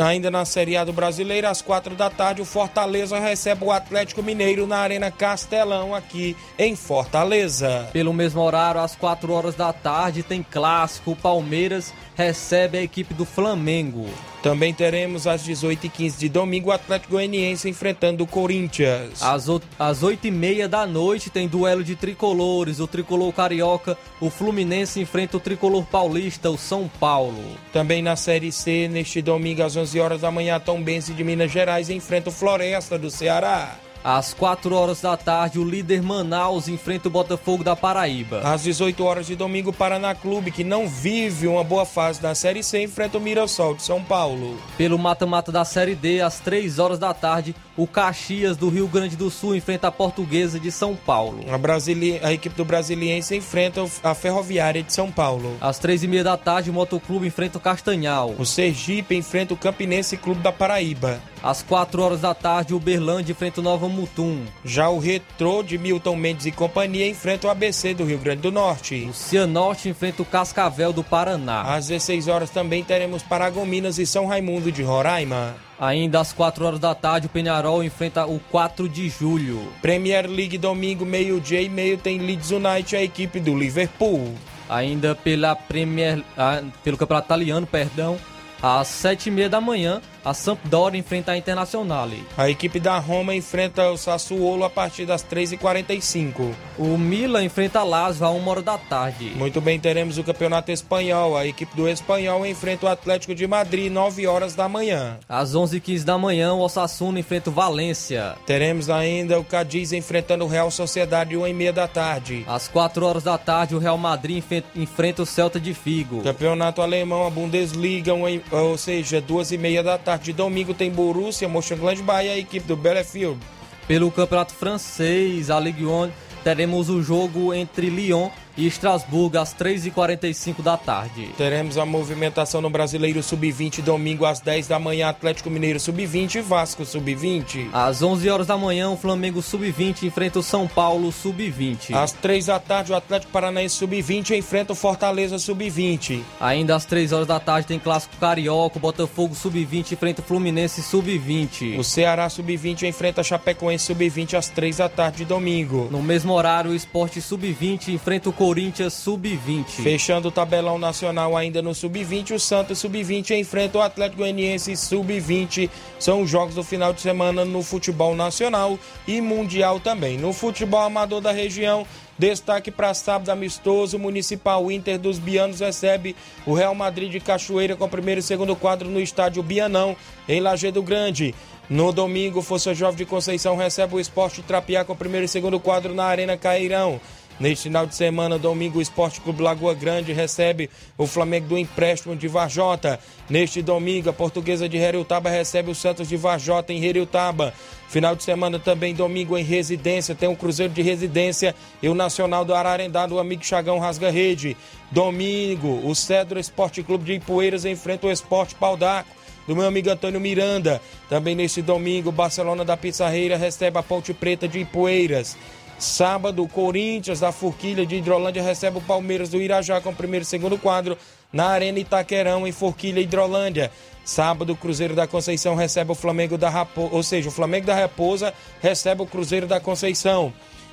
Ainda 0.05 0.29
na 0.29 0.43
Série 0.43 0.75
A 0.75 0.83
do 0.83 0.91
Brasileiro, 0.91 1.47
às 1.47 1.61
quatro 1.61 1.95
da 1.95 2.09
tarde, 2.09 2.41
o 2.41 2.45
Fortaleza 2.45 3.17
recebe 3.17 3.63
o 3.63 3.71
Atlético 3.71 4.21
Mineiro 4.21 4.67
na 4.67 4.77
Arena 4.77 5.09
Castelão, 5.09 5.95
aqui 5.95 6.35
em 6.59 6.75
Fortaleza. 6.75 7.87
Pelo 7.93 8.13
mesmo 8.13 8.41
horário, 8.41 8.81
às 8.81 8.93
4 8.95 9.31
horas 9.31 9.55
da 9.55 9.71
tarde, 9.71 10.21
tem 10.21 10.43
clássico. 10.43 11.15
Palmeiras 11.15 11.93
recebe 12.21 12.77
a 12.77 12.81
equipe 12.83 13.13
do 13.13 13.25
Flamengo. 13.25 14.05
Também 14.43 14.73
teremos 14.73 15.27
às 15.27 15.43
18h15 15.43 16.17
de 16.17 16.27
domingo 16.29 16.69
o 16.69 16.71
Atlético 16.71 17.11
Goianiense 17.13 17.69
enfrentando 17.69 18.23
o 18.23 18.27
Corinthians. 18.27 19.21
Às, 19.21 19.47
o- 19.47 19.61
às 19.77 20.01
8h30 20.03 20.67
da 20.67 20.87
noite 20.87 21.29
tem 21.29 21.47
duelo 21.47 21.83
de 21.83 21.95
tricolores. 21.95 22.79
O 22.79 22.87
tricolor 22.87 23.31
carioca, 23.33 23.95
o 24.19 24.29
Fluminense 24.31 24.99
enfrenta 24.99 25.37
o 25.37 25.39
tricolor 25.39 25.83
paulista, 25.85 26.49
o 26.49 26.57
São 26.57 26.87
Paulo. 26.99 27.43
Também 27.71 28.01
na 28.01 28.15
Série 28.15 28.51
C, 28.51 28.87
neste 28.87 29.21
domingo 29.21 29.61
às 29.63 29.75
11 29.75 29.99
horas 29.99 30.21
da 30.21 30.31
manhã, 30.31 30.55
a 30.55 30.59
Tombense 30.59 31.13
de 31.13 31.23
Minas 31.23 31.51
Gerais 31.51 31.89
enfrenta 31.89 32.29
o 32.29 32.33
Floresta 32.33 32.97
do 32.97 33.11
Ceará. 33.11 33.75
Às 34.03 34.33
4 34.33 34.73
horas 34.75 35.01
da 35.01 35.15
tarde, 35.15 35.59
o 35.59 35.63
líder 35.63 36.01
Manaus 36.01 36.67
enfrenta 36.67 37.07
o 37.07 37.11
Botafogo 37.11 37.63
da 37.63 37.75
Paraíba. 37.75 38.39
Às 38.39 38.63
18 38.63 39.03
horas 39.03 39.27
de 39.27 39.35
domingo, 39.35 39.69
o 39.69 39.73
Paraná 39.73 40.15
Clube, 40.15 40.51
que 40.51 40.63
não 40.63 40.87
vive 40.87 41.47
uma 41.47 41.63
boa 41.63 41.85
fase 41.85 42.21
na 42.21 42.33
Série 42.33 42.63
C, 42.63 42.81
enfrenta 42.81 43.19
o 43.19 43.21
Mirassol 43.21 43.75
de 43.75 43.83
São 43.83 44.03
Paulo. 44.03 44.57
Pelo 44.75 44.97
mata-mata 44.97 45.51
da 45.51 45.63
Série 45.63 45.93
D, 45.93 46.19
às 46.19 46.39
3 46.39 46.79
horas 46.79 46.97
da 46.97 47.13
tarde, 47.13 47.55
o 47.75 47.87
Caxias 47.87 48.57
do 48.57 48.69
Rio 48.69 48.87
Grande 48.87 49.15
do 49.15 49.29
Sul 49.29 49.55
enfrenta 49.55 49.87
a 49.87 49.91
Portuguesa 49.91 50.59
de 50.59 50.71
São 50.71 50.95
Paulo. 50.95 51.43
A, 51.51 51.57
Brasili... 51.57 52.19
a 52.23 52.33
equipe 52.33 52.55
do 52.55 52.65
Brasiliense 52.65 53.35
enfrenta 53.35 53.83
a 54.03 54.13
Ferroviária 54.13 54.83
de 54.83 54.93
São 54.93 55.11
Paulo. 55.11 55.55
Às 55.61 55.79
3 55.79 56.03
e 56.03 56.07
meia 56.07 56.23
da 56.23 56.37
tarde, 56.37 56.69
o 56.69 56.73
Motoclube 56.73 57.27
enfrenta 57.27 57.57
o 57.57 57.61
Castanhal. 57.61 58.35
O 58.37 58.45
Sergipe 58.45 59.15
enfrenta 59.15 59.53
o 59.53 59.57
Campinense 59.57 60.17
Clube 60.17 60.41
da 60.41 60.51
Paraíba. 60.51 61.21
Às 61.43 61.63
4 61.63 62.01
horas 62.01 62.21
da 62.21 62.33
tarde, 62.33 62.73
o 62.73 62.79
Berlândia 62.79 63.31
enfrenta 63.31 63.61
o 63.61 63.63
Nova 63.63 63.87
Mutum. 63.87 64.45
Já 64.63 64.89
o 64.89 64.99
Retrô 64.99 65.63
de 65.63 65.77
Milton 65.77 66.15
Mendes 66.15 66.45
e 66.45 66.51
companhia 66.51 67.07
enfrenta 67.07 67.47
o 67.47 67.49
ABC 67.49 67.93
do 67.93 68.05
Rio 68.05 68.19
Grande 68.19 68.41
do 68.41 68.51
Norte. 68.51 69.07
O 69.09 69.13
Cianorte 69.13 69.89
enfrenta 69.89 70.21
o 70.21 70.25
Cascavel 70.25 70.93
do 70.93 71.03
Paraná. 71.03 71.61
Às 71.61 71.87
16 71.87 72.27
horas 72.27 72.49
também 72.49 72.83
teremos 72.83 73.23
Paragominas 73.23 73.97
e 73.97 74.05
São 74.05 74.27
Raimundo 74.27 74.71
de 74.71 74.83
Roraima. 74.83 75.55
Ainda 75.81 76.19
às 76.19 76.31
4 76.31 76.63
horas 76.63 76.79
da 76.79 76.93
tarde, 76.93 77.25
o 77.25 77.29
Penharol 77.29 77.83
enfrenta 77.83 78.27
o 78.27 78.39
4 78.51 78.87
de 78.87 79.09
julho. 79.09 79.67
Premier 79.81 80.29
League 80.29 80.55
domingo, 80.55 81.03
meio-dia 81.03 81.59
e 81.59 81.67
meio, 81.67 81.97
tem 81.97 82.19
Leeds 82.19 82.51
United, 82.51 82.95
a 82.95 83.01
equipe 83.01 83.39
do 83.39 83.57
Liverpool. 83.57 84.35
Ainda 84.69 85.15
pela 85.15 85.55
Premier, 85.55 86.23
ah, 86.37 86.61
pelo 86.83 86.97
Campeonato 86.97 87.25
Italiano, 87.25 87.65
perdão, 87.65 88.15
às 88.61 88.89
7 88.89 89.29
e 89.29 89.31
meia 89.31 89.49
da 89.49 89.59
manhã, 89.59 89.99
a 90.23 90.33
Sampdoria 90.33 90.99
enfrenta 90.99 91.31
a 91.31 91.37
Internazionale. 91.37 92.23
A 92.37 92.49
equipe 92.49 92.79
da 92.79 92.97
Roma 92.99 93.33
enfrenta 93.33 93.89
o 93.89 93.97
Sassuolo 93.97 94.63
a 94.63 94.69
partir 94.69 95.05
das 95.05 95.23
3h45. 95.23 96.53
O 96.77 96.97
Milan 96.97 97.43
enfrenta 97.43 97.79
a 97.79 97.83
Lazio 97.83 98.25
a 98.25 98.31
1 98.31 98.47
hora 98.47 98.61
da 98.61 98.77
tarde. 98.77 99.31
Muito 99.35 99.59
bem, 99.59 99.79
teremos 99.79 100.17
o 100.17 100.23
Campeonato 100.23 100.71
Espanhol. 100.71 101.35
A 101.35 101.47
equipe 101.47 101.75
do 101.75 101.87
Espanhol 101.87 102.45
enfrenta 102.45 102.85
o 102.85 102.89
Atlético 102.89 103.33
de 103.33 103.47
Madrid, 103.47 103.91
9 103.91 104.27
horas 104.27 104.53
da 104.53 104.69
manhã. 104.69 105.17
Às 105.27 105.55
11h15 105.55 106.03
da 106.03 106.17
manhã, 106.17 106.53
o 106.53 106.59
Osasuna 106.59 107.19
enfrenta 107.19 107.49
o 107.49 107.53
Valência. 107.53 108.35
Teremos 108.45 108.89
ainda 108.89 109.39
o 109.39 109.43
Cadiz 109.43 109.91
enfrentando 109.91 110.45
o 110.45 110.47
Real 110.47 110.69
Sociedade, 110.69 111.35
1h30 111.35 111.71
da 111.71 111.87
tarde. 111.87 112.45
Às 112.47 112.67
4 112.67 113.05
horas 113.05 113.23
da 113.23 113.37
tarde, 113.37 113.75
o 113.75 113.79
Real 113.79 113.97
Madrid 113.97 114.43
enfrenta 114.75 115.23
o 115.23 115.25
Celta 115.25 115.59
de 115.59 115.73
Figo. 115.73 116.21
Campeonato 116.21 116.81
Alemão, 116.81 117.25
a 117.25 117.29
Bundesliga, 117.29 118.13
ou 118.13 118.77
seja, 118.77 119.21
2h30 119.21 119.81
da 119.81 119.97
tarde. 119.97 120.10
De 120.17 120.33
domingo 120.33 120.73
tem 120.73 120.91
Borussia, 120.91 121.47
Mönchengladbach 121.47 122.25
e 122.25 122.29
a 122.29 122.37
equipe 122.37 122.67
do 122.67 122.75
Bielefeld. 122.75 123.39
Pelo 123.87 124.11
Campeonato 124.11 124.53
Francês, 124.53 125.49
a 125.49 125.59
Ligue 125.59 125.85
1, 125.85 126.11
teremos 126.43 126.89
o 126.89 127.01
jogo 127.01 127.53
entre 127.53 127.89
Lyon 127.89 128.29
e 128.57 128.67
Estrasburgo 128.67 129.37
às 129.37 129.53
3h45 129.53 130.61
da 130.61 130.77
tarde. 130.77 131.29
Teremos 131.37 131.77
a 131.77 131.85
movimentação 131.85 132.61
no 132.61 132.69
Brasileiro 132.69 133.21
Sub-20, 133.21 133.81
domingo 133.81 134.25
às 134.25 134.39
10 134.39 134.67
da 134.67 134.79
manhã, 134.79 135.09
Atlético 135.09 135.49
Mineiro 135.49 135.79
Sub-20 135.79 136.35
e 136.35 136.41
Vasco 136.41 136.85
Sub-20. 136.85 137.69
Às 137.73 138.01
11 138.01 138.29
horas 138.29 138.47
da 138.47 138.57
manhã, 138.57 138.89
o 138.89 138.97
Flamengo 138.97 139.41
Sub-20 139.41 140.03
enfrenta 140.03 140.39
o 140.39 140.43
São 140.43 140.67
Paulo 140.67 141.11
Sub-20. 141.11 141.93
Às 141.93 142.11
3 142.11 142.45
da 142.47 142.59
tarde, 142.59 142.91
o 142.91 142.95
Atlético 142.95 143.31
Paranaense 143.31 143.75
Sub-20 143.75 144.37
enfrenta 144.37 144.73
o 144.73 144.75
Fortaleza 144.75 145.39
Sub-20. 145.39 146.21
Ainda 146.39 146.75
às 146.75 146.85
3 146.85 147.11
horas 147.11 147.27
da 147.27 147.39
tarde 147.39 147.67
tem 147.67 147.79
Clássico 147.79 148.17
Carioca, 148.17 148.77
o 148.77 148.81
Botafogo 148.81 149.35
Sub-20 149.35 149.93
enfrenta 149.93 150.21
o 150.21 150.25
Fluminense 150.25 150.81
Sub-20. 150.81 151.79
O 151.79 151.83
Ceará 151.83 152.29
Sub-20 152.29 152.83
enfrenta 152.83 153.21
a 153.21 153.23
Chapecoense 153.23 153.85
Sub-20 153.85 154.37
às 154.37 154.47
3 154.49 154.77
da 154.77 154.89
tarde 154.89 155.17
de 155.17 155.25
domingo. 155.25 155.87
No 155.91 156.01
mesmo 156.01 156.33
horário, 156.33 156.71
o 156.71 156.75
Esporte 156.75 157.21
Sub-20 157.21 157.89
enfrenta 157.89 158.29
o 158.29 158.33
Corinthians 158.41 158.93
Sub-20. 158.93 159.65
Fechando 159.83 160.29
o 160.29 160.31
tabelão 160.31 160.79
nacional 160.79 161.37
ainda 161.37 161.61
no 161.61 161.75
Sub-20, 161.75 162.31
o 162.31 162.39
Santos 162.39 162.79
Sub-20 162.79 163.37
enfrenta 163.37 163.77
o 163.77 163.81
Atlético 163.83 164.23
Goianiense 164.23 164.75
Sub-20. 164.75 165.69
São 165.99 166.23
os 166.23 166.29
jogos 166.31 166.55
do 166.55 166.63
final 166.63 166.91
de 166.91 167.01
semana 167.01 167.45
no 167.45 167.61
futebol 167.61 168.15
nacional 168.15 168.79
e 169.07 169.21
mundial 169.21 169.79
também. 169.79 170.17
No 170.17 170.33
futebol 170.33 170.81
amador 170.81 171.21
da 171.21 171.31
região, 171.31 171.85
destaque 172.17 172.71
para 172.71 172.95
sábado 172.95 173.29
amistoso, 173.29 173.99
Municipal 173.99 174.71
Inter 174.71 174.97
dos 174.97 175.19
Bianos 175.19 175.59
recebe 175.59 176.15
o 176.43 176.55
Real 176.55 176.73
Madrid 176.73 177.11
de 177.11 177.19
Cachoeira 177.19 177.75
com 177.75 177.85
o 177.85 177.89
primeiro 177.89 178.21
e 178.21 178.23
segundo 178.23 178.55
quadro 178.55 178.89
no 178.89 178.99
estádio 178.99 179.43
Bianão, 179.43 179.95
em 180.27 180.41
Lajeado 180.41 180.81
Grande. 180.81 181.35
No 181.69 181.93
domingo, 181.93 182.41
Força 182.41 182.73
Jovem 182.73 182.97
de 182.97 183.05
Conceição 183.05 183.55
recebe 183.55 183.95
o 183.95 183.99
Esporte 183.99 184.41
Trapiá 184.41 184.83
com 184.83 184.91
o 184.93 184.95
primeiro 184.95 185.25
e 185.25 185.29
segundo 185.29 185.57
quadro 185.59 185.93
na 185.93 186.03
Arena 186.03 186.35
Cairão. 186.35 186.99
Neste 187.41 187.63
final 187.63 187.87
de 187.87 187.95
semana, 187.95 188.37
domingo, 188.37 188.77
o 188.77 188.81
Esporte 188.83 189.19
Clube 189.19 189.41
Lagoa 189.41 189.73
Grande 189.73 190.13
recebe 190.13 190.69
o 190.95 191.07
Flamengo 191.07 191.47
do 191.47 191.57
empréstimo 191.57 192.15
de 192.15 192.27
Varjota. 192.27 192.99
Neste 193.27 193.63
domingo, 193.63 194.11
a 194.11 194.13
Portuguesa 194.13 194.69
de 194.69 194.77
Heriutaba 194.77 195.27
recebe 195.27 195.71
o 195.71 195.73
Santos 195.73 196.07
de 196.07 196.15
Varjota 196.15 196.71
em 196.71 196.85
Heriutaba. 196.85 197.51
Final 197.89 198.15
de 198.15 198.21
semana 198.21 198.59
também, 198.59 198.93
domingo, 198.93 199.35
em 199.35 199.43
residência, 199.43 200.13
tem 200.13 200.29
o 200.29 200.35
Cruzeiro 200.35 200.71
de 200.71 200.83
Residência 200.83 201.55
e 201.81 201.89
o 201.89 201.95
Nacional 201.95 202.45
do 202.45 202.53
Ararendá 202.53 203.07
do 203.07 203.17
amigo 203.17 203.43
Chagão 203.43 203.79
Rasga 203.79 204.11
Rede. 204.11 204.55
Domingo, 204.91 205.81
o 205.83 205.95
Cedro 205.95 206.39
Esporte 206.39 206.83
Clube 206.83 207.05
de 207.05 207.13
Ipueiras 207.13 207.65
enfrenta 207.65 208.05
o 208.05 208.11
Esporte 208.11 208.53
Paldaco 208.53 209.21
do 209.47 209.55
meu 209.55 209.65
amigo 209.65 209.89
Antônio 209.89 210.19
Miranda. 210.19 210.81
Também 211.09 211.35
neste 211.35 211.61
domingo, 211.61 212.11
Barcelona 212.11 212.63
da 212.63 212.77
Pizzarreira 212.77 213.35
recebe 213.35 213.77
a 213.77 213.83
Ponte 213.83 214.13
Preta 214.13 214.47
de 214.47 214.59
Ipueiras. 214.59 215.35
Sábado, 215.81 216.47
Corinthians 216.47 217.21
da 217.21 217.31
Forquilha 217.31 217.87
de 217.87 217.95
Hidrolândia 217.95 218.43
recebe 218.43 218.77
o 218.77 218.81
Palmeiras 218.81 219.29
do 219.29 219.41
Irajá 219.41 219.81
com 219.81 219.89
o 219.89 219.95
primeiro 219.95 220.21
e 220.21 220.27
segundo 220.27 220.55
quadro 220.55 220.95
na 221.33 221.47
Arena 221.47 221.79
Itaquerão, 221.79 222.45
em 222.45 222.51
Forquilha, 222.51 222.99
Hidrolândia. 222.99 223.71
Sábado, 224.05 224.55
Cruzeiro 224.55 224.93
da 224.93 225.07
Conceição 225.07 225.55
recebe 225.55 225.91
o 225.91 225.95
Flamengo 225.95 226.37
da 226.37 226.51
Raposa, 226.51 226.89
ou 226.93 227.01
seja, 227.01 227.29
o 227.29 227.31
Flamengo 227.31 227.65
da 227.65 227.73
Raposa 227.73 228.31
recebe 228.61 229.01
o 229.01 229.07
Cruzeiro 229.07 229.47
da 229.47 229.59
Conceição. 229.59 230.31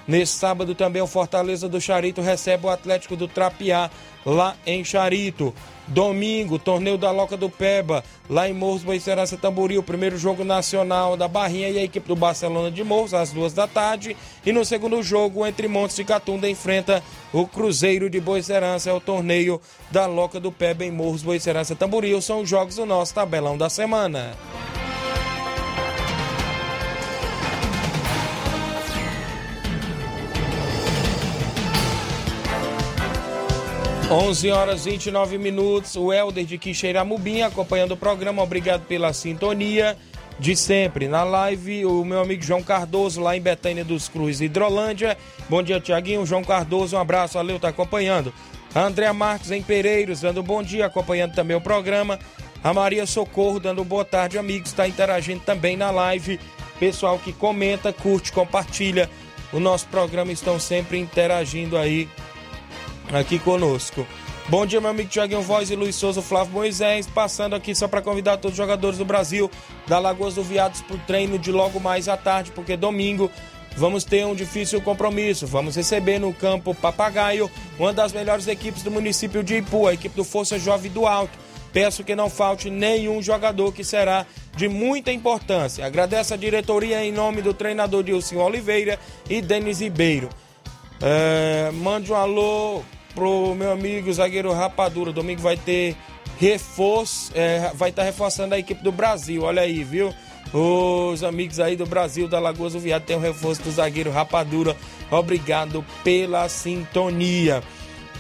Nesse 0.09 0.33
sábado 0.33 0.75
também 0.75 1.03
o 1.03 1.07
Fortaleza 1.07 1.69
do 1.69 1.79
Charito 1.79 2.23
recebe 2.23 2.65
o 2.65 2.71
Atlético 2.71 3.15
do 3.15 3.29
Trapiá 3.29 3.91
lá 4.25 4.57
em 4.67 4.83
Charito. 4.83 5.55
Domingo, 5.87 6.59
torneio 6.59 6.97
da 6.97 7.11
Loca 7.11 7.37
do 7.37 7.49
Peba, 7.49 8.03
lá 8.29 8.49
em 8.49 8.53
Morros, 8.53 8.83
Boicerança 8.83 9.37
Tamboril, 9.37 9.83
primeiro 9.83 10.19
jogo 10.19 10.45
nacional 10.45 11.17
da 11.17 11.29
Barrinha 11.29 11.69
e 11.69 11.79
a 11.79 11.85
equipe 11.85 12.09
do 12.09 12.17
Barcelona 12.17 12.71
de 12.71 12.83
Morros, 12.83 13.13
às 13.13 13.33
duas 13.33 13.53
da 13.53 13.67
tarde. 13.67 14.17
E 14.45 14.53
no 14.53 14.65
segundo 14.65 15.03
jogo, 15.03 15.47
entre 15.47 15.69
Montes 15.69 15.99
e 15.99 16.05
Catunda, 16.05 16.49
enfrenta 16.49 17.03
o 17.33 17.47
Cruzeiro 17.47 18.09
de 18.09 18.21
Boicerança, 18.21 18.91
é 18.91 18.93
o 18.93 19.01
torneio 19.01 19.61
da 19.91 20.07
Loca 20.07 20.41
do 20.41 20.53
Peba 20.53 20.85
em 20.85 20.91
Morros, 20.91 21.23
Boicerança 21.23 21.75
Tamboril. 21.75 22.21
São 22.21 22.41
os 22.41 22.49
jogos 22.49 22.77
do 22.77 22.85
nosso 22.87 23.15
tabelão 23.15 23.57
da 23.57 23.71
semana. 23.71 24.37
11 34.11 34.51
horas 34.51 34.85
29 34.87 35.37
minutos. 35.37 35.95
O 35.95 36.11
Helder 36.11 36.45
de 36.45 36.57
Quixeiramubim 36.57 37.43
acompanhando 37.43 37.93
o 37.93 37.97
programa. 37.97 38.43
Obrigado 38.43 38.87
pela 38.87 39.13
sintonia. 39.13 39.97
de 40.41 40.55
sempre. 40.55 41.09
Na 41.09 41.25
live, 41.25 41.85
o 41.85 42.05
meu 42.05 42.21
amigo 42.21 42.45
João 42.45 42.63
Cardoso, 42.63 43.21
lá 43.21 43.37
em 43.37 43.41
Betânia 43.41 43.85
dos 43.85 44.09
Cruz, 44.09 44.41
Hidrolândia. 44.41 45.19
Bom 45.49 45.61
dia, 45.63 45.81
Tiaguinho. 45.81 46.25
João 46.25 46.45
Cardoso, 46.45 46.97
um 46.97 47.01
abraço, 47.01 47.35
valeu, 47.35 47.59
tá 47.59 47.71
acompanhando. 47.71 48.33
A 48.73 48.83
Andréa 48.83 49.13
Marques 49.13 49.51
em 49.51 49.61
Pereiros, 49.61 50.21
dando 50.21 50.41
bom 50.41 50.63
dia, 50.63 50.87
acompanhando 50.87 51.35
também 51.35 51.57
o 51.57 51.61
programa. 51.61 52.21
A 52.63 52.73
Maria 52.73 53.05
Socorro, 53.05 53.59
dando 53.59 53.83
boa 53.85 54.05
tarde, 54.05 54.39
amigos, 54.39 54.71
está 54.71 54.87
interagindo 54.87 55.41
também 55.45 55.77
na 55.77 55.91
live. 55.91 56.39
Pessoal 56.79 57.19
que 57.19 57.33
comenta, 57.33 57.93
curte, 57.93 58.31
compartilha 58.31 59.11
o 59.53 59.59
nosso 59.59 59.89
programa, 59.89 60.31
estão 60.31 60.61
sempre 60.61 60.99
interagindo 60.99 61.77
aí 61.77 62.09
aqui 63.13 63.39
conosco. 63.39 64.07
Bom 64.49 64.65
dia, 64.65 64.81
meu 64.81 64.91
amigo 64.91 65.09
Tiaguinho 65.09 65.43
Voz 65.43 65.71
e 65.71 65.77
Luiz 65.77 65.95
Souza, 65.95 66.23
Flávio 66.23 66.55
Moisés, 66.55 67.07
passando 67.07 67.55
aqui 67.55 67.75
só 67.75 67.87
para 67.87 68.01
convidar 68.01 68.39
todos 68.39 68.53
os 68.53 68.57
jogadores 68.57 68.99
do 68.99 69.05
Brasil 69.05 69.51
da 69.87 69.99
Lagoas 69.99 70.35
do 70.35 70.43
Viados 70.43 70.81
para 70.81 70.97
o 70.97 71.01
treino 71.01 71.39
de 71.39 71.53
logo 71.53 71.79
mais 71.79 72.09
à 72.09 72.17
tarde, 72.17 72.51
porque 72.53 72.77
domingo 72.77 73.31
vamos 73.77 74.05
ter 74.05 74.25
um 74.25 74.35
difícil 74.35 74.81
compromisso. 74.81 75.47
Vamos 75.47 75.77
receber 75.77 76.19
no 76.19 76.33
campo 76.33 76.75
Papagaio, 76.75 77.51
uma 77.79 77.93
das 77.93 78.13
melhores 78.13 78.47
equipes 78.49 78.83
do 78.83 78.91
município 78.91 79.43
de 79.43 79.59
Ipu, 79.59 79.87
a 79.87 79.93
equipe 79.95 80.17
do 80.17 80.25
Força 80.25 80.59
Jovem 80.59 80.91
do 80.91 81.07
Alto. 81.07 81.39
Peço 81.71 82.03
que 82.03 82.17
não 82.17 82.31
falte 82.31 82.71
nenhum 82.71 83.21
jogador 83.21 83.73
que 83.73 83.85
será 83.85 84.25
de 84.57 84.67
muita 84.67 85.13
importância. 85.13 85.85
Agradeço 85.85 86.33
a 86.33 86.37
diretoria 86.39 87.05
em 87.05 87.13
nome 87.13 87.43
do 87.43 87.53
treinador 87.53 88.03
Dilson 88.03 88.37
Oliveira 88.37 88.99
e 89.29 89.43
Denis 89.43 89.81
Ribeiro. 89.81 90.31
É, 91.01 91.71
mande 91.75 92.11
um 92.11 92.17
alô 92.17 92.83
pro 93.19 93.53
meu 93.57 93.73
amigo 93.73 94.13
zagueiro 94.13 94.53
Rapadura. 94.53 95.13
Domingo 95.13 95.43
vai 95.43 95.57
ter 95.57 95.97
reforço, 96.39 97.33
é, 97.35 97.73
vai 97.75 97.91
estar 97.91 98.03
tá 98.03 98.07
reforçando 98.07 98.55
a 98.55 98.59
equipe 98.59 98.81
do 98.81 98.93
Brasil. 98.93 99.43
Olha 99.43 99.63
aí, 99.63 99.83
viu? 99.83 100.15
Os 100.55 101.25
amigos 101.25 101.59
aí 101.59 101.75
do 101.75 101.85
Brasil, 101.85 102.29
da 102.29 102.39
Lagoa 102.39 102.71
do 102.71 102.79
Viado, 102.79 103.03
tem 103.03 103.17
o 103.17 103.19
um 103.19 103.23
reforço 103.23 103.61
do 103.63 103.73
zagueiro 103.73 104.13
Rapadura. 104.13 104.77
Obrigado 105.11 105.85
pela 106.05 106.49
sintonia. 106.49 107.61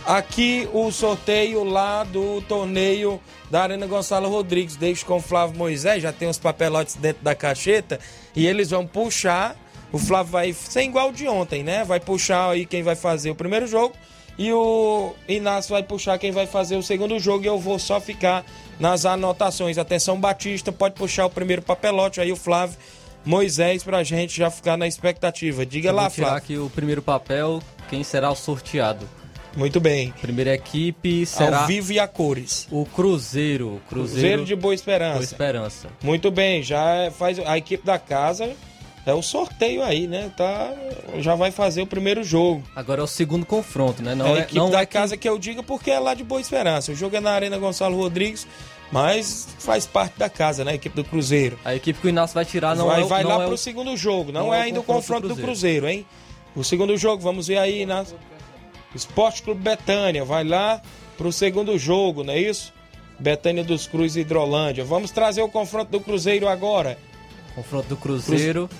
Aqui 0.04 0.68
o 0.72 0.90
sorteio 0.90 1.62
lá 1.62 2.02
do 2.02 2.42
torneio 2.42 3.20
da 3.50 3.62
Arena 3.62 3.86
Gonçalo 3.86 4.28
Rodrigues. 4.28 4.74
Deixo 4.74 5.06
com 5.06 5.18
o 5.18 5.22
Flávio 5.22 5.56
Moisés, 5.56 6.02
já 6.02 6.12
tem 6.12 6.28
os 6.28 6.38
papelotes 6.38 6.96
dentro 6.96 7.22
da 7.22 7.36
cacheta 7.36 8.00
e 8.34 8.48
eles 8.48 8.70
vão 8.70 8.84
puxar. 8.84 9.56
O 9.92 9.98
Flávio 9.98 10.32
vai 10.32 10.52
ser 10.52 10.82
igual 10.82 11.12
de 11.12 11.28
ontem, 11.28 11.62
né? 11.62 11.84
Vai 11.84 12.00
puxar 12.00 12.50
aí 12.50 12.66
quem 12.66 12.82
vai 12.82 12.96
fazer 12.96 13.30
o 13.30 13.34
primeiro 13.34 13.66
jogo 13.66 13.94
e 14.38 14.52
o 14.52 15.14
Inácio 15.28 15.72
vai 15.72 15.82
puxar 15.82 16.16
quem 16.16 16.30
vai 16.30 16.46
fazer 16.46 16.76
o 16.76 16.82
segundo 16.82 17.18
jogo 17.18 17.44
e 17.44 17.48
eu 17.48 17.58
vou 17.58 17.78
só 17.78 18.00
ficar 18.00 18.44
nas 18.78 19.04
anotações. 19.04 19.76
Atenção, 19.76 20.18
Batista 20.18 20.70
pode 20.70 20.94
puxar 20.94 21.26
o 21.26 21.30
primeiro 21.30 21.60
papelote, 21.60 22.20
aí 22.20 22.30
o 22.30 22.36
Flávio 22.36 22.78
Moisés 23.24 23.82
pra 23.82 24.04
gente 24.04 24.36
já 24.36 24.48
ficar 24.48 24.76
na 24.76 24.86
expectativa. 24.86 25.66
Diga 25.66 25.88
eu 25.90 25.94
lá, 25.94 26.02
vou 26.02 26.10
tirar 26.12 26.26
Flávio. 26.28 26.44
aqui 26.44 26.58
o 26.58 26.70
primeiro 26.70 27.02
papel, 27.02 27.60
quem 27.90 28.04
será 28.04 28.30
o 28.30 28.36
sorteado. 28.36 29.08
Muito 29.56 29.80
bem. 29.80 30.14
Primeira 30.20 30.54
equipe 30.54 31.26
será. 31.26 31.62
Ao 31.62 31.66
vivo 31.66 31.92
e 31.92 31.98
a 31.98 32.06
cores. 32.06 32.68
O 32.70 32.84
Cruzeiro. 32.84 33.80
Cruzeiro, 33.88 34.10
Cruzeiro 34.10 34.44
de 34.44 34.54
Boa 34.54 34.72
Esperança. 34.72 35.14
Boa 35.14 35.24
Esperança. 35.24 35.88
Muito 36.00 36.30
bem, 36.30 36.62
já 36.62 37.10
faz. 37.18 37.40
A 37.40 37.58
equipe 37.58 37.84
da 37.84 37.98
casa 37.98 38.54
é 39.06 39.14
o 39.14 39.22
sorteio 39.22 39.82
aí, 39.82 40.06
né? 40.06 40.30
Tá, 40.36 40.72
já 41.18 41.34
vai 41.34 41.50
fazer 41.50 41.82
o 41.82 41.86
primeiro 41.86 42.22
jogo. 42.22 42.62
Agora 42.74 43.00
é 43.00 43.04
o 43.04 43.06
segundo 43.06 43.46
confronto, 43.46 44.02
né? 44.02 44.14
Não 44.14 44.26
é 44.26 44.32
a 44.32 44.36
é, 44.36 44.40
equipe 44.40 44.58
não 44.58 44.70
da 44.70 44.80
é 44.80 44.86
casa 44.86 45.16
que... 45.16 45.22
que 45.22 45.28
eu 45.28 45.38
diga 45.38 45.62
porque 45.62 45.90
é 45.90 45.98
lá 45.98 46.14
de 46.14 46.24
Boa 46.24 46.40
Esperança. 46.40 46.92
O 46.92 46.94
jogo 46.94 47.16
é 47.16 47.20
na 47.20 47.30
Arena 47.30 47.58
Gonçalo 47.58 47.96
Rodrigues, 47.96 48.46
mas 48.92 49.48
faz 49.58 49.86
parte 49.86 50.18
da 50.18 50.28
casa, 50.28 50.64
né? 50.64 50.72
A 50.72 50.74
equipe 50.74 50.94
do 50.94 51.04
Cruzeiro. 51.04 51.58
A 51.64 51.74
equipe 51.74 51.98
que 52.00 52.06
o 52.06 52.10
Inácio 52.10 52.34
vai 52.34 52.44
tirar 52.44 52.76
não 52.76 52.86
vai, 52.86 53.02
é 53.02 53.04
Vai 53.04 53.22
não 53.22 53.30
lá 53.30 53.42
é 53.44 53.46
pro 53.46 53.54
o... 53.54 53.58
segundo 53.58 53.96
jogo, 53.96 54.32
não, 54.32 54.46
não 54.46 54.54
é 54.54 54.58
é 54.58 54.60
o 54.60 54.64
ainda 54.64 54.80
o 54.80 54.84
confronto 54.84 55.28
do 55.28 55.34
do 55.34 55.40
Cruzeiro, 55.40 55.88
hein? 55.88 56.06
O 56.54 56.64
segundo 56.64 56.96
jogo, 56.96 57.22
vamos 57.22 57.46
ver 57.46 57.58
aí, 57.58 57.82
Inácio. 57.82 58.16
Esporte 58.94 59.42
Clube 59.42 59.60
Betânia 59.62 60.24
vai 60.24 60.44
lá 60.44 60.80
pro 61.16 61.32
segundo 61.32 61.78
jogo, 61.78 62.24
não 62.24 62.32
é 62.32 62.40
isso? 62.40 62.72
Betânia 63.18 63.64
dos 63.64 63.86
Cruz 63.86 64.16
e 64.16 64.20
Hidrolândia. 64.20 64.84
Vamos 64.84 65.10
trazer 65.10 65.42
o 65.42 65.48
confronto 65.48 65.90
do 65.90 66.00
Cruzeiro 66.00 66.48
agora. 66.48 66.98
Confronto 67.54 67.88
do 67.88 67.96
Cruzeiro. 67.96 68.70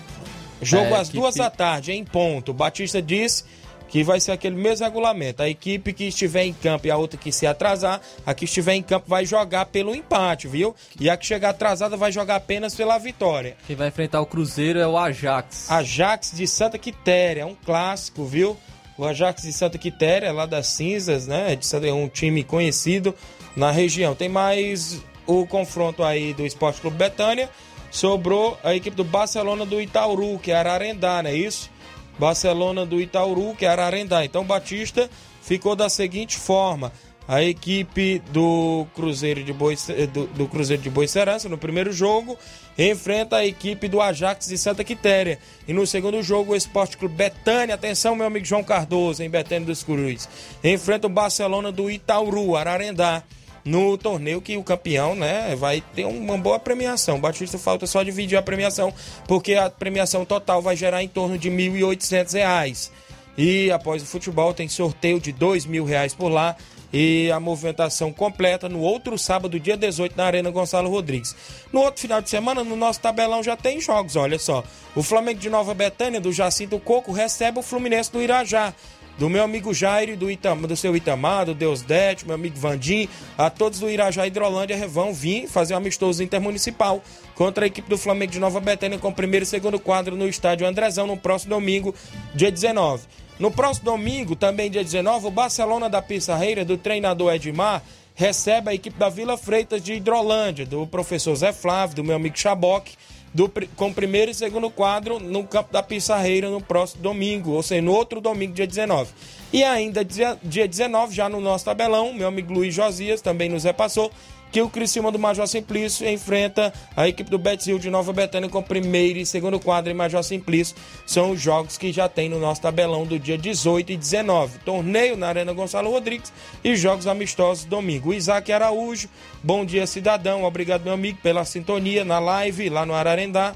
Jogo 0.62 0.94
É, 0.94 1.00
às 1.00 1.08
equipe- 1.08 1.18
duas 1.20 1.34
da 1.36 1.50
tarde, 1.50 1.92
em 1.92 2.04
ponto. 2.04 2.50
O 2.50 2.54
Batista 2.54 3.00
disse 3.00 3.44
que 3.88 4.04
vai 4.04 4.20
ser 4.20 4.32
aquele 4.32 4.54
mesmo 4.56 4.84
regulamento. 4.84 5.42
A 5.42 5.48
equipe 5.48 5.92
que 5.94 6.04
estiver 6.08 6.44
em 6.44 6.52
campo 6.52 6.86
e 6.86 6.90
a 6.90 6.96
outra 6.96 7.18
que 7.18 7.32
se 7.32 7.46
atrasar, 7.46 8.00
a 8.26 8.34
que 8.34 8.44
estiver 8.44 8.74
em 8.74 8.82
campo 8.82 9.08
vai 9.08 9.24
jogar 9.24 9.64
pelo 9.66 9.94
empate, 9.94 10.46
viu? 10.46 10.74
E 11.00 11.08
a 11.08 11.16
que 11.16 11.24
chegar 11.24 11.50
atrasada 11.50 11.96
vai 11.96 12.12
jogar 12.12 12.36
apenas 12.36 12.74
pela 12.74 12.98
vitória. 12.98 13.56
Quem 13.66 13.74
vai 13.76 13.88
enfrentar 13.88 14.20
o 14.20 14.26
Cruzeiro 14.26 14.78
é 14.78 14.86
o 14.86 14.98
Ajax. 14.98 15.70
Ajax 15.70 16.32
de 16.34 16.46
Santa 16.46 16.76
Quitéria, 16.76 17.42
é 17.42 17.46
um 17.46 17.54
clássico, 17.54 18.26
viu? 18.26 18.56
O 18.98 19.04
Ajax 19.06 19.42
de 19.42 19.52
Santa 19.52 19.78
Quitéria, 19.78 20.32
lá 20.32 20.44
das 20.44 20.66
cinzas, 20.66 21.26
né? 21.26 21.56
É 21.84 21.92
um 21.92 22.08
time 22.08 22.42
conhecido 22.44 23.14
na 23.56 23.70
região. 23.70 24.14
Tem 24.14 24.28
mais 24.28 25.00
o 25.26 25.46
confronto 25.46 26.02
aí 26.02 26.34
do 26.34 26.44
Esporte 26.44 26.80
Clube 26.80 26.96
Betânia. 26.98 27.48
Sobrou 27.90 28.58
a 28.62 28.74
equipe 28.74 28.96
do 28.96 29.04
Barcelona 29.04 29.64
do 29.64 29.80
Itauru, 29.80 30.38
que 30.38 30.50
é 30.50 30.56
Ararendá, 30.56 31.22
não 31.22 31.30
é 31.30 31.34
isso? 31.34 31.70
Barcelona 32.18 32.84
do 32.84 33.00
Itauru, 33.00 33.54
que 33.54 33.64
é 33.64 33.68
Ararendá. 33.68 34.24
Então, 34.24 34.44
Batista 34.44 35.08
ficou 35.40 35.74
da 35.76 35.88
seguinte 35.88 36.36
forma: 36.36 36.92
a 37.26 37.42
equipe 37.42 38.20
do 38.30 38.86
Cruzeiro 38.94 39.44
de 39.44 39.52
Boi, 39.52 39.76
do, 40.12 40.26
do 40.28 40.48
Cruzeiro 40.48 40.82
de 40.82 40.90
Boicerança, 40.90 41.48
no 41.48 41.58
primeiro 41.58 41.92
jogo, 41.92 42.38
enfrenta 42.78 43.36
a 43.36 43.46
equipe 43.46 43.86
do 43.86 44.00
Ajax 44.00 44.48
de 44.48 44.58
Santa 44.58 44.82
Quitéria. 44.82 45.38
E 45.66 45.72
no 45.72 45.86
segundo 45.86 46.22
jogo, 46.22 46.52
o 46.52 46.56
Esporte 46.56 46.96
Clube 46.96 47.14
Betânia, 47.14 47.74
atenção, 47.74 48.16
meu 48.16 48.26
amigo 48.26 48.46
João 48.46 48.64
Cardoso, 48.64 49.22
em 49.22 49.28
Betânia 49.28 49.66
dos 49.66 49.82
Cruz, 49.82 50.28
enfrenta 50.64 51.06
o 51.06 51.10
Barcelona 51.10 51.70
do 51.70 51.90
Itauru, 51.90 52.56
Ararendá. 52.56 53.22
No 53.68 53.98
torneio 53.98 54.40
que 54.40 54.56
o 54.56 54.64
campeão, 54.64 55.14
né, 55.14 55.54
vai 55.54 55.82
ter 55.94 56.06
uma 56.06 56.38
boa 56.38 56.58
premiação. 56.58 57.20
Batista 57.20 57.58
falta 57.58 57.86
só 57.86 58.02
dividir 58.02 58.38
a 58.38 58.42
premiação, 58.42 58.94
porque 59.26 59.56
a 59.56 59.68
premiação 59.68 60.24
total 60.24 60.62
vai 60.62 60.74
gerar 60.74 61.02
em 61.02 61.08
torno 61.08 61.36
de 61.36 61.50
1.800 61.50 62.32
reais. 62.32 62.90
E 63.36 63.70
após 63.70 64.02
o 64.02 64.06
futebol 64.06 64.54
tem 64.54 64.70
sorteio 64.70 65.20
de 65.20 65.34
mil 65.68 65.84
reais 65.84 66.14
por 66.14 66.30
lá 66.30 66.56
e 66.90 67.30
a 67.30 67.38
movimentação 67.38 68.10
completa 68.10 68.70
no 68.70 68.80
outro 68.80 69.18
sábado, 69.18 69.60
dia 69.60 69.76
18, 69.76 70.16
na 70.16 70.24
Arena 70.24 70.50
Gonçalo 70.50 70.88
Rodrigues. 70.88 71.36
No 71.70 71.80
outro 71.80 72.00
final 72.00 72.22
de 72.22 72.30
semana, 72.30 72.64
no 72.64 72.74
nosso 72.74 73.00
tabelão 73.00 73.42
já 73.42 73.54
tem 73.54 73.82
jogos, 73.82 74.16
olha 74.16 74.38
só. 74.38 74.64
O 74.96 75.02
Flamengo 75.02 75.40
de 75.40 75.50
Nova 75.50 75.74
Betânia, 75.74 76.22
do 76.22 76.32
Jacinto 76.32 76.78
Coco, 76.78 77.12
recebe 77.12 77.58
o 77.58 77.62
Fluminense 77.62 78.10
do 78.10 78.22
Irajá. 78.22 78.72
Do 79.18 79.28
meu 79.28 79.42
amigo 79.42 79.74
Jair, 79.74 80.16
do, 80.16 80.30
Itam, 80.30 80.62
do 80.62 80.76
seu 80.76 80.94
Itamar, 80.94 81.46
do 81.46 81.52
Deus 81.52 81.82
Dete, 81.82 82.24
meu 82.24 82.36
amigo 82.36 82.56
Vandim, 82.56 83.08
a 83.36 83.50
todos 83.50 83.80
do 83.80 83.90
Irajá 83.90 84.24
Hidrolândia 84.24 84.86
vão 84.86 85.12
vir 85.12 85.48
fazer 85.48 85.74
um 85.74 85.78
amistoso 85.78 86.22
intermunicipal 86.22 87.02
contra 87.34 87.64
a 87.64 87.66
equipe 87.66 87.90
do 87.90 87.98
Flamengo 87.98 88.30
de 88.30 88.38
Nova 88.38 88.60
Betânia 88.60 88.96
com 88.96 89.08
o 89.08 89.12
primeiro 89.12 89.42
e 89.42 89.46
segundo 89.46 89.80
quadro 89.80 90.14
no 90.14 90.28
estádio 90.28 90.68
Andrezão 90.68 91.04
no 91.04 91.16
próximo 91.16 91.50
domingo, 91.50 91.92
dia 92.32 92.52
19. 92.52 93.08
No 93.40 93.50
próximo 93.50 93.86
domingo, 93.86 94.36
também 94.36 94.70
dia 94.70 94.84
19, 94.84 95.26
o 95.26 95.30
Barcelona 95.32 95.90
da 95.90 96.00
Pissarreira, 96.00 96.64
do 96.64 96.76
treinador 96.78 97.34
Edmar, 97.34 97.82
recebe 98.14 98.70
a 98.70 98.74
equipe 98.74 98.98
da 98.98 99.08
Vila 99.08 99.36
Freitas 99.36 99.82
de 99.82 99.94
Hidrolândia, 99.94 100.64
do 100.64 100.86
professor 100.86 101.34
Zé 101.34 101.52
Flávio, 101.52 101.96
do 101.96 102.04
meu 102.04 102.14
amigo 102.14 102.38
Chaboc, 102.38 102.88
do, 103.32 103.50
com 103.76 103.88
o 103.88 103.94
primeiro 103.94 104.30
e 104.30 104.34
segundo 104.34 104.70
quadro 104.70 105.18
no 105.18 105.44
campo 105.44 105.72
da 105.72 105.82
Pissarreira 105.82 106.48
no 106.50 106.60
próximo 106.60 107.02
domingo, 107.02 107.52
ou 107.52 107.62
seja, 107.62 107.82
no 107.82 107.92
outro 107.92 108.20
domingo, 108.20 108.52
dia 108.52 108.66
19. 108.66 109.10
E 109.52 109.64
ainda 109.64 110.04
dia, 110.04 110.38
dia 110.42 110.68
19, 110.68 111.14
já 111.14 111.28
no 111.28 111.40
nosso 111.40 111.64
tabelão, 111.64 112.12
meu 112.12 112.28
amigo 112.28 112.52
Luiz 112.52 112.74
Josias 112.74 113.20
também 113.20 113.48
nos 113.48 113.64
repassou 113.64 114.10
que 114.50 114.62
o 114.62 114.68
Criciúma 114.68 115.12
do 115.12 115.18
Major 115.18 115.46
Simplício 115.46 116.08
enfrenta 116.08 116.72
a 116.96 117.08
equipe 117.08 117.30
do 117.30 117.38
Betis 117.38 117.80
de 117.80 117.90
Nova 117.90 118.12
Betânia 118.12 118.48
com 118.48 118.62
primeiro 118.62 119.18
e 119.18 119.26
segundo 119.26 119.60
quadro 119.60 119.90
em 119.90 119.94
Major 119.94 120.22
Simplício. 120.22 120.76
São 121.06 121.32
os 121.32 121.40
jogos 121.40 121.76
que 121.76 121.92
já 121.92 122.08
tem 122.08 122.28
no 122.28 122.38
nosso 122.38 122.62
tabelão 122.62 123.04
do 123.04 123.18
dia 123.18 123.36
18 123.36 123.92
e 123.92 123.96
19. 123.96 124.58
Torneio 124.60 125.16
na 125.16 125.28
Arena 125.28 125.52
Gonçalo 125.52 125.90
Rodrigues 125.90 126.32
e 126.64 126.76
jogos 126.76 127.06
amistosos 127.06 127.64
domingo. 127.64 128.12
Isaac 128.14 128.50
Araújo, 128.52 129.08
bom 129.42 129.64
dia 129.64 129.86
cidadão, 129.86 130.44
obrigado 130.44 130.84
meu 130.84 130.94
amigo 130.94 131.18
pela 131.22 131.44
sintonia 131.44 132.04
na 132.04 132.18
live 132.18 132.68
lá 132.68 132.86
no 132.86 132.94
Ararendá. 132.94 133.54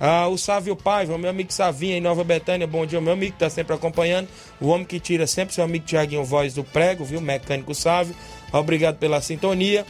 Ah, 0.00 0.26
o 0.26 0.36
Sávio 0.36 0.74
Paiva, 0.74 1.16
meu 1.16 1.30
amigo 1.30 1.52
Savinha 1.52 1.96
em 1.96 2.00
Nova 2.00 2.24
Betânia, 2.24 2.66
bom 2.66 2.84
dia, 2.84 3.00
meu 3.00 3.12
amigo, 3.12 3.32
que 3.32 3.38
tá 3.38 3.48
sempre 3.48 3.74
acompanhando. 3.74 4.28
O 4.60 4.68
homem 4.68 4.84
que 4.84 4.98
tira 4.98 5.26
sempre 5.26 5.54
seu 5.54 5.64
amigo 5.64 5.86
Tiaguinho 5.86 6.24
Voz 6.24 6.52
do 6.54 6.64
Prego, 6.64 7.04
viu? 7.04 7.20
Mecânico 7.20 7.74
Sávio, 7.74 8.14
obrigado 8.52 8.98
pela 8.98 9.20
sintonia. 9.20 9.86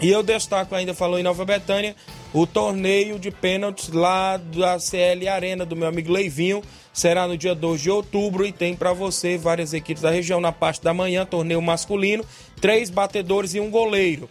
E 0.00 0.10
eu 0.10 0.22
destaco 0.22 0.74
ainda, 0.74 0.94
falou 0.94 1.18
em 1.18 1.22
Nova 1.22 1.44
Betânia, 1.44 1.94
o 2.32 2.46
torneio 2.46 3.18
de 3.18 3.30
pênaltis 3.30 3.90
lá 3.90 4.38
da 4.38 4.78
CL 4.78 5.28
Arena 5.28 5.66
do 5.66 5.76
meu 5.76 5.86
amigo 5.86 6.10
Leivinho. 6.10 6.62
Será 6.90 7.28
no 7.28 7.36
dia 7.36 7.54
2 7.54 7.82
de 7.82 7.90
outubro 7.90 8.46
e 8.46 8.50
tem 8.50 8.74
para 8.74 8.94
você 8.94 9.36
várias 9.36 9.74
equipes 9.74 10.02
da 10.02 10.10
região 10.10 10.40
na 10.40 10.52
parte 10.52 10.82
da 10.82 10.94
manhã, 10.94 11.26
torneio 11.26 11.60
masculino, 11.60 12.24
três 12.60 12.88
batedores 12.88 13.54
e 13.54 13.60
um 13.60 13.70
goleiro. 13.70 14.26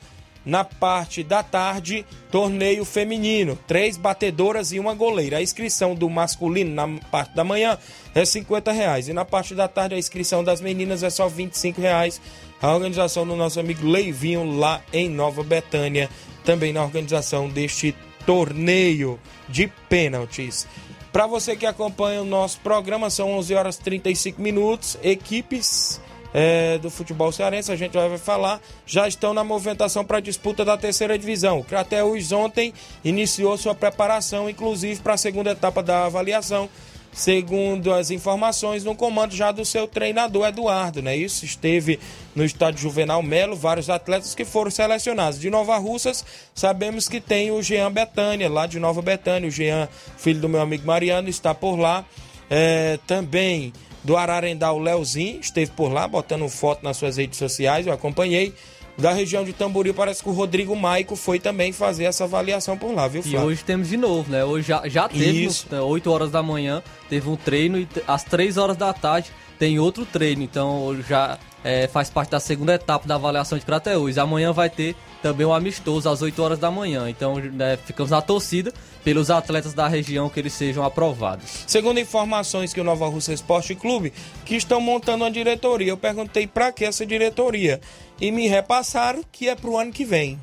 Na 0.50 0.64
parte 0.64 1.24
da 1.24 1.44
tarde, 1.44 2.04
torneio 2.32 2.84
feminino, 2.84 3.58
três 3.68 3.96
batedoras 3.96 4.72
e 4.72 4.80
uma 4.80 4.96
goleira. 4.96 5.38
A 5.38 5.42
inscrição 5.42 5.94
do 5.94 6.10
masculino 6.10 6.74
na 6.74 7.00
parte 7.12 7.36
da 7.36 7.44
manhã 7.44 7.78
é 8.16 8.26
50 8.26 8.72
reais 8.72 9.08
e 9.08 9.14
na 9.14 9.24
parte 9.24 9.54
da 9.54 9.68
tarde 9.68 9.94
a 9.94 10.00
inscrição 10.00 10.44
das 10.44 10.60
meninas 10.60 11.04
é 11.04 11.10
só 11.10 11.30
25 11.30 11.80
reais. 11.80 12.20
A 12.60 12.74
organização 12.74 13.26
do 13.26 13.36
nosso 13.36 13.60
amigo 13.60 13.88
Leivinho 13.88 14.58
lá 14.58 14.82
em 14.92 15.08
Nova 15.08 15.44
Betânia, 15.44 16.10
também 16.44 16.74
na 16.74 16.84
organização 16.84 17.48
deste 17.48 17.96
torneio 18.26 19.20
de 19.48 19.72
pênaltis. 19.88 20.68
Para 21.12 21.28
você 21.28 21.56
que 21.56 21.66
acompanha 21.66 22.22
o 22.22 22.26
nosso 22.26 22.60
programa, 22.60 23.10
são 23.10 23.32
11 23.38 23.54
horas 23.54 23.78
35 23.78 24.42
minutos, 24.42 24.98
equipes 25.02 26.02
é, 26.34 26.78
do 26.78 26.90
futebol 26.90 27.32
cearense, 27.32 27.72
a 27.72 27.76
gente 27.76 27.94
vai 27.94 28.18
falar, 28.18 28.62
já 28.86 29.08
estão 29.08 29.34
na 29.34 29.44
movimentação 29.44 30.06
para 30.06 30.18
a 30.18 30.22
disputa 30.22 30.64
da 30.64 30.78
terceira 30.78 31.18
divisão. 31.18 31.60
O 31.60 31.64
Crateus 31.64 32.32
ontem 32.32 32.74
iniciou 33.04 33.58
sua 33.58 33.76
preparação, 33.76 34.50
inclusive 34.50 35.02
para 35.02 35.14
a 35.14 35.18
segunda 35.18 35.52
etapa 35.52 35.82
da 35.82 36.06
avaliação, 36.06 36.70
segundo 37.12 37.92
as 37.92 38.12
informações, 38.12 38.84
no 38.84 38.96
comando 38.96 39.36
já 39.36 39.52
do 39.52 39.66
seu 39.66 39.88
treinador 39.88 40.48
Eduardo, 40.48 41.02
né? 41.02 41.16
Isso 41.16 41.44
esteve 41.44 42.00
no 42.36 42.46
estádio 42.46 42.82
Juvenal 42.82 43.24
Melo, 43.24 43.56
vários 43.56 43.90
atletas 43.90 44.36
que 44.36 44.46
foram 44.46 44.70
selecionados. 44.70 45.40
De 45.40 45.50
Nova 45.50 45.78
Russas, 45.78 46.24
sabemos 46.54 47.10
que 47.10 47.20
tem 47.20 47.52
o 47.52 47.62
Jean 47.64 47.92
Betânia, 47.92 48.48
lá 48.48 48.68
de 48.68 48.80
Nova 48.80 49.02
Betânia, 49.02 49.50
o 49.50 49.52
Jean, 49.52 49.90
filho 50.18 50.40
do 50.40 50.48
meu 50.48 50.62
amigo 50.62 50.86
Mariano, 50.86 51.28
está 51.28 51.56
por 51.56 51.76
lá. 51.76 52.06
É, 52.52 52.98
também 53.06 53.74
do 54.04 54.16
Ararendá, 54.16 54.72
o 54.72 54.80
Leozinho, 54.80 55.40
esteve 55.40 55.72
por 55.72 55.92
lá, 55.92 56.08
botando 56.08 56.48
foto 56.50 56.84
nas 56.84 56.98
suas 56.98 57.18
redes 57.18 57.38
sociais, 57.38 57.88
eu 57.88 57.94
acompanhei. 57.94 58.54
Da 58.98 59.14
região 59.14 59.46
de 59.46 59.54
Tamboril, 59.54 59.94
parece 59.94 60.22
que 60.22 60.28
o 60.28 60.34
Rodrigo 60.34 60.76
Maico 60.76 61.16
foi 61.16 61.40
também 61.40 61.72
fazer 61.72 62.04
essa 62.04 62.26
avaliação 62.26 62.78
por 62.78 62.94
lá, 62.94 63.08
viu, 63.08 63.24
Flávio? 63.24 63.40
E 63.40 63.44
hoje 63.44 63.64
temos 63.64 63.88
de 63.88 63.96
novo, 63.96 64.30
né? 64.30 64.44
Hoje 64.44 64.68
já, 64.68 64.86
já 64.90 65.08
teve, 65.08 65.46
Isso. 65.46 65.74
8 65.74 66.12
horas 66.12 66.32
da 66.32 66.44
manhã, 66.44 66.84
teve 67.10 67.30
um 67.30 67.38
treino 67.38 67.78
e 67.78 67.88
às 68.06 68.26
3 68.26 68.58
horas 68.58 68.76
da 68.76 68.92
tarde 68.92 69.32
tem 69.58 69.80
outro 69.80 70.06
treino. 70.06 70.44
Então 70.44 70.98
já 71.08 71.40
é, 71.64 71.88
faz 71.88 72.10
parte 72.10 72.32
da 72.32 72.42
segunda 72.42 72.74
etapa 72.74 73.08
da 73.08 73.16
avaliação 73.16 73.58
de 73.58 73.66
Crateús. 73.66 74.18
Amanhã 74.18 74.52
vai 74.52 74.70
ter 74.70 74.98
também 75.22 75.46
um 75.46 75.54
amistoso 75.54 76.10
às 76.10 76.22
8 76.22 76.42
horas 76.42 76.60
da 76.60 76.72
manhã. 76.72 77.10
Então 77.10 77.36
né, 77.36 77.78
ficamos 77.86 78.12
na 78.12 78.22
torcida 78.22 78.74
pelos 79.04 79.30
atletas 79.30 79.74
da 79.74 79.88
região 79.88 80.30
que 80.30 80.40
eles 80.40 80.54
sejam 80.54 80.84
aprovados. 80.84 81.64
Segundo 81.68 82.00
informações 82.00 82.74
que 82.74 82.82
o 82.82 82.84
Nova 82.84 83.08
Rússia 83.08 83.34
Esporte 83.34 83.76
Clube, 83.76 84.14
que 84.46 84.56
estão 84.56 84.82
montando 84.82 85.24
uma 85.24 85.32
diretoria. 85.32 85.92
Eu 85.92 85.98
perguntei 85.98 86.48
para 86.48 86.72
que 86.72 86.86
essa 86.86 87.06
diretoria 87.06 87.80
e 88.20 88.32
me 88.32 88.48
repassaram 88.48 89.24
que 89.32 89.48
é 89.48 89.56
para 89.56 89.70
o 89.70 89.78
ano 89.78 89.92
que 89.92 90.06
vem. 90.06 90.40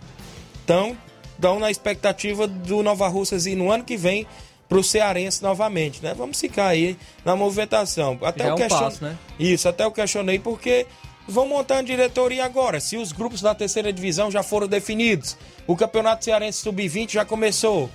Então, 0.65 0.97
dão 1.39 1.59
na 1.59 1.71
expectativa 1.71 2.47
do 2.47 2.83
Nova 2.83 3.09
Russas 3.09 3.47
ir 3.47 3.55
no 3.55 3.71
ano 3.71 3.85
que 3.85 3.97
vem 3.97 4.27
para 4.69 4.79
o 4.79 4.83
Cearense 4.83 5.43
novamente, 5.43 6.03
né? 6.03 6.13
Vamos 6.17 6.41
ficar 6.41 6.69
aí 6.69 6.97
na 7.25 7.37
movimentação. 7.37 8.19
Até 8.23 8.45
Já 8.45 8.49
o 8.49 8.51
é 8.51 8.55
um 8.55 8.57
question... 8.57 8.81
passo, 8.81 9.05
né? 9.05 9.17
Isso, 9.39 9.69
até 9.69 9.85
eu 9.85 9.93
questionei 9.93 10.39
porque 10.39 10.87
vão 11.27 11.49
montar 11.49 11.77
uma 11.77 11.85
diretoria 11.85 12.45
agora. 12.45 12.81
Se 12.81 12.97
os 12.97 13.13
grupos 13.13 13.41
da 13.41 13.55
terceira 13.55 13.93
divisão 13.93 14.31
já 14.31 14.43
foram 14.43 14.67
definidos, 14.69 15.37
o 15.67 15.77
Campeonato 15.77 16.25
Cearense 16.25 16.63
Sub-20 16.63 17.13
já 17.13 17.25
começou, 17.25 17.91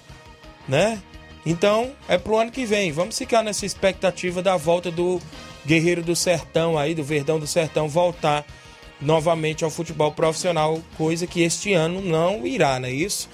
né? 0.67 1.01
Então, 1.45 1.91
é 2.07 2.17
pro 2.17 2.37
ano 2.37 2.51
que 2.51 2.65
vem. 2.65 2.91
Vamos 2.91 3.17
ficar 3.17 3.43
nessa 3.43 3.65
expectativa 3.65 4.41
da 4.41 4.57
volta 4.57 4.91
do 4.91 5.19
Guerreiro 5.65 6.03
do 6.03 6.15
Sertão 6.15 6.77
aí, 6.77 6.93
do 6.93 7.03
Verdão 7.03 7.39
do 7.39 7.47
Sertão 7.47 7.87
voltar 7.87 8.45
novamente 8.99 9.63
ao 9.63 9.71
futebol 9.71 10.11
profissional, 10.11 10.79
coisa 10.95 11.25
que 11.25 11.41
este 11.41 11.73
ano 11.73 12.01
não 12.01 12.45
irá, 12.45 12.79
não 12.79 12.87
é 12.87 12.91
isso? 12.91 13.27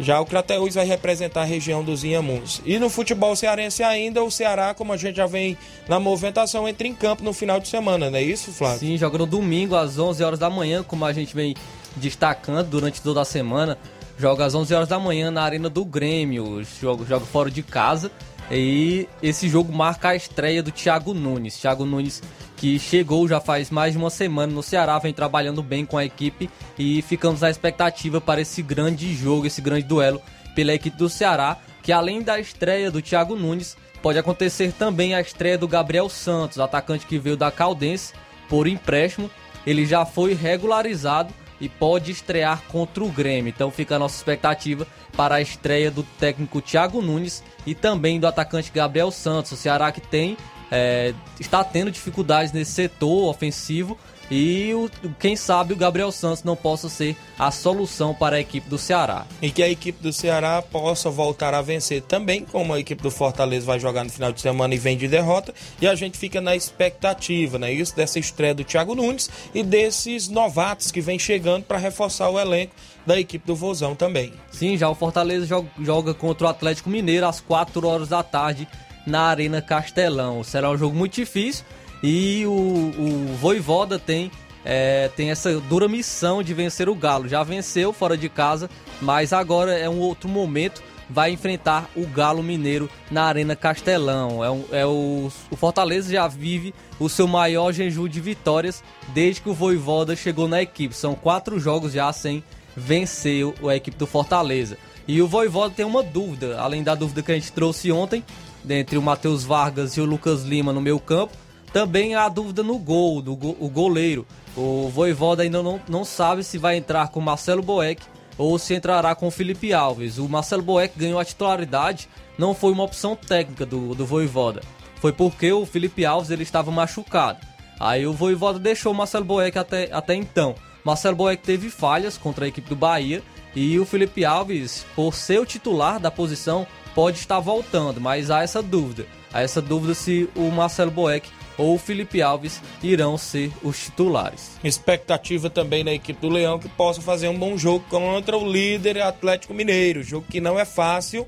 Já 0.00 0.18
o 0.18 0.24
Crateús 0.24 0.74
vai 0.74 0.86
representar 0.86 1.42
a 1.42 1.44
região 1.44 1.84
dos 1.84 2.02
Inhamuns. 2.02 2.62
E 2.64 2.78
no 2.78 2.88
futebol 2.88 3.36
cearense 3.36 3.82
ainda, 3.82 4.24
o 4.24 4.30
Ceará, 4.30 4.72
como 4.72 4.94
a 4.94 4.96
gente 4.96 5.16
já 5.16 5.26
vem 5.26 5.58
na 5.86 6.00
movimentação, 6.00 6.66
entra 6.66 6.88
em 6.88 6.94
campo 6.94 7.22
no 7.22 7.34
final 7.34 7.60
de 7.60 7.68
semana, 7.68 8.10
não 8.10 8.18
é 8.18 8.22
isso, 8.22 8.50
Flávio? 8.50 8.78
Sim, 8.78 8.96
joga 8.96 9.18
no 9.18 9.26
domingo 9.26 9.76
às 9.76 9.98
11 9.98 10.24
horas 10.24 10.38
da 10.38 10.48
manhã, 10.48 10.82
como 10.82 11.04
a 11.04 11.12
gente 11.12 11.34
vem 11.36 11.54
destacando 11.96 12.66
durante 12.66 13.02
toda 13.02 13.20
a 13.20 13.26
semana. 13.26 13.76
Joga 14.18 14.46
às 14.46 14.54
11 14.54 14.74
horas 14.74 14.88
da 14.88 14.98
manhã 14.98 15.30
na 15.30 15.42
Arena 15.42 15.68
do 15.68 15.84
Grêmio, 15.84 16.64
joga, 16.80 17.04
joga 17.04 17.26
fora 17.26 17.50
de 17.50 17.62
casa. 17.62 18.10
E 18.50 19.08
esse 19.22 19.48
jogo 19.48 19.72
marca 19.72 20.08
a 20.08 20.16
estreia 20.16 20.62
do 20.62 20.72
Thiago 20.72 21.14
Nunes. 21.14 21.56
Thiago 21.56 21.84
Nunes 21.84 22.20
que 22.56 22.78
chegou 22.78 23.26
já 23.26 23.40
faz 23.40 23.70
mais 23.70 23.92
de 23.92 23.98
uma 23.98 24.10
semana 24.10 24.52
no 24.52 24.62
Ceará, 24.62 24.98
vem 24.98 25.14
trabalhando 25.14 25.62
bem 25.62 25.86
com 25.86 25.96
a 25.96 26.04
equipe 26.04 26.50
e 26.78 27.00
ficamos 27.00 27.40
na 27.40 27.48
expectativa 27.48 28.20
para 28.20 28.42
esse 28.42 28.60
grande 28.60 29.14
jogo, 29.14 29.46
esse 29.46 29.62
grande 29.62 29.86
duelo 29.86 30.20
pela 30.54 30.74
equipe 30.74 30.94
do 30.94 31.08
Ceará, 31.08 31.56
que 31.82 31.90
além 31.90 32.20
da 32.20 32.38
estreia 32.38 32.90
do 32.90 33.00
Thiago 33.00 33.34
Nunes, 33.34 33.78
pode 34.02 34.18
acontecer 34.18 34.72
também 34.72 35.14
a 35.14 35.22
estreia 35.22 35.56
do 35.56 35.66
Gabriel 35.66 36.10
Santos, 36.10 36.58
atacante 36.58 37.06
que 37.06 37.18
veio 37.18 37.36
da 37.36 37.50
Caldense 37.50 38.12
por 38.46 38.66
empréstimo. 38.66 39.30
Ele 39.66 39.86
já 39.86 40.04
foi 40.04 40.34
regularizado 40.34 41.32
e 41.60 41.68
pode 41.68 42.10
estrear 42.10 42.62
contra 42.68 43.04
o 43.04 43.08
Grêmio. 43.08 43.50
Então 43.50 43.70
fica 43.70 43.96
a 43.96 43.98
nossa 43.98 44.16
expectativa 44.16 44.86
para 45.16 45.36
a 45.36 45.40
estreia 45.40 45.90
do 45.90 46.02
técnico 46.02 46.60
Thiago 46.60 47.02
Nunes 47.02 47.42
e 47.66 47.74
também 47.74 48.18
do 48.18 48.26
atacante 48.26 48.72
Gabriel 48.72 49.10
Santos. 49.10 49.52
O 49.52 49.56
Ceará 49.56 49.92
que 49.92 50.00
tem 50.00 50.36
é, 50.70 51.12
está 51.38 51.62
tendo 51.64 51.90
dificuldades 51.90 52.52
nesse 52.52 52.72
setor 52.72 53.28
ofensivo 53.28 53.98
e 54.30 54.72
o, 54.74 54.88
quem 55.18 55.34
sabe 55.34 55.72
o 55.72 55.76
Gabriel 55.76 56.12
Santos 56.12 56.44
não 56.44 56.54
possa 56.54 56.88
ser 56.88 57.16
a 57.38 57.50
solução 57.50 58.14
para 58.14 58.36
a 58.36 58.40
equipe 58.40 58.68
do 58.68 58.78
Ceará. 58.78 59.26
E 59.42 59.50
que 59.50 59.62
a 59.62 59.68
equipe 59.68 60.00
do 60.00 60.12
Ceará 60.12 60.62
possa 60.62 61.10
voltar 61.10 61.52
a 61.52 61.60
vencer 61.60 62.02
também, 62.02 62.44
como 62.44 62.72
a 62.72 62.78
equipe 62.78 63.02
do 63.02 63.10
Fortaleza 63.10 63.66
vai 63.66 63.80
jogar 63.80 64.04
no 64.04 64.10
final 64.10 64.32
de 64.32 64.40
semana 64.40 64.74
e 64.74 64.78
vem 64.78 64.96
de 64.96 65.08
derrota. 65.08 65.52
E 65.80 65.86
a 65.86 65.94
gente 65.94 66.16
fica 66.16 66.40
na 66.40 66.54
expectativa, 66.54 67.58
né? 67.58 67.72
Isso 67.72 67.96
dessa 67.96 68.18
estreia 68.18 68.54
do 68.54 68.62
Thiago 68.62 68.94
Nunes 68.94 69.28
e 69.52 69.62
desses 69.62 70.28
novatos 70.28 70.92
que 70.92 71.00
vem 71.00 71.18
chegando 71.18 71.64
para 71.64 71.78
reforçar 71.78 72.30
o 72.30 72.38
elenco 72.38 72.74
da 73.04 73.18
equipe 73.18 73.46
do 73.46 73.56
Vozão 73.56 73.94
também. 73.96 74.32
Sim, 74.52 74.76
já 74.76 74.88
o 74.88 74.94
Fortaleza 74.94 75.46
joga, 75.46 75.68
joga 75.80 76.14
contra 76.14 76.46
o 76.46 76.50
Atlético 76.50 76.90
Mineiro 76.90 77.26
às 77.26 77.40
4 77.40 77.84
horas 77.86 78.08
da 78.08 78.22
tarde 78.22 78.68
na 79.06 79.22
Arena 79.22 79.60
Castelão. 79.60 80.44
Será 80.44 80.70
um 80.70 80.76
jogo 80.76 80.94
muito 80.94 81.14
difícil 81.14 81.64
e 82.02 82.44
o, 82.46 82.50
o 82.50 83.36
Voivoda 83.38 83.98
tem, 83.98 84.30
é, 84.64 85.10
tem 85.14 85.30
essa 85.30 85.60
dura 85.60 85.88
missão 85.88 86.42
de 86.42 86.54
vencer 86.54 86.88
o 86.88 86.94
Galo. 86.94 87.28
Já 87.28 87.42
venceu 87.42 87.92
fora 87.92 88.16
de 88.16 88.28
casa, 88.28 88.70
mas 89.00 89.32
agora 89.32 89.78
é 89.78 89.88
um 89.88 89.98
outro 89.98 90.28
momento. 90.28 90.82
Vai 91.12 91.32
enfrentar 91.32 91.90
o 91.96 92.06
Galo 92.06 92.40
Mineiro 92.40 92.88
na 93.10 93.24
Arena 93.24 93.56
Castelão. 93.56 94.44
É, 94.44 94.50
um, 94.50 94.64
é 94.70 94.86
o, 94.86 95.30
o 95.50 95.56
Fortaleza 95.56 96.12
já 96.12 96.28
vive 96.28 96.72
o 97.00 97.08
seu 97.08 97.26
maior 97.26 97.72
jejum 97.72 98.06
de 98.06 98.20
vitórias 98.20 98.82
desde 99.08 99.40
que 99.40 99.48
o 99.48 99.54
Voivoda 99.54 100.14
chegou 100.14 100.46
na 100.46 100.62
equipe. 100.62 100.94
São 100.94 101.16
quatro 101.16 101.58
jogos 101.58 101.92
já 101.92 102.12
sem 102.12 102.44
vencer 102.76 103.44
a 103.68 103.74
equipe 103.74 103.96
do 103.96 104.06
Fortaleza. 104.06 104.78
E 105.06 105.20
o 105.20 105.26
Voivoda 105.26 105.74
tem 105.74 105.84
uma 105.84 106.04
dúvida, 106.04 106.60
além 106.60 106.84
da 106.84 106.94
dúvida 106.94 107.22
que 107.22 107.32
a 107.32 107.34
gente 107.34 107.50
trouxe 107.50 107.90
ontem, 107.90 108.24
entre 108.68 108.96
o 108.96 109.02
Matheus 109.02 109.42
Vargas 109.42 109.96
e 109.96 110.00
o 110.00 110.04
Lucas 110.04 110.44
Lima 110.44 110.72
no 110.72 110.80
meio 110.80 111.00
campo. 111.00 111.36
Também 111.72 112.14
há 112.14 112.28
dúvida 112.28 112.62
no 112.62 112.78
gol, 112.78 113.22
do 113.22 113.36
go, 113.36 113.56
o 113.60 113.68
goleiro. 113.68 114.26
O 114.56 114.88
Voivoda 114.88 115.42
ainda 115.42 115.62
não, 115.62 115.80
não 115.88 116.04
sabe 116.04 116.42
se 116.42 116.58
vai 116.58 116.76
entrar 116.76 117.08
com 117.08 117.20
Marcelo 117.20 117.62
Boeck 117.62 118.02
ou 118.36 118.58
se 118.58 118.74
entrará 118.74 119.14
com 119.14 119.30
Felipe 119.30 119.72
Alves. 119.72 120.18
O 120.18 120.28
Marcelo 120.28 120.62
Boeck 120.62 120.98
ganhou 120.98 121.20
a 121.20 121.24
titularidade, 121.24 122.08
não 122.36 122.54
foi 122.54 122.72
uma 122.72 122.82
opção 122.82 123.14
técnica 123.14 123.64
do, 123.64 123.94
do 123.94 124.04
Voivoda. 124.04 124.62
Foi 124.96 125.12
porque 125.12 125.52
o 125.52 125.64
Felipe 125.64 126.04
Alves 126.04 126.30
ele 126.30 126.42
estava 126.42 126.70
machucado. 126.70 127.38
Aí 127.78 128.06
o 128.06 128.12
Voivoda 128.12 128.58
deixou 128.58 128.92
o 128.92 128.94
Marcelo 128.94 129.24
Boeck 129.24 129.56
até, 129.58 129.88
até 129.92 130.14
então. 130.14 130.54
Marcelo 130.84 131.16
Boeck 131.16 131.42
teve 131.42 131.70
falhas 131.70 132.18
contra 132.18 132.44
a 132.44 132.48
equipe 132.48 132.68
do 132.68 132.76
Bahia 132.76 133.22
e 133.54 133.78
o 133.78 133.84
Felipe 133.84 134.24
Alves, 134.24 134.84
por 134.94 135.14
ser 135.14 135.40
o 135.40 135.46
titular 135.46 136.00
da 136.00 136.10
posição, 136.10 136.66
pode 136.94 137.18
estar 137.18 137.40
voltando, 137.40 138.00
mas 138.00 138.30
há 138.30 138.42
essa 138.42 138.62
dúvida. 138.62 139.06
Há 139.32 139.42
essa 139.42 139.62
dúvida 139.62 139.94
se 139.94 140.28
o 140.34 140.50
Marcelo 140.50 140.90
Boeck 140.90 141.28
ou 141.60 141.76
Felipe 141.78 142.22
Alves 142.22 142.60
irão 142.82 143.18
ser 143.18 143.52
os 143.62 143.84
titulares. 143.84 144.52
Expectativa 144.64 145.50
também 145.50 145.84
na 145.84 145.92
equipe 145.92 146.20
do 146.20 146.32
Leão 146.32 146.58
que 146.58 146.68
possa 146.70 147.02
fazer 147.02 147.28
um 147.28 147.38
bom 147.38 147.56
jogo 147.58 147.84
contra 147.90 148.36
o 148.36 148.50
líder 148.50 149.02
Atlético 149.02 149.52
Mineiro. 149.52 150.02
Jogo 150.02 150.26
que 150.28 150.40
não 150.40 150.58
é 150.58 150.64
fácil. 150.64 151.26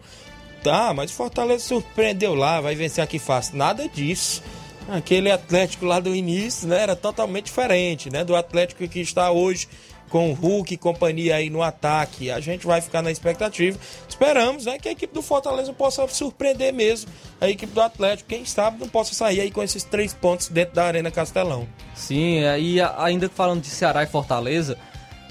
Tá, 0.63 0.95
mas 0.95 1.11
Fortaleza 1.11 1.65
surpreendeu 1.65 2.35
lá, 2.35 2.61
vai 2.61 2.75
vencer 2.75 3.03
aqui 3.03 3.19
fácil. 3.19 3.57
Nada 3.57 3.89
disso. 3.89 4.43
Aquele 4.89 5.31
Atlético 5.31 5.85
lá 5.85 6.01
do 6.01 6.15
início, 6.15 6.69
né, 6.69 6.83
era 6.83 6.97
totalmente 6.97 7.47
diferente, 7.47 8.11
né, 8.11 8.25
do 8.25 8.35
Atlético 8.35 8.87
que 8.89 9.01
está 9.01 9.31
hoje 9.31 9.69
com 10.09 10.31
o 10.31 10.35
Hulk 10.35 10.75
e 10.75 10.77
companhia 10.77 11.37
aí 11.37 11.49
no 11.49 11.63
ataque. 11.63 12.31
A 12.31 12.39
gente 12.39 12.67
vai 12.67 12.81
ficar 12.81 13.01
na 13.01 13.11
expectativa. 13.11 13.79
Esperamos 14.23 14.67
né, 14.67 14.79
que 14.79 14.89
a 14.89 14.93
equipe 14.93 15.13
do 15.13 15.21
Fortaleza 15.21 15.73
possa 15.73 16.07
surpreender 16.07 16.73
mesmo 16.73 17.11
a 17.41 17.49
equipe 17.49 17.73
do 17.73 17.81
Atlético. 17.81 18.29
Quem 18.29 18.45
sabe 18.45 18.79
não 18.79 18.89
possa 18.89 19.15
sair 19.15 19.41
aí 19.41 19.51
com 19.51 19.61
esses 19.61 19.83
três 19.83 20.15
pontos 20.15 20.49
dentro 20.49 20.77
da 20.77 20.85
Arena 20.85 21.11
Castelão. 21.11 21.67
Sim, 21.93 22.41
e 22.61 22.81
ainda 22.81 23.29
falando 23.29 23.63
de 23.63 23.69
Ceará 23.69 24.05
e 24.05 24.07
Fortaleza, 24.07 24.79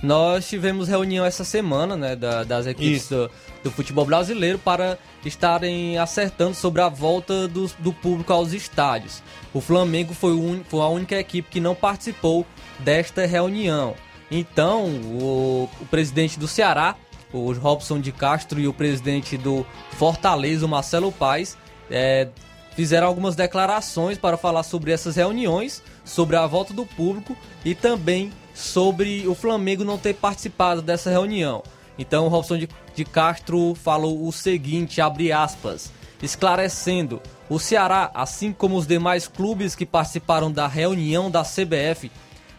Nós 0.04 0.50
tivemos 0.50 0.88
reunião 0.88 1.24
essa 1.24 1.44
semana, 1.44 1.96
né, 1.96 2.16
da, 2.16 2.44
das 2.44 2.66
equipes 2.66 3.08
do, 3.08 3.30
do, 3.64 3.70
futebol 3.70 4.04
brasileiro 4.04 4.58
para 4.58 4.98
estarem 5.24 5.96
acertando 6.00 6.56
sobre 6.56 6.82
a 6.82 6.90
volta 6.90 7.48
do, 7.48 7.68
do 7.78 7.94
público 7.94 8.34
aos 8.34 8.52
estádios. 8.52 9.22
O 9.54 9.62
Flamengo 9.62 10.12
foi, 10.16 10.34
un, 10.34 10.64
foi 10.68 10.82
a 10.82 10.88
única 10.88 11.16
equipe 11.20 11.50
que 11.52 11.60
não 11.60 11.76
participou 11.76 12.48
desta 12.80 13.28
reunião. 13.28 13.94
Então, 14.32 14.88
o, 14.88 15.70
o 15.80 15.86
presidente 15.86 16.40
do 16.40 16.48
Ceará, 16.48 16.96
o 17.34 17.52
Robson 17.54 18.00
de 18.00 18.12
Castro, 18.12 18.60
e 18.60 18.68
o 18.68 18.74
presidente 18.74 19.38
do 19.38 19.66
Fortaleza, 19.92 20.66
o 20.66 20.70
Marcelo 20.70 21.12
Paes, 21.12 21.58
é, 21.90 22.28
fizeram 22.76 23.08
algumas 23.08 23.36
declarações 23.36 24.18
para 24.18 24.38
falar 24.38 24.64
sobre 24.64 24.92
essas 24.92 25.16
reuniões, 25.16 25.84
sobre 26.04 26.36
a 26.36 26.48
volta 26.48 26.74
do 26.74 26.86
público 26.86 27.36
e 27.64 27.76
também 27.76 28.32
sobre 28.54 29.28
o 29.28 29.36
Flamengo 29.36 29.84
não 29.84 29.98
ter 29.98 30.14
participado 30.16 30.82
dessa 30.82 31.10
reunião. 31.10 31.64
Então, 31.98 32.26
o 32.26 32.30
Robson 32.30 32.58
de, 32.58 32.70
de 32.96 33.06
Castro 33.06 33.76
falou 33.76 34.28
o 34.28 34.32
seguinte, 34.32 35.02
abre 35.02 35.32
aspas, 35.32 35.92
esclarecendo, 36.22 37.22
o 37.50 37.60
Ceará, 37.60 38.10
assim 38.14 38.54
como 38.54 38.78
os 38.78 38.88
demais 38.88 39.28
clubes 39.28 39.76
que 39.76 39.86
participaram 39.86 40.52
da 40.52 40.68
reunião 40.68 41.30
da 41.30 41.44
CBF, 41.44 42.12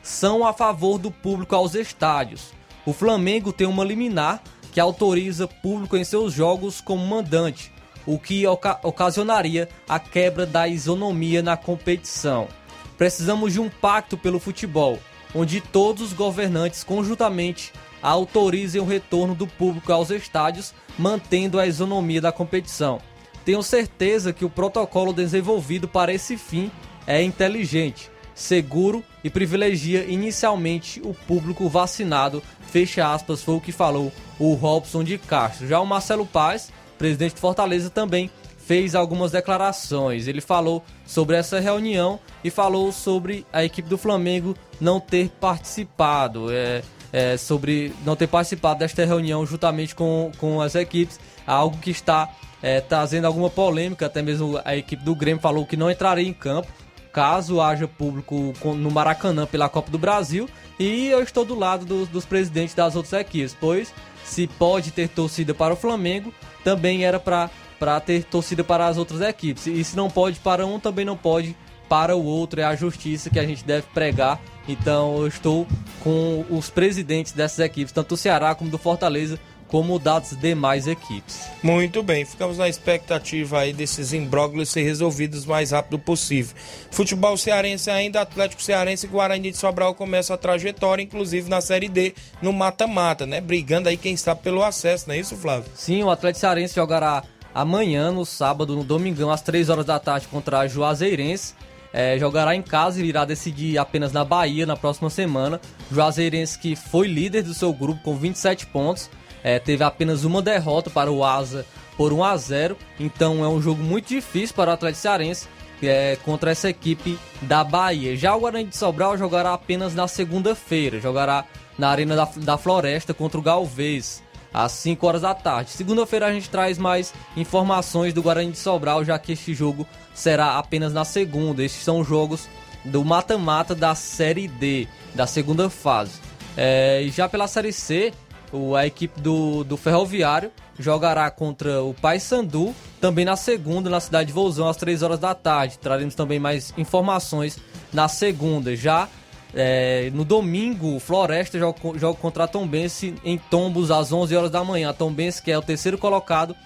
são 0.03 0.47
a 0.47 0.53
favor 0.53 0.99
do 0.99 1.11
público 1.11 1.55
aos 1.55 1.75
estádios. 1.75 2.53
O 2.85 2.93
Flamengo 2.93 3.53
tem 3.53 3.66
uma 3.66 3.85
liminar 3.85 4.43
que 4.73 4.81
autoriza 4.81 5.47
público 5.47 5.97
em 5.97 6.03
seus 6.03 6.33
jogos 6.33 6.81
como 6.81 7.07
mandante, 7.07 7.70
o 8.07 8.18
que 8.18 8.47
oca 8.47 8.81
ocasionaria 8.83 9.68
a 9.89 10.01
quebra 10.01 10.45
da 10.47 10.66
isonomia 10.66 11.43
na 11.43 11.57
competição. 11.57 12.49
Precisamos 12.97 13.53
de 13.53 13.61
um 13.61 13.68
pacto 13.68 14.16
pelo 14.16 14.41
futebol, 14.41 14.99
onde 15.35 15.61
todos 15.61 16.03
os 16.03 16.12
governantes 16.12 16.83
conjuntamente 16.83 17.73
autorizem 18.03 18.81
o 18.81 18.87
retorno 18.87 19.35
do 19.35 19.47
público 19.47 19.93
aos 19.93 20.11
estádios, 20.11 20.75
mantendo 20.99 21.61
a 21.61 21.66
isonomia 21.66 22.20
da 22.20 22.33
competição. 22.33 23.01
Tenho 23.45 23.62
certeza 23.62 24.33
que 24.33 24.45
o 24.45 24.51
protocolo 24.51 25.12
desenvolvido 25.12 25.87
para 25.87 26.12
esse 26.12 26.37
fim 26.37 26.70
é 27.07 27.23
inteligente, 27.23 28.11
seguro 28.35 29.05
e 29.25 29.31
privilegia 29.31 30.05
inicialmente 30.05 31.01
o 31.05 31.14
público 31.14 31.68
vacinado. 31.68 32.43
Fecha 32.66 33.12
aspas, 33.12 33.43
foi 33.43 33.55
o 33.55 33.61
que 33.61 33.73
falou 33.73 34.12
o 34.39 34.55
Robson 34.55 35.05
de 35.05 35.18
Castro. 35.18 35.66
Já 35.66 35.81
o 35.81 35.87
Marcelo 35.87 36.27
Paz, 36.27 36.70
presidente 36.99 37.35
de 37.35 37.41
Fortaleza, 37.41 37.91
também 37.91 38.31
fez 38.59 38.95
algumas 38.95 39.33
declarações. 39.33 40.27
Ele 40.27 40.41
falou 40.41 40.85
sobre 41.05 41.37
essa 41.37 41.61
reunião 41.61 42.18
e 42.43 42.51
falou 42.51 42.93
sobre 42.93 43.45
a 43.53 43.64
equipe 43.64 43.89
do 43.89 43.99
Flamengo 43.99 44.57
não 44.81 45.01
ter 45.01 45.29
participado, 45.41 46.51
é, 46.51 46.83
é, 47.12 47.37
sobre 47.37 47.93
não 48.05 48.16
ter 48.16 48.29
participado 48.29 48.79
desta 48.79 49.05
reunião 49.05 49.45
juntamente 49.45 49.95
com, 49.95 50.31
com 50.39 50.61
as 50.61 50.75
equipes, 50.75 51.20
algo 51.47 51.77
que 51.79 51.91
está 51.91 52.31
é, 52.62 52.81
trazendo 52.81 53.27
alguma 53.27 53.51
polêmica. 53.51 54.07
Até 54.07 54.23
mesmo 54.23 54.61
a 54.64 54.77
equipe 54.77 55.05
do 55.05 55.14
Grêmio 55.14 55.43
falou 55.43 55.66
que 55.66 55.77
não 55.77 55.91
entraria 55.91 56.27
em 56.27 56.33
campo 56.33 56.68
caso 57.12 57.60
haja 57.60 57.86
público 57.86 58.54
no 58.64 58.90
Maracanã 58.90 59.46
pela 59.46 59.68
Copa 59.68 59.90
do 59.90 59.98
Brasil. 59.98 60.48
E 60.78 61.08
eu 61.08 61.22
estou 61.22 61.44
do 61.44 61.54
lado 61.54 61.84
do, 61.84 62.06
dos 62.06 62.24
presidentes 62.24 62.74
das 62.74 62.96
outras 62.96 63.20
equipes, 63.20 63.56
pois 63.58 63.92
se 64.24 64.46
pode 64.46 64.90
ter 64.90 65.08
torcida 65.08 65.52
para 65.52 65.74
o 65.74 65.76
Flamengo, 65.76 66.32
também 66.64 67.04
era 67.04 67.20
para 67.20 68.00
ter 68.00 68.24
torcida 68.24 68.64
para 68.64 68.86
as 68.86 68.96
outras 68.96 69.20
equipes. 69.20 69.66
E 69.66 69.84
se 69.84 69.96
não 69.96 70.08
pode 70.08 70.40
para 70.40 70.66
um, 70.66 70.80
também 70.80 71.04
não 71.04 71.16
pode 71.16 71.54
para 71.88 72.16
o 72.16 72.24
outro. 72.24 72.60
É 72.60 72.64
a 72.64 72.74
justiça 72.74 73.28
que 73.28 73.38
a 73.38 73.46
gente 73.46 73.64
deve 73.64 73.86
pregar. 73.92 74.40
Então 74.66 75.18
eu 75.18 75.26
estou 75.26 75.66
com 76.00 76.44
os 76.48 76.70
presidentes 76.70 77.32
dessas 77.32 77.58
equipes, 77.58 77.92
tanto 77.92 78.10
do 78.10 78.16
Ceará 78.16 78.54
como 78.54 78.70
do 78.70 78.78
Fortaleza, 78.78 79.38
como 79.73 79.99
das 79.99 80.37
demais 80.37 80.87
equipes. 80.87 81.49
Muito 81.62 82.03
bem, 82.03 82.27
ficamos 82.27 82.59
na 82.59 82.68
expectativa 82.68 83.61
aí 83.61 83.73
desses 83.73 84.12
imbróglios 84.12 84.68
ser 84.68 84.83
resolvidos 84.83 85.47
o 85.47 85.49
mais 85.49 85.70
rápido 85.70 85.99
possível. 85.99 86.55
Futebol 86.91 87.39
cearense 87.39 87.91
ainda, 87.91 88.20
Atlético 88.20 88.62
Cearense 88.62 89.07
e 89.07 89.09
Guarani 89.09 89.51
de 89.51 89.57
Sobral 89.57 89.95
começam 89.95 90.35
a 90.35 90.37
trajetória, 90.37 91.03
inclusive 91.03 91.49
na 91.49 91.62
Série 91.62 91.89
D, 91.89 92.14
no 92.43 92.53
mata-mata, 92.53 93.25
né? 93.25 93.41
Brigando 93.41 93.89
aí 93.89 93.97
quem 93.97 94.12
está 94.12 94.37
pelo 94.37 94.62
acesso, 94.62 95.09
não 95.09 95.14
é 95.14 95.20
isso, 95.20 95.35
Flávio? 95.37 95.70
Sim, 95.75 96.03
o 96.03 96.11
Atlético 96.11 96.41
Cearense 96.41 96.75
jogará 96.75 97.23
amanhã, 97.55 98.11
no 98.12 98.27
sábado, 98.27 98.77
no 98.77 98.85
domingão, 98.85 99.31
às 99.31 99.41
3 99.41 99.70
horas 99.70 99.87
da 99.87 99.99
tarde, 99.99 100.29
contra 100.29 100.59
a 100.59 100.68
Juazeirense. 100.68 101.55
É, 101.95 102.18
jogará 102.18 102.55
em 102.55 102.62
casa 102.62 103.01
e 103.01 103.07
irá 103.07 103.25
decidir 103.25 103.79
apenas 103.79 104.12
na 104.12 104.23
Bahia 104.25 104.66
na 104.66 104.77
próxima 104.77 105.09
semana. 105.09 105.59
Juazeirense 105.91 106.59
que 106.59 106.77
foi 106.77 107.07
líder 107.07 107.43
do 107.43 107.55
seu 107.55 107.73
grupo 107.73 108.03
com 108.03 108.16
27 108.16 108.66
pontos 108.66 109.11
é, 109.43 109.59
teve 109.59 109.82
apenas 109.84 110.24
uma 110.24 110.40
derrota 110.40 110.90
para 110.90 111.11
o 111.11 111.24
Asa 111.24 111.66
por 111.97 112.12
1 112.12 112.24
a 112.24 112.36
0 112.36 112.76
então 112.99 113.45
é 113.45 113.49
um 113.49 113.61
jogo 113.61 113.82
muito 113.82 114.09
difícil 114.09 114.55
para 114.55 114.70
o 114.70 114.74
Atlético 114.74 115.03
Cearense 115.03 115.49
é, 115.82 116.16
contra 116.24 116.51
essa 116.51 116.68
equipe 116.68 117.18
da 117.43 117.64
Bahia. 117.64 118.16
Já 118.16 118.34
o 118.34 118.40
Guarani 118.40 118.66
de 118.66 118.76
Sobral 118.76 119.18
jogará 119.18 119.53
apenas 119.53 119.95
na 119.95 120.07
segunda-feira, 120.07 121.01
jogará 121.01 121.45
na 121.78 121.88
Arena 121.88 122.14
da, 122.14 122.28
da 122.36 122.59
Floresta 122.59 123.12
contra 123.12 123.38
o 123.38 123.43
Galvez, 123.43 124.22
às 124.53 124.72
5 124.72 125.07
horas 125.07 125.22
da 125.22 125.34
tarde. 125.34 125.70
Segunda-feira 125.70 126.26
a 126.26 126.32
gente 126.32 126.49
traz 126.51 126.78
mais 126.78 127.12
informações 127.36 128.12
do 128.12 128.22
Guarani 128.22 128.53
de 128.53 128.59
Sobral, 128.59 129.05
já 129.05 129.18
que 129.18 129.32
este 129.32 129.55
jogo 129.55 129.86
será 130.14 130.59
apenas 130.59 130.93
na 130.93 131.05
segunda. 131.05 131.64
Estes 131.64 131.82
são 131.82 132.05
jogos 132.05 132.49
do 132.84 133.05
mata-mata 133.05 133.74
da 133.74 133.95
Série 133.95 134.49
D, 134.49 134.86
da 135.14 135.26
segunda 135.26 135.70
fase. 135.70 136.20
É, 136.57 137.05
já 137.09 137.28
pela 137.28 137.49
Série 137.49 137.72
C, 137.72 138.12
o, 138.53 138.76
a 138.76 138.86
equipe 138.86 139.20
do, 139.20 139.64
do 139.64 139.76
Ferroviário 139.76 140.50
jogará 140.78 141.30
contra 141.30 141.82
o 141.82 141.94
Paysandu, 141.94 142.74
também 143.00 143.24
na 143.24 143.36
segunda, 143.36 143.88
na 143.88 144.00
cidade 144.00 144.28
de 144.28 144.32
Vouzão, 144.32 144.68
às 144.68 144.76
3 144.76 145.03
horas 145.03 145.18
da 145.18 145.34
tarde. 145.34 145.78
Traremos 145.78 146.14
também 146.14 146.38
mais 146.38 146.72
informações 146.76 147.59
na 147.92 148.09
segunda. 148.09 148.74
Já 148.74 149.09
é, 149.55 150.11
no 150.14 150.24
domingo, 150.24 150.98
Floresta 150.98 151.59
joga, 151.59 151.78
joga 151.96 152.18
contra 152.18 152.44
a 152.44 152.48
Tombense 152.48 153.14
em 153.24 153.38
Tombos 153.38 153.90
às 153.90 154.12
11 154.12 154.36
horas 154.36 154.50
da 154.50 154.64
manhã. 154.64 154.90
A 154.90 154.92
Tombense, 154.92 155.42
que 155.42 155.50
é 155.50 155.59
o 155.59 155.62
terceiro 155.62 155.98
colocado, 155.98 156.57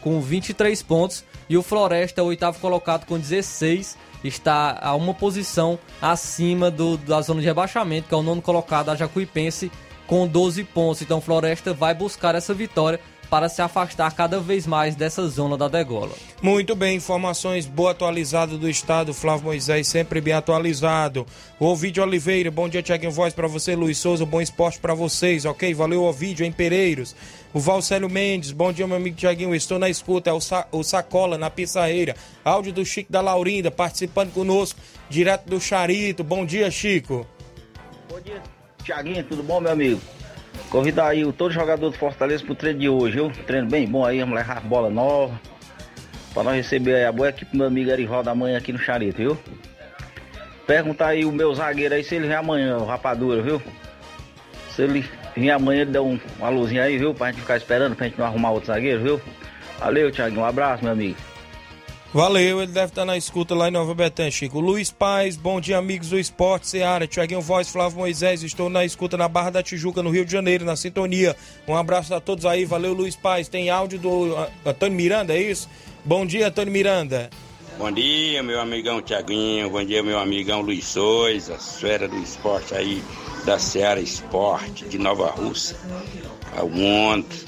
com 0.00 0.20
23 0.20 0.82
pontos, 0.82 1.24
e 1.48 1.56
o 1.56 1.62
Floresta, 1.62 2.22
o 2.22 2.26
oitavo 2.26 2.58
colocado, 2.58 3.06
com 3.06 3.18
16, 3.18 3.96
está 4.22 4.78
a 4.80 4.94
uma 4.94 5.14
posição 5.14 5.78
acima 6.00 6.70
do, 6.70 6.96
da 6.98 7.20
zona 7.22 7.40
de 7.40 7.46
rebaixamento, 7.46 8.08
que 8.08 8.14
é 8.14 8.16
o 8.16 8.22
nono 8.22 8.42
colocado, 8.42 8.90
a 8.90 8.96
Jacuipense, 8.96 9.72
com 10.06 10.26
12 10.26 10.64
pontos. 10.64 11.02
Então 11.02 11.20
Floresta 11.20 11.72
vai 11.72 11.94
buscar 11.94 12.34
essa 12.34 12.54
vitória 12.54 13.00
para 13.34 13.48
se 13.48 13.60
afastar 13.60 14.12
cada 14.14 14.38
vez 14.38 14.66
mais 14.66 14.94
dessa 14.94 15.26
zona 15.26 15.56
da 15.56 15.66
degola. 15.66 16.12
Muito 16.40 16.76
bem, 16.76 16.96
informações 16.96 17.66
boa 17.66 17.90
atualizada 17.90 18.56
do 18.56 18.68
estado, 18.68 19.12
Flávio 19.12 19.46
Moisés 19.46 19.88
sempre 19.88 20.20
bem 20.20 20.34
atualizado. 20.34 21.26
O 21.58 21.66
Ovidio 21.66 22.02
Oliveira, 22.02 22.50
bom 22.50 22.68
dia 22.68 22.82
Tiaguinho 22.82 23.10
Voz 23.10 23.34
para 23.34 23.48
você, 23.48 23.74
Luiz 23.74 23.98
Souza, 23.98 24.24
bom 24.24 24.40
esporte 24.40 24.78
para 24.78 24.94
vocês, 24.94 25.44
ok? 25.44 25.72
Valeu 25.74 26.04
Ovidio 26.04 26.46
em 26.46 26.52
Pereiros. 26.52 27.16
O 27.52 27.58
Valcélio 27.58 28.08
Mendes, 28.08 28.52
bom 28.52 28.72
dia 28.72 28.86
meu 28.86 28.96
amigo 28.96 29.16
Tiaguinho, 29.16 29.54
estou 29.54 29.78
na 29.78 29.88
escuta, 29.88 30.30
é 30.30 30.32
o, 30.32 30.40
Sa 30.40 30.66
o 30.70 30.82
Sacola 30.82 31.38
na 31.38 31.50
Pissarreira. 31.50 32.14
Áudio 32.44 32.72
do 32.72 32.84
Chico 32.84 33.10
da 33.10 33.20
Laurinda, 33.20 33.70
participando 33.70 34.32
conosco, 34.32 34.78
direto 35.08 35.48
do 35.48 35.60
Charito. 35.60 36.22
Bom 36.22 36.44
dia, 36.46 36.70
Chico. 36.70 37.26
Bom 38.08 38.20
dia, 38.20 38.40
Tiaguinho, 38.84 39.24
tudo 39.24 39.42
bom, 39.42 39.60
meu 39.60 39.72
amigo? 39.72 40.00
Convidar 40.68 41.08
aí 41.08 41.24
o 41.24 41.32
todo 41.32 41.50
jogador 41.50 41.90
do 41.90 41.96
Fortaleza 41.96 42.44
pro 42.44 42.54
treino 42.54 42.78
de 42.78 42.88
hoje, 42.88 43.14
viu? 43.14 43.32
Treino 43.46 43.66
bem 43.66 43.88
bom 43.88 44.04
aí, 44.04 44.20
vamos 44.20 44.34
levar 44.34 44.60
bola 44.60 44.90
nova. 44.90 45.40
Pra 46.34 46.42
nós 46.42 46.56
receber 46.56 47.06
a 47.06 47.10
boa 47.10 47.30
equipe 47.30 47.50
do 47.50 47.56
meu 47.56 47.66
amigo 47.66 47.90
Erivaldo 47.90 48.28
amanhã 48.28 48.58
aqui 48.58 48.72
no 48.72 48.78
Charito, 48.78 49.16
viu? 49.16 49.38
Perguntar 50.66 51.08
aí 51.08 51.24
o 51.24 51.32
meu 51.32 51.54
zagueiro 51.54 51.94
aí 51.94 52.04
se 52.04 52.14
ele 52.14 52.26
vem 52.26 52.36
amanhã, 52.36 52.76
o 52.76 52.84
Rapadura, 52.84 53.40
viu? 53.40 53.62
Se 54.68 54.82
ele 54.82 55.08
vir 55.34 55.50
amanhã, 55.50 55.82
ele 55.82 55.92
dá 55.92 56.02
um, 56.02 56.20
uma 56.38 56.50
luzinha 56.50 56.82
aí, 56.82 56.98
viu? 56.98 57.14
Pra 57.14 57.28
gente 57.28 57.40
ficar 57.40 57.56
esperando, 57.56 57.96
pra 57.96 58.06
gente 58.06 58.18
não 58.18 58.26
arrumar 58.26 58.50
outro 58.50 58.66
zagueiro, 58.66 59.02
viu? 59.02 59.20
Valeu, 59.78 60.10
Thiago. 60.10 60.40
Um 60.40 60.44
abraço, 60.44 60.84
meu 60.84 60.92
amigo. 60.92 61.16
Valeu, 62.14 62.62
ele 62.62 62.70
deve 62.70 62.92
estar 62.92 63.04
na 63.04 63.16
escuta 63.16 63.56
lá 63.56 63.66
em 63.66 63.72
Nova 63.72 63.92
Betânia, 63.92 64.30
Chico. 64.30 64.60
Luiz 64.60 64.88
Paz, 64.88 65.36
bom 65.36 65.60
dia, 65.60 65.78
amigos 65.78 66.10
do 66.10 66.16
Esporte 66.16 66.68
Seara. 66.68 67.08
Tiaguinho 67.08 67.40
Voz, 67.40 67.68
Flávio 67.68 67.98
Moisés, 67.98 68.44
estou 68.44 68.70
na 68.70 68.84
escuta 68.84 69.16
na 69.16 69.26
Barra 69.26 69.50
da 69.50 69.64
Tijuca, 69.64 70.00
no 70.00 70.10
Rio 70.10 70.24
de 70.24 70.30
Janeiro, 70.30 70.64
na 70.64 70.76
sintonia. 70.76 71.34
Um 71.66 71.74
abraço 71.74 72.14
a 72.14 72.20
todos 72.20 72.46
aí, 72.46 72.64
valeu, 72.64 72.92
Luiz 72.92 73.16
Paz. 73.16 73.48
Tem 73.48 73.68
áudio 73.68 73.98
do 73.98 74.36
Antônio 74.64 74.96
Miranda, 74.96 75.34
é 75.34 75.42
isso? 75.42 75.68
Bom 76.04 76.24
dia, 76.24 76.46
Antônio 76.46 76.72
Miranda. 76.72 77.30
Bom 77.76 77.90
dia, 77.90 78.44
meu 78.44 78.60
amigão 78.60 79.02
Tiaguinho, 79.02 79.68
bom 79.68 79.84
dia, 79.84 80.00
meu 80.00 80.20
amigão 80.20 80.60
Luiz 80.60 80.84
Sois, 80.84 81.50
a 81.50 81.54
esfera 81.54 82.06
do 82.06 82.16
esporte 82.18 82.76
aí 82.76 83.02
da 83.44 83.58
Seara 83.58 83.98
Esporte 83.98 84.84
de 84.84 84.98
Nova 84.98 85.30
Rússia. 85.30 85.76
Ontem. 86.62 87.40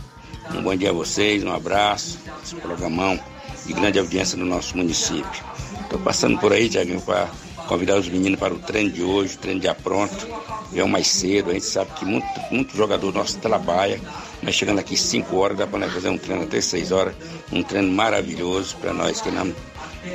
Um 0.52 0.62
bom 0.62 0.76
dia 0.76 0.90
a 0.90 0.92
vocês, 0.92 1.44
um 1.44 1.52
abraço, 1.52 2.20
esse 2.42 2.54
programão 2.56 3.18
de 3.66 3.72
grande 3.72 3.98
audiência 3.98 4.38
no 4.38 4.44
nosso 4.44 4.76
município. 4.76 5.44
Estou 5.82 5.98
passando 6.00 6.38
por 6.38 6.52
aí, 6.52 6.68
Tiaguinho, 6.68 7.00
para 7.00 7.28
convidar 7.68 7.96
os 7.96 8.08
meninos 8.08 8.38
para 8.38 8.54
o 8.54 8.58
treino 8.58 8.90
de 8.90 9.02
hoje, 9.02 9.34
o 9.34 9.38
treino 9.38 9.60
de 9.60 9.68
apronto. 9.68 10.26
Venham 10.72 10.88
mais 10.88 11.08
cedo, 11.08 11.50
a 11.50 11.54
gente 11.54 11.66
sabe 11.66 11.90
que 11.92 12.04
muito, 12.04 12.26
muito 12.50 12.76
jogador 12.76 13.12
nosso 13.12 13.38
trabalha, 13.38 14.00
mas 14.42 14.54
chegando 14.54 14.78
aqui 14.78 14.96
5 14.96 15.36
horas, 15.36 15.56
dá 15.56 15.66
para 15.66 15.78
nós 15.78 15.92
fazer 15.92 16.08
um 16.08 16.18
treino 16.18 16.42
até 16.42 16.60
6 16.60 16.92
horas, 16.92 17.14
um 17.52 17.62
treino 17.62 17.92
maravilhoso 17.92 18.76
para 18.76 18.92
nós 18.92 19.20
que 19.20 19.30
não 19.30 19.52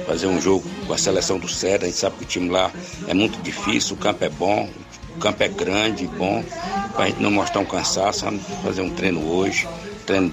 fazer 0.06 0.28
um 0.28 0.40
jogo 0.40 0.64
com 0.88 0.94
a 0.94 0.98
seleção 0.98 1.40
do 1.40 1.48
Cedro. 1.48 1.86
A 1.86 1.90
gente 1.90 2.00
sabe 2.00 2.18
que 2.18 2.24
o 2.24 2.28
time 2.28 2.50
lá 2.50 2.72
é 3.08 3.14
muito 3.14 3.42
difícil, 3.42 3.96
o 3.96 4.00
campo 4.00 4.24
é 4.24 4.30
bom, 4.30 4.70
o 5.16 5.20
campo 5.20 5.44
é 5.44 5.48
grande 5.48 6.06
e 6.06 6.08
bom, 6.08 6.44
para 6.94 7.06
a 7.06 7.08
gente 7.08 7.22
não 7.22 7.32
mostrar 7.32 7.62
um 7.62 7.66
cansaço, 7.66 8.26
vamos 8.26 8.42
fazer 8.64 8.82
um 8.82 8.90
treino 8.90 9.26
hoje, 9.32 9.68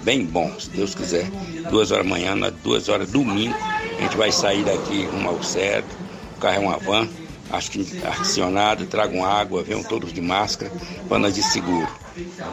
bem 0.03 0.25
bom, 0.25 0.53
se 0.59 0.71
Deus 0.71 0.95
quiser. 0.95 1.31
Duas 1.71 1.91
horas 1.91 2.05
da 2.05 2.11
manhã, 2.11 2.35
duas 2.63 2.89
horas 2.89 3.11
domingo, 3.11 3.55
a 3.99 4.03
gente 4.03 4.17
vai 4.17 4.33
sair 4.33 4.65
daqui 4.65 5.05
rumo 5.07 5.29
ao 5.29 5.43
Cedro, 5.43 5.91
o 6.37 6.41
carro 6.41 6.57
é 6.57 6.59
uma 6.59 6.79
van, 6.79 7.09
acho 7.51 7.71
que 7.71 7.87
acionado, 8.05 8.87
tragam 8.87 9.25
água, 9.25 9.63
venham 9.63 9.83
todos 9.83 10.13
de 10.13 10.21
máscara, 10.21 10.71
para 11.09 11.19
nós 11.19 11.35
de 11.35 11.43
seguro. 11.43 11.89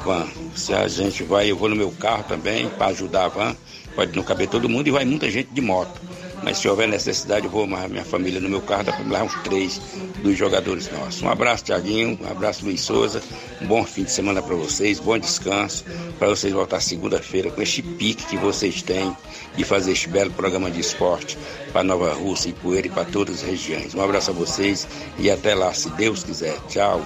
Van, 0.03 0.27
se 0.55 0.73
a 0.73 0.87
gente 0.87 1.23
vai, 1.23 1.49
eu 1.49 1.57
vou 1.57 1.69
no 1.69 1.75
meu 1.75 1.91
carro 1.91 2.23
também 2.23 2.69
para 2.69 2.87
ajudar 2.87 3.25
a 3.25 3.29
van, 3.29 3.55
pode 3.95 4.15
não 4.15 4.23
caber 4.23 4.47
todo 4.47 4.69
mundo 4.69 4.87
e 4.87 4.91
vai 4.91 5.05
muita 5.05 5.29
gente 5.29 5.49
de 5.51 5.61
moto. 5.61 6.01
Mas 6.43 6.57
se 6.57 6.67
houver 6.67 6.87
necessidade, 6.87 7.45
eu 7.45 7.51
vou 7.51 7.65
mais 7.65 7.89
minha 7.89 8.05
família 8.05 8.39
no 8.39 8.49
meu 8.49 8.61
carro, 8.61 8.83
dá 8.83 8.93
para 8.93 9.03
levar 9.03 9.23
uns 9.23 9.33
três 9.43 9.81
dos 10.21 10.37
jogadores 10.37 10.89
nossos. 10.91 11.21
Um 11.21 11.29
abraço, 11.29 11.63
Tiaguinho, 11.63 12.17
um 12.21 12.29
abraço, 12.29 12.65
Luiz 12.65 12.81
Souza. 12.81 13.21
Um 13.61 13.67
bom 13.67 13.85
fim 13.85 14.03
de 14.03 14.11
semana 14.11 14.41
para 14.41 14.55
vocês, 14.55 14.99
bom 14.99 15.17
descanso, 15.17 15.85
para 16.19 16.27
vocês 16.27 16.53
voltar 16.53 16.79
segunda-feira 16.81 17.49
com 17.49 17.61
este 17.61 17.81
pique 17.81 18.25
que 18.25 18.37
vocês 18.37 18.81
têm 18.81 19.15
de 19.55 19.63
fazer 19.63 19.93
este 19.93 20.09
belo 20.09 20.31
programa 20.31 20.69
de 20.69 20.79
esporte 20.79 21.37
para 21.71 21.83
Nova 21.83 22.13
Rússia 22.13 22.49
e 22.49 22.53
Poeira 22.53 22.87
e 22.87 22.89
para 22.89 23.05
todas 23.05 23.35
as 23.35 23.41
regiões. 23.41 23.95
Um 23.95 24.01
abraço 24.01 24.31
a 24.31 24.33
vocês 24.33 24.87
e 25.17 25.29
até 25.29 25.55
lá, 25.55 25.73
se 25.73 25.89
Deus 25.91 26.23
quiser. 26.23 26.57
Tchau. 26.67 27.05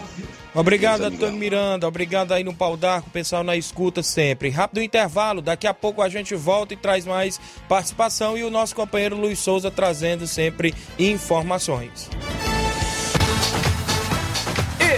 Obrigado, 0.60 1.03
Antônio 1.03 1.39
Miranda. 1.39 1.88
Obrigado 1.88 2.34
aí 2.34 2.43
no 2.43 2.53
Pau 2.53 2.76
d'Arco, 2.76 3.10
pessoal 3.12 3.45
na 3.45 3.55
escuta 3.55 4.03
sempre. 4.03 4.49
Rápido 4.49 4.84
intervalo, 4.84 5.41
daqui 5.41 5.66
a 5.66 5.74
pouco 5.74 6.01
a 6.01 6.10
gente 6.10 6.36
volta 6.36 6.74
e 6.74 6.78
traz 6.78 7.05
mais 7.05 7.39
participação 7.70 8.38
e 8.38 8.43
o 8.43 8.51
nosso 8.51 8.76
companheiro 8.76 9.16
Luiz 9.16 9.39
Souza 9.39 9.72
trazendo 9.72 10.28
sempre 10.28 10.76
informações. 10.99 12.10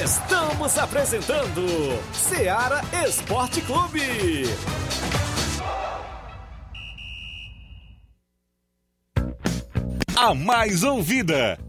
Estamos 0.03 0.79
apresentando 0.79 1.63
Seara 2.11 2.81
Esporte 3.05 3.61
Clube. 3.61 4.01
A 10.15 10.33
mais 10.33 10.83
ouvida. 10.83 11.59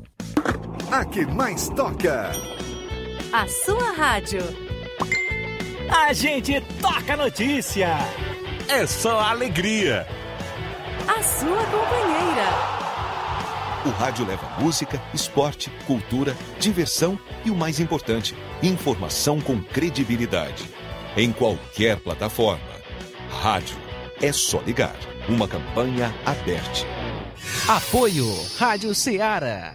A 0.90 1.05
que 1.05 1.26
mais 1.26 1.68
toca 1.68 2.32
a 3.32 3.48
sua 3.48 3.92
rádio. 3.92 4.42
A 5.88 6.12
gente 6.12 6.60
toca 6.80 7.16
notícia. 7.16 7.96
É 8.68 8.86
só 8.86 9.20
alegria. 9.20 10.06
A 11.08 11.22
sua 11.22 11.64
companheira. 11.64 12.72
O 13.86 13.90
rádio 13.90 14.26
leva 14.26 14.46
música, 14.60 15.02
esporte, 15.14 15.70
cultura, 15.86 16.36
diversão 16.60 17.18
e 17.44 17.50
o 17.50 17.56
mais 17.56 17.80
importante, 17.80 18.36
informação 18.62 19.40
com 19.40 19.60
credibilidade. 19.60 20.70
Em 21.16 21.32
qualquer 21.32 21.98
plataforma. 21.98 22.60
Rádio. 23.42 23.76
É 24.20 24.30
só 24.30 24.60
ligar. 24.60 24.94
Uma 25.28 25.48
campanha 25.48 26.14
aberta. 26.24 26.86
Apoio 27.66 28.26
Rádio 28.58 28.94
Ceará. 28.94 29.74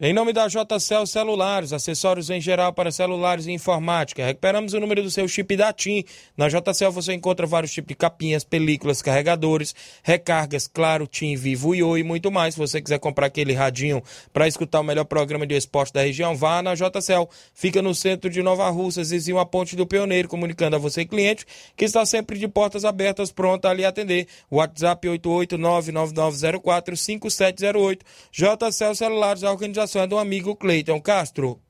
Em 0.00 0.12
nome 0.12 0.32
da 0.32 0.46
JCL 0.46 1.08
Celulares, 1.08 1.72
acessórios 1.72 2.30
em 2.30 2.40
geral 2.40 2.72
para 2.72 2.92
celulares 2.92 3.48
e 3.48 3.50
informática. 3.50 4.24
Recuperamos 4.24 4.72
o 4.72 4.78
número 4.78 5.02
do 5.02 5.10
seu 5.10 5.26
chip 5.26 5.56
da 5.56 5.72
TIM. 5.72 6.04
Na 6.36 6.46
JCL 6.46 6.92
você 6.92 7.14
encontra 7.14 7.48
vários 7.48 7.72
tipos 7.72 7.88
de 7.88 7.96
capinhas, 7.96 8.44
películas, 8.44 9.02
carregadores, 9.02 9.74
recargas, 10.04 10.68
claro, 10.68 11.04
TIM, 11.04 11.34
Vivo 11.34 11.74
e 11.74 11.82
Oi 11.82 11.98
e 11.98 12.04
muito 12.04 12.30
mais. 12.30 12.54
Se 12.54 12.60
você 12.60 12.80
quiser 12.80 13.00
comprar 13.00 13.26
aquele 13.26 13.52
radinho 13.52 14.00
para 14.32 14.46
escutar 14.46 14.78
o 14.78 14.84
melhor 14.84 15.04
programa 15.04 15.44
de 15.44 15.56
esporte 15.56 15.92
da 15.92 16.02
região, 16.02 16.36
vá 16.36 16.62
na 16.62 16.76
JCL. 16.76 17.28
Fica 17.52 17.82
no 17.82 17.92
centro 17.92 18.30
de 18.30 18.40
Nova 18.40 18.70
Russas, 18.70 19.10
vizinho 19.10 19.40
a 19.40 19.46
Ponte 19.46 19.74
do 19.74 19.84
Pioneiro, 19.84 20.28
comunicando 20.28 20.76
a 20.76 20.78
você, 20.78 21.04
cliente, 21.04 21.44
que 21.76 21.84
está 21.84 22.06
sempre 22.06 22.38
de 22.38 22.46
portas 22.46 22.84
abertas, 22.84 23.32
pronta 23.32 23.68
a 23.68 23.74
lhe 23.74 23.84
atender. 23.84 24.28
WhatsApp 24.48 25.08
88999045708. 25.08 27.98
JCL 28.30 28.94
Celulares, 28.94 29.42
a 29.42 29.50
organização 29.50 29.87
é 29.96 30.06
do 30.06 30.18
amigo 30.18 30.56
Cleiton 30.56 31.00
Castro. 31.00 31.60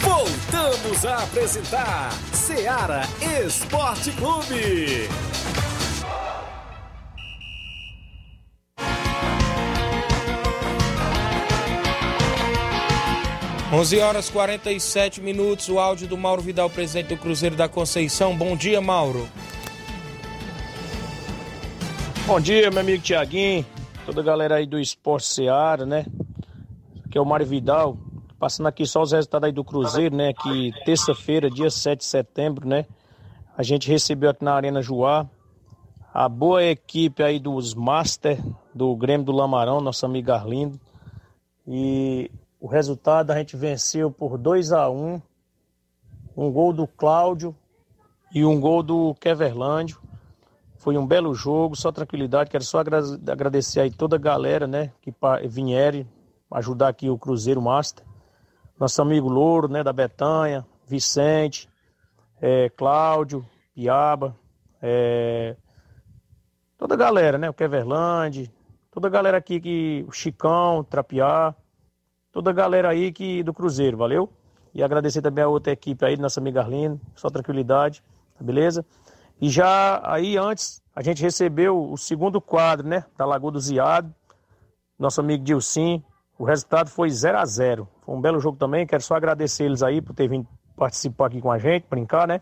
Voltamos 0.00 1.04
a 1.06 1.22
apresentar 1.24 2.12
Seara 2.34 3.02
Esporte 3.44 4.12
Clube. 4.12 5.08
11 13.72 13.98
horas 13.98 14.30
47 14.30 15.20
minutos. 15.20 15.68
O 15.68 15.78
áudio 15.78 16.06
do 16.06 16.16
Mauro 16.16 16.42
Vidal, 16.42 16.68
presidente 16.68 17.08
do 17.08 17.16
Cruzeiro 17.16 17.56
da 17.56 17.68
Conceição. 17.68 18.36
Bom 18.36 18.54
dia, 18.54 18.80
Mauro. 18.80 19.26
Bom 22.26 22.40
dia, 22.40 22.70
meu 22.70 22.80
amigo 22.80 23.02
Tiaguinho 23.02 23.64
toda 24.06 24.20
a 24.20 24.24
galera 24.24 24.54
aí 24.54 24.66
do 24.66 24.78
Esporte 24.78 25.26
Seara, 25.26 25.84
né? 25.84 26.06
Aqui 27.04 27.18
é 27.18 27.20
o 27.20 27.26
Mário 27.26 27.44
Vidal, 27.44 27.98
passando 28.38 28.68
aqui 28.68 28.86
só 28.86 29.02
os 29.02 29.10
resultados 29.10 29.48
aí 29.48 29.52
do 29.52 29.64
Cruzeiro, 29.64 30.14
né? 30.14 30.32
Que 30.32 30.72
terça-feira, 30.84 31.50
dia 31.50 31.68
7 31.68 31.98
de 31.98 32.04
setembro, 32.04 32.68
né? 32.68 32.86
A 33.58 33.64
gente 33.64 33.88
recebeu 33.90 34.30
aqui 34.30 34.44
na 34.44 34.54
Arena 34.54 34.80
Joá 34.80 35.28
a 36.14 36.28
boa 36.28 36.62
equipe 36.62 37.20
aí 37.20 37.40
dos 37.40 37.74
Master, 37.74 38.40
do 38.72 38.94
Grêmio 38.94 39.26
do 39.26 39.32
Lamarão, 39.32 39.80
nosso 39.80 40.06
amigo 40.06 40.30
Arlindo. 40.30 40.80
E 41.66 42.30
o 42.60 42.68
resultado 42.68 43.32
a 43.32 43.36
gente 43.36 43.56
venceu 43.56 44.08
por 44.08 44.38
2 44.38 44.70
a 44.70 44.88
1 44.88 45.20
um 46.36 46.52
gol 46.52 46.72
do 46.72 46.86
Cláudio 46.86 47.56
e 48.32 48.44
um 48.44 48.60
gol 48.60 48.84
do 48.84 49.16
Keverlândio. 49.16 50.00
Foi 50.86 50.96
um 50.96 51.04
belo 51.04 51.34
jogo, 51.34 51.74
só 51.74 51.90
tranquilidade. 51.90 52.48
Quero 52.48 52.62
só 52.62 52.78
agradecer 52.78 53.80
aí 53.80 53.90
toda 53.90 54.14
a 54.14 54.18
galera, 54.20 54.68
né, 54.68 54.92
que 55.02 55.12
vieram 55.48 56.06
ajudar 56.52 56.86
aqui 56.86 57.10
o 57.10 57.18
Cruzeiro 57.18 57.60
Master. 57.60 58.06
Nosso 58.78 59.02
amigo 59.02 59.28
Louro, 59.28 59.66
né, 59.66 59.82
da 59.82 59.92
Betanha, 59.92 60.64
Vicente, 60.86 61.68
é, 62.40 62.68
Cláudio, 62.68 63.44
Piaba, 63.74 64.36
é, 64.80 65.56
toda 66.78 66.94
a 66.94 66.96
galera, 66.96 67.36
né, 67.36 67.50
o 67.50 67.52
Keverland, 67.52 68.48
toda 68.92 69.08
a 69.08 69.10
galera 69.10 69.38
aqui, 69.38 69.58
que, 69.58 70.04
o 70.06 70.12
Chicão, 70.12 70.84
Trapiá, 70.84 71.52
toda 72.30 72.50
a 72.50 72.54
galera 72.54 72.90
aí 72.90 73.10
que, 73.10 73.42
do 73.42 73.52
Cruzeiro, 73.52 73.96
valeu? 73.96 74.32
E 74.72 74.84
agradecer 74.84 75.20
também 75.20 75.42
a 75.42 75.48
outra 75.48 75.72
equipe 75.72 76.04
aí, 76.04 76.16
nossa 76.16 76.38
amiga 76.38 76.60
Arlene, 76.60 77.00
só 77.16 77.28
tranquilidade, 77.28 78.04
tá 78.38 78.44
beleza? 78.44 78.86
E 79.40 79.50
já 79.50 80.00
aí 80.04 80.36
antes, 80.36 80.82
a 80.94 81.02
gente 81.02 81.22
recebeu 81.22 81.90
o 81.90 81.96
segundo 81.96 82.40
quadro, 82.40 82.86
né, 82.86 83.04
da 83.16 83.26
Lagoa 83.26 83.52
do 83.52 83.60
Ziado, 83.60 84.12
nosso 84.98 85.20
amigo 85.20 85.44
Dilcim. 85.44 86.02
O 86.38 86.44
resultado 86.44 86.88
foi 86.88 87.10
0 87.10 87.38
a 87.38 87.44
0 87.44 87.88
Foi 88.02 88.14
um 88.14 88.20
belo 88.20 88.40
jogo 88.40 88.58
também. 88.58 88.86
Quero 88.86 89.02
só 89.02 89.14
agradecer 89.14 89.64
eles 89.64 89.82
aí 89.82 90.00
por 90.00 90.14
ter 90.14 90.28
vindo 90.28 90.46
participar 90.76 91.26
aqui 91.26 91.40
com 91.40 91.50
a 91.50 91.58
gente, 91.58 91.86
brincar, 91.88 92.28
né? 92.28 92.40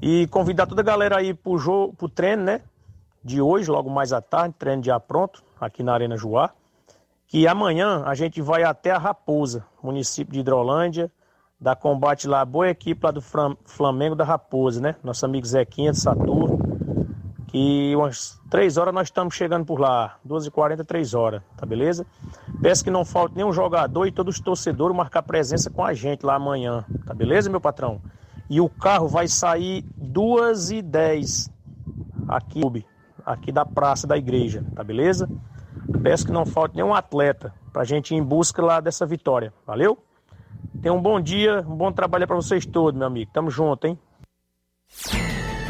E 0.00 0.26
convidar 0.28 0.66
toda 0.66 0.82
a 0.82 0.84
galera 0.84 1.18
aí 1.18 1.32
pro 1.32 1.58
jogo, 1.58 1.94
pro 1.94 2.08
treino, 2.08 2.44
né? 2.44 2.60
De 3.22 3.40
hoje, 3.40 3.70
logo 3.70 3.88
mais 3.88 4.12
à 4.12 4.20
tarde, 4.20 4.54
treino 4.58 4.82
já 4.82 5.00
pronto, 5.00 5.42
aqui 5.58 5.82
na 5.82 5.94
Arena 5.94 6.16
Joá. 6.16 6.50
Que 7.26 7.48
amanhã 7.48 8.02
a 8.04 8.14
gente 8.14 8.40
vai 8.42 8.62
até 8.62 8.90
a 8.90 8.98
Raposa, 8.98 9.64
município 9.82 10.32
de 10.32 10.40
Hidrolândia, 10.40 11.10
da 11.64 11.74
combate 11.74 12.28
lá, 12.28 12.44
boa 12.44 12.68
equipe 12.68 13.00
lá 13.02 13.10
do 13.10 13.22
Flamengo 13.22 14.14
da 14.14 14.22
Raposa, 14.22 14.82
né? 14.82 14.96
Nosso 15.02 15.24
amigo 15.24 15.46
Zequinha 15.46 15.92
de 15.92 15.98
Saturno. 15.98 16.58
Que 17.46 17.96
umas 17.96 18.38
3 18.50 18.76
horas 18.76 18.92
nós 18.92 19.06
estamos 19.08 19.34
chegando 19.34 19.64
por 19.64 19.80
lá. 19.80 20.18
12h40, 20.28 20.84
3 20.84 21.14
horas, 21.14 21.42
tá 21.56 21.64
beleza? 21.64 22.04
Peço 22.60 22.84
que 22.84 22.90
não 22.90 23.02
falte 23.02 23.34
nenhum 23.34 23.50
jogador 23.50 24.04
e 24.04 24.12
todos 24.12 24.34
os 24.34 24.42
torcedores 24.42 24.94
marcar 24.94 25.22
presença 25.22 25.70
com 25.70 25.82
a 25.82 25.94
gente 25.94 26.26
lá 26.26 26.34
amanhã, 26.34 26.84
tá 27.06 27.14
beleza, 27.14 27.48
meu 27.48 27.62
patrão? 27.62 28.02
E 28.50 28.60
o 28.60 28.68
carro 28.68 29.08
vai 29.08 29.26
sair 29.26 29.86
2h10 29.98 31.50
aqui, 32.28 32.60
aqui 33.24 33.50
da 33.50 33.64
praça 33.64 34.06
da 34.06 34.18
igreja, 34.18 34.62
tá 34.74 34.84
beleza? 34.84 35.30
Peço 36.02 36.26
que 36.26 36.32
não 36.32 36.44
falte 36.44 36.76
nenhum 36.76 36.92
atleta 36.92 37.54
pra 37.72 37.84
gente 37.84 38.14
ir 38.14 38.18
em 38.18 38.22
busca 38.22 38.60
lá 38.60 38.80
dessa 38.80 39.06
vitória, 39.06 39.50
valeu? 39.66 39.96
Tenha 40.80 40.92
um 40.92 41.00
bom 41.00 41.20
dia, 41.20 41.60
um 41.60 41.76
bom 41.76 41.92
trabalho 41.92 42.26
para 42.26 42.36
vocês 42.36 42.66
todos, 42.66 42.98
meu 42.98 43.06
amigo. 43.06 43.30
Tamo 43.32 43.50
junto, 43.50 43.86
hein? 43.86 43.98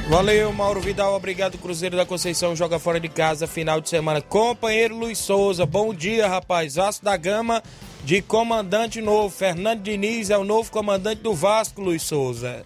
Valeu, 0.08 0.52
Mauro 0.52 0.80
Vidal. 0.80 1.14
Obrigado. 1.14 1.56
Cruzeiro 1.56 1.96
da 1.96 2.04
Conceição 2.04 2.54
joga 2.54 2.78
fora 2.78 3.00
de 3.00 3.08
casa 3.08 3.46
final 3.46 3.80
de 3.80 3.88
semana. 3.88 4.20
Companheiro 4.20 4.94
Luiz 4.96 5.18
Souza, 5.18 5.64
bom 5.64 5.94
dia, 5.94 6.28
rapaz. 6.28 6.74
Vasco 6.74 7.04
da 7.04 7.16
Gama 7.16 7.62
de 8.04 8.20
comandante 8.20 9.00
novo. 9.00 9.30
Fernando 9.34 9.80
Diniz 9.80 10.28
é 10.28 10.36
o 10.36 10.44
novo 10.44 10.70
comandante 10.70 11.22
do 11.22 11.32
Vasco, 11.32 11.80
Luiz 11.80 12.02
Souza. 12.02 12.64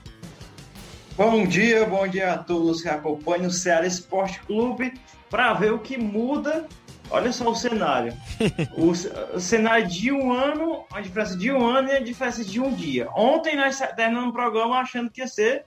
Bom 1.16 1.47
dia, 1.47 1.84
bom 1.86 2.07
dia 2.07 2.32
a 2.32 2.39
todos 2.39 2.82
que 2.82 2.89
acompanham 2.89 3.47
o 3.47 3.51
Ceará 3.51 3.86
Esporte 3.86 4.41
Clube 4.41 4.95
para 5.30 5.53
ver 5.55 5.72
o 5.72 5.78
que 5.78 5.97
muda. 5.97 6.66
Olha 7.11 7.33
só 7.33 7.51
o 7.51 7.55
cenário. 7.55 8.15
o, 8.77 8.91
o, 9.37 9.41
cenário 9.41 9.87
de 9.87 10.13
um 10.13 10.33
ano, 10.33 10.85
a 10.93 11.01
diferença 11.01 11.37
de 11.37 11.51
um 11.51 11.67
ano 11.67 11.89
e 11.89 11.93
a 11.93 12.01
diferença 12.01 12.45
de 12.45 12.61
um 12.61 12.73
dia. 12.73 13.09
Ontem 13.15 13.57
nós 13.57 13.79
terminamos 13.97 14.31
o 14.31 14.33
programa 14.33 14.79
achando 14.79 15.11
que 15.11 15.21
ia 15.21 15.29
ser 15.29 15.65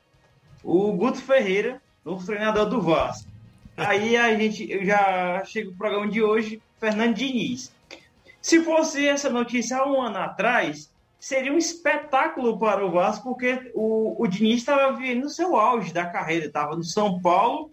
o 0.64 0.92
Guto 0.94 1.22
Ferreira, 1.22 1.82
novo 2.06 2.26
treinador 2.26 2.68
do 2.68 2.82
Vasco. 2.82 3.30
Aí 3.76 4.16
a 4.16 4.36
gente 4.36 4.86
já 4.86 5.44
chega 5.46 5.70
o 5.70 5.76
programa 5.76 6.08
de 6.08 6.22
hoje, 6.22 6.62
Fernando 6.80 7.16
Diniz. 7.16 7.74
Se 8.42 8.62
fosse 8.62 9.08
essa 9.08 9.30
notícia 9.30 9.78
há 9.78 9.88
um 9.88 10.02
ano 10.02 10.18
atrás, 10.18 10.92
seria 11.20 11.54
um 11.54 11.58
espetáculo 11.58 12.58
para 12.60 12.86
o 12.86 12.92
Vasco, 12.92 13.30
porque 13.30 13.72
o, 13.74 14.22
o 14.22 14.28
Diniz 14.28 14.58
estava 14.58 14.96
vivendo 14.96 15.24
no 15.24 15.30
seu 15.30 15.56
auge 15.56 15.94
da 15.94 16.06
carreira, 16.06 16.46
estava 16.46 16.76
no 16.76 16.84
São 16.84 17.20
Paulo, 17.20 17.72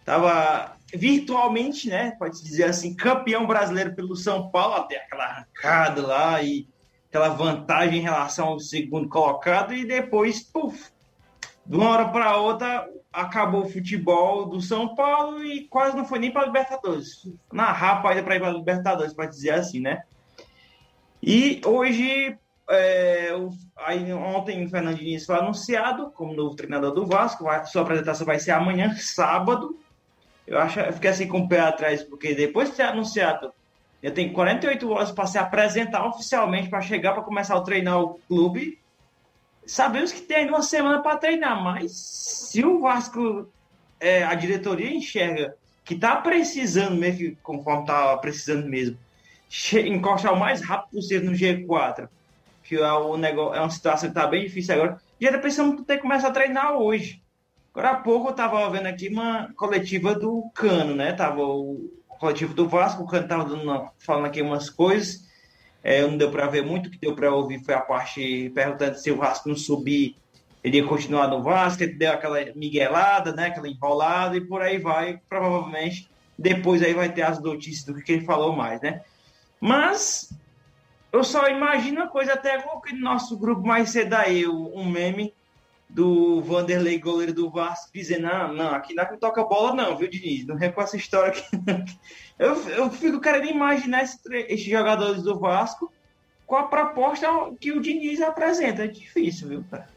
estava 0.00 0.76
virtualmente, 0.94 1.88
né, 1.88 2.12
pode 2.18 2.42
dizer 2.42 2.64
assim, 2.64 2.94
campeão 2.94 3.46
brasileiro 3.46 3.94
pelo 3.94 4.14
São 4.14 4.50
Paulo, 4.50 4.74
até 4.74 4.96
aquela 4.96 5.24
arrancada 5.24 6.06
lá 6.06 6.42
e 6.42 6.68
aquela 7.08 7.28
vantagem 7.28 7.98
em 7.98 8.02
relação 8.02 8.48
ao 8.48 8.60
segundo 8.60 9.08
colocado, 9.08 9.74
e 9.74 9.84
depois, 9.84 10.40
puf, 10.40 10.90
de 11.64 11.76
uma 11.76 11.90
hora 11.90 12.08
para 12.08 12.36
outra, 12.36 12.88
acabou 13.12 13.62
o 13.62 13.68
futebol 13.68 14.46
do 14.46 14.60
São 14.60 14.94
Paulo 14.94 15.44
e 15.44 15.68
quase 15.68 15.96
não 15.96 16.04
foi 16.04 16.18
nem 16.18 16.32
para 16.32 16.46
Libertadores. 16.46 17.28
Na 17.52 17.70
rapa 17.70 18.10
ainda 18.10 18.22
para 18.22 18.36
ir 18.36 18.40
para 18.40 18.50
Libertadores, 18.50 19.12
para 19.12 19.26
dizer 19.26 19.50
assim, 19.50 19.80
né? 19.80 20.02
E 21.22 21.60
hoje, 21.64 22.36
é, 22.68 23.32
o, 23.34 23.50
aí, 23.76 24.12
ontem 24.12 24.64
o 24.64 24.68
Fernando 24.68 24.96
Diniz 24.96 25.24
foi 25.24 25.36
anunciado 25.36 26.10
como 26.10 26.34
novo 26.34 26.56
treinador 26.56 26.92
do 26.92 27.06
Vasco. 27.06 27.44
Vai, 27.44 27.64
sua 27.66 27.82
apresentação 27.82 28.26
vai 28.26 28.40
ser 28.40 28.50
amanhã, 28.50 28.94
sábado. 28.96 29.78
Eu, 30.46 30.58
acho, 30.58 30.80
eu 30.80 30.92
fiquei 30.92 31.10
assim 31.10 31.28
com 31.28 31.40
o 31.40 31.48
pé 31.48 31.60
atrás, 31.60 32.02
porque 32.02 32.34
depois 32.34 32.70
de 32.70 32.76
ser 32.76 32.82
anunciado, 32.82 33.52
eu 34.02 34.12
tenho 34.12 34.32
48 34.32 34.90
horas 34.90 35.12
para 35.12 35.26
se 35.26 35.38
apresentar 35.38 36.06
oficialmente, 36.06 36.68
para 36.68 36.80
chegar 36.80 37.12
para 37.12 37.22
começar 37.22 37.56
a 37.56 37.60
treinar 37.60 38.00
o 38.00 38.18
clube 38.28 38.82
sabemos 39.66 40.12
que 40.12 40.20
tem 40.20 40.48
uma 40.48 40.62
semana 40.62 41.02
para 41.02 41.16
treinar, 41.16 41.62
mas 41.62 41.92
se 41.92 42.64
o 42.64 42.80
Vasco, 42.80 43.48
é, 44.00 44.22
a 44.24 44.34
diretoria 44.34 44.92
enxerga 44.92 45.54
que 45.84 45.94
está 45.94 46.16
precisando 46.16 46.96
mesmo, 46.96 47.36
conforme 47.42 47.82
está 47.82 48.16
precisando 48.18 48.66
mesmo, 48.66 48.96
encostar 49.86 50.32
o 50.32 50.38
mais 50.38 50.62
rápido 50.62 50.96
possível 50.96 51.30
no 51.30 51.36
G4, 51.36 52.08
que 52.64 52.76
é, 52.76 52.92
o 52.92 53.16
negócio, 53.16 53.54
é 53.56 53.60
uma 53.60 53.70
situação 53.70 54.10
que 54.10 54.18
está 54.18 54.28
bem 54.28 54.44
difícil 54.44 54.74
agora, 54.74 55.00
já 55.20 55.28
está 55.28 55.40
pensando 55.40 55.84
ter 55.84 55.96
que 55.96 56.02
começar 56.02 56.28
a 56.28 56.32
treinar 56.32 56.72
hoje. 56.72 57.21
Agora 57.74 57.90
há 57.90 57.96
pouco 57.96 58.28
eu 58.28 58.32
estava 58.32 58.68
vendo 58.70 58.86
aqui 58.86 59.08
uma 59.08 59.52
coletiva 59.56 60.14
do 60.14 60.50
Cano, 60.54 60.94
né? 60.94 61.12
Tava 61.12 61.42
o 61.42 61.90
coletivo 62.08 62.54
do 62.54 62.68
Vasco, 62.68 63.02
o 63.02 63.06
Cano 63.06 63.24
estava 63.24 63.92
falando 63.98 64.26
aqui 64.26 64.42
umas 64.42 64.68
coisas 64.68 65.30
é, 65.82 66.02
não 66.02 66.16
deu 66.16 66.30
para 66.30 66.46
ver 66.46 66.64
muito, 66.64 66.86
o 66.86 66.90
que 66.90 66.98
deu 66.98 67.14
para 67.14 67.34
ouvir 67.34 67.58
foi 67.64 67.74
a 67.74 67.80
parte 67.80 68.50
perguntando 68.54 68.96
se 68.96 69.10
o 69.10 69.16
Vasco 69.16 69.48
não 69.48 69.56
subir, 69.56 70.16
ele 70.62 70.76
ia 70.76 70.86
continuar 70.86 71.26
no 71.26 71.42
Vasco, 71.42 71.82
ele 71.82 71.94
deu 71.94 72.12
aquela 72.12 72.38
miguelada, 72.54 73.32
né, 73.32 73.46
aquela 73.46 73.68
enrolada, 73.68 74.36
e 74.36 74.40
por 74.40 74.62
aí 74.62 74.78
vai, 74.78 75.20
provavelmente, 75.28 76.08
depois 76.38 76.82
aí 76.82 76.94
vai 76.94 77.12
ter 77.12 77.22
as 77.22 77.40
notícias 77.42 77.84
do 77.84 78.00
que 78.00 78.12
ele 78.12 78.24
falou 78.24 78.54
mais, 78.54 78.80
né? 78.80 79.02
Mas 79.60 80.32
eu 81.12 81.24
só 81.24 81.48
imagino 81.48 82.02
a 82.02 82.08
coisa 82.08 82.34
até 82.34 82.58
que 82.84 82.94
no 82.94 83.00
nosso 83.00 83.36
grupo 83.36 83.66
mais 83.66 83.90
cedo 83.90 84.14
aí, 84.14 84.46
um 84.46 84.88
meme 84.88 85.34
do 85.92 86.40
Vanderlei, 86.40 86.98
goleiro 86.98 87.34
do 87.34 87.50
Vasco, 87.50 87.90
dizendo: 87.94 88.22
não, 88.22 88.54
não, 88.54 88.74
aqui 88.74 88.94
não 88.94 89.04
toca 89.18 89.44
bola, 89.44 89.74
não, 89.74 89.96
viu, 89.96 90.08
Diniz? 90.08 90.46
Não 90.46 90.58
é 90.58 90.70
com 90.70 90.80
essa 90.80 90.96
história 90.96 91.32
aqui. 91.32 91.44
eu, 92.38 92.54
eu 92.70 92.90
fico 92.90 93.20
querendo 93.20 93.50
imaginar 93.50 94.02
esses, 94.02 94.18
esses 94.48 94.64
jogadores 94.64 95.22
do 95.22 95.38
Vasco 95.38 95.92
com 96.46 96.56
a 96.56 96.64
proposta 96.64 97.26
que 97.60 97.72
o 97.72 97.80
Diniz 97.80 98.20
apresenta. 98.22 98.84
É 98.84 98.86
difícil, 98.86 99.48
viu, 99.48 99.64
cara? 99.70 99.88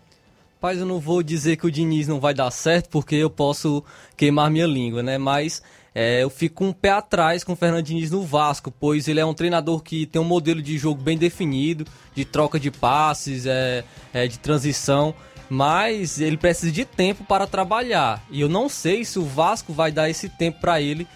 Rapaz, 0.56 0.80
eu 0.80 0.86
não 0.86 1.00
vou 1.00 1.22
dizer 1.24 1.58
que 1.58 1.68
o 1.68 1.72
Diniz 1.72 2.08
não 2.08 2.20
vai 2.20 2.34
dar 2.34 2.50
certo, 2.52 2.90
porque 2.90 3.16
eu 3.16 3.30
posso 3.30 3.84
queimar 4.18 4.50
minha 4.50 4.66
língua, 4.66 5.04
né? 5.04 5.18
Mas 5.18 5.62
é, 5.94 6.24
eu 6.24 6.30
fico 6.30 6.66
um 6.66 6.74
pé 6.74 6.90
atrás 6.90 7.44
com 7.44 7.54
o 7.54 7.56
Fernando 7.56 7.84
Diniz 7.84 8.12
no 8.12 8.24
Vasco, 8.24 8.70
pois 8.70 9.08
ele 9.08 9.20
é 9.20 9.26
um 9.26 9.34
treinador 9.34 9.82
que 9.82 10.06
tem 10.06 10.22
um 10.22 10.26
modelo 10.26 10.62
de 10.62 10.78
jogo 10.78 11.02
bem 11.02 11.18
definido, 11.18 11.86
de 12.14 12.26
troca 12.26 12.60
de 12.60 12.72
passes, 12.72 13.46
é, 13.46 13.86
é 14.14 14.28
de 14.28 14.40
transição 14.40 15.16
mas 15.50 16.20
ele 16.20 16.38
precisa 16.38 16.72
de 16.72 16.86
tempo 16.86 17.24
para 17.24 17.48
trabalhar. 17.48 18.24
E 18.30 18.42
eu 18.42 18.50
não 18.50 18.68
sei 18.68 19.06
se 19.06 19.20
o 19.20 19.26
Vasco 19.26 19.74
vai 19.74 19.92
dar 19.92 20.10
esse 20.10 20.30
tempo 20.30 20.60
para 20.60 20.82
ele 20.82 21.08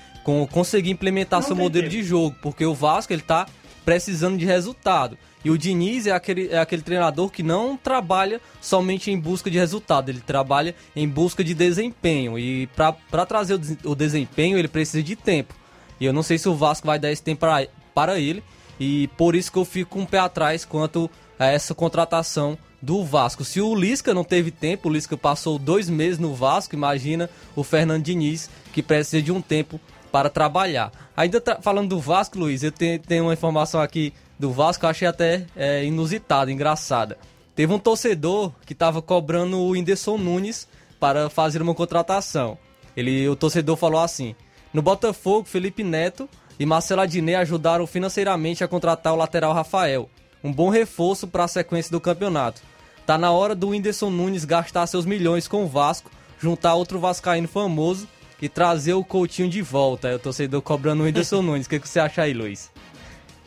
conseguir 0.52 0.92
implementar 0.92 1.40
não 1.40 1.48
seu 1.48 1.56
modelo 1.56 1.90
tempo. 1.90 1.96
de 1.96 2.04
jogo, 2.04 2.36
porque 2.42 2.66
o 2.66 2.76
Vasco 2.76 3.12
ele 3.12 3.22
tá 3.22 3.48
precisando 3.84 4.38
de 4.38 4.46
resultado. 4.46 5.18
E 5.44 5.50
o 5.50 5.58
Diniz 5.58 6.06
é 6.06 6.12
aquele, 6.12 6.50
é 6.50 6.60
aquele 6.60 6.82
treinador 6.82 7.30
que 7.30 7.42
não 7.42 7.78
trabalha 7.78 8.42
somente 8.60 9.10
em 9.10 9.18
busca 9.18 9.50
de 9.50 9.58
resultado, 9.58 10.10
ele 10.10 10.20
trabalha 10.20 10.76
em 10.96 11.08
busca 11.08 11.44
de 11.44 11.54
desempenho. 11.54 12.38
E 12.38 12.68
para 12.68 13.26
trazer 13.26 13.56
o, 13.56 13.92
o, 13.92 13.96
desempenho, 13.96 14.58
ele 14.58 14.68
precisa 14.68 15.02
de 15.02 15.16
tempo. 15.16 15.56
E 16.00 16.06
eu 16.06 16.14
não 16.14 16.22
sei 16.22 16.38
se 16.38 16.50
o 16.50 16.56
Vasco 16.56 16.86
vai 16.86 17.00
dar 17.00 17.12
esse 17.12 17.24
tempo 17.24 17.40
pra, 17.40 17.66
para 17.96 18.20
ele. 18.20 18.44
E 18.80 19.08
por 19.18 19.36
isso 19.36 19.52
que 19.52 19.58
eu 19.58 19.66
fico 19.66 19.92
com 19.92 20.02
um 20.02 20.06
pé 20.06 20.20
atrás 20.20 20.66
quanto 20.66 21.10
a 21.38 21.46
essa 21.46 21.74
contratação 21.74 22.58
do 22.82 23.04
Vasco. 23.04 23.44
Se 23.44 23.62
o 23.62 23.76
Lisca 23.76 24.14
não 24.14 24.24
teve 24.24 24.52
tempo, 24.52 24.90
o 24.90 24.92
Lisca 24.92 25.18
passou 25.18 25.60
dois 25.60 25.90
meses 25.90 26.18
no 26.18 26.34
Vasco, 26.34 26.76
imagina 26.76 27.30
o 27.56 27.64
Fernando 27.64 28.04
Diniz, 28.04 28.50
que 28.72 28.82
precisa 28.82 29.22
de 29.22 29.32
um 29.32 29.42
tempo 29.42 29.80
para 30.12 30.30
trabalhar. 30.30 30.92
Ainda 31.16 31.42
falando 31.62 31.90
do 31.90 32.00
Vasco, 32.00 32.40
Luiz, 32.40 32.64
eu 32.64 32.72
tenho, 32.72 33.00
tenho, 33.00 33.26
uma 33.26 33.34
informação 33.34 33.82
aqui 33.82 34.14
do 34.38 34.52
Vasco, 34.52 34.88
achei 34.88 35.08
até 35.08 35.46
é, 35.56 35.84
inusitada, 35.84 36.52
engraçada. 36.52 37.18
Teve 37.56 37.74
um 37.74 37.80
torcedor 37.80 38.54
que 38.66 38.74
estava 38.74 39.02
cobrando 39.02 39.60
o 39.60 39.76
Inderson 39.76 40.18
Nunes 40.18 40.68
para 41.00 41.30
fazer 41.30 41.62
uma 41.62 41.76
contratação. 41.76 42.58
Ele, 42.96 43.28
o 43.28 43.36
torcedor 43.36 43.76
falou 43.76 44.02
assim: 44.02 44.34
no 44.74 44.82
Botafogo, 44.82 45.48
Felipe 45.48 45.84
Neto 45.84 46.30
e 46.58 46.66
Marcelo 46.66 47.02
Adnet 47.02 47.36
ajudaram 47.36 47.86
financeiramente 47.86 48.64
a 48.64 48.68
contratar 48.68 49.14
o 49.14 49.18
lateral 49.18 49.54
Rafael 49.54 50.10
um 50.44 50.52
bom 50.52 50.70
reforço 50.70 51.28
para 51.28 51.44
a 51.44 51.48
sequência 51.48 51.92
do 51.92 52.00
campeonato. 52.00 52.62
Tá 53.06 53.18
na 53.18 53.32
hora 53.32 53.56
do 53.56 53.70
Whindersson 53.70 54.10
Nunes 54.10 54.46
gastar 54.46 54.86
seus 54.88 55.06
milhões 55.06 55.48
com 55.48 55.64
o 55.64 55.68
Vasco, 55.68 56.12
juntar 56.40 56.76
outro 56.76 57.00
vascaíno 57.00 57.48
famoso 57.48 58.08
e 58.42 58.48
trazer 58.48 58.94
o 58.94 59.04
Coutinho 59.04 59.50
de 59.50 59.62
volta. 59.62 60.10
É 60.10 60.16
o 60.16 60.20
torcedor 60.20 60.62
cobrando 60.62 61.04
o 61.04 61.06
Whindersson 61.06 61.42
Nunes. 61.44 61.66
O 61.66 61.70
que, 61.70 61.80
que 61.80 61.90
você 61.90 62.00
acha 62.00 62.22
aí, 62.22 62.34
Luiz? 62.34 62.72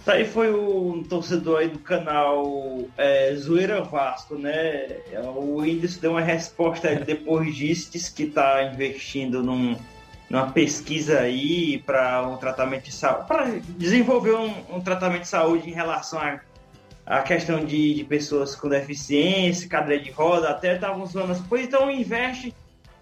Isso 0.01 0.11
aí 0.11 0.25
foi 0.25 0.53
o 0.53 1.05
torcedor 1.09 1.61
aí 1.61 1.69
do 1.69 1.79
canal 1.79 2.81
é, 2.99 3.33
Zoeira 3.37 3.85
Vasco, 3.85 4.35
né? 4.35 4.97
O 5.37 5.61
Whindersson 5.61 6.01
deu 6.01 6.11
uma 6.11 6.21
resposta 6.21 6.93
depois 6.97 7.55
disso, 7.55 7.93
disse 7.93 8.13
que 8.13 8.25
está 8.25 8.65
investindo 8.65 9.45
num, 9.45 9.77
numa 10.29 10.51
pesquisa 10.51 11.21
aí 11.21 11.79
para 11.87 12.27
um 12.27 12.37
tratamento 12.37 12.87
de 12.87 12.93
saúde, 12.93 13.29
para 13.29 13.61
desenvolver 13.79 14.35
um, 14.35 14.53
um 14.77 14.81
tratamento 14.81 15.23
de 15.23 15.29
saúde 15.29 15.71
em 15.71 15.73
relação 15.73 16.19
a 16.19 16.41
a 17.05 17.21
questão 17.23 17.65
de, 17.65 17.95
de 17.95 18.05
pessoas 18.05 18.55
com 18.55 18.69
deficiência, 18.69 19.69
cadeira 19.69 20.03
de 20.03 20.11
roda, 20.11 20.51
até 20.51 20.75
estavam 20.75 21.05
zoando 21.05 21.33
assim, 21.33 21.45
pois 21.49 21.65
então 21.67 21.91
investe 21.91 22.55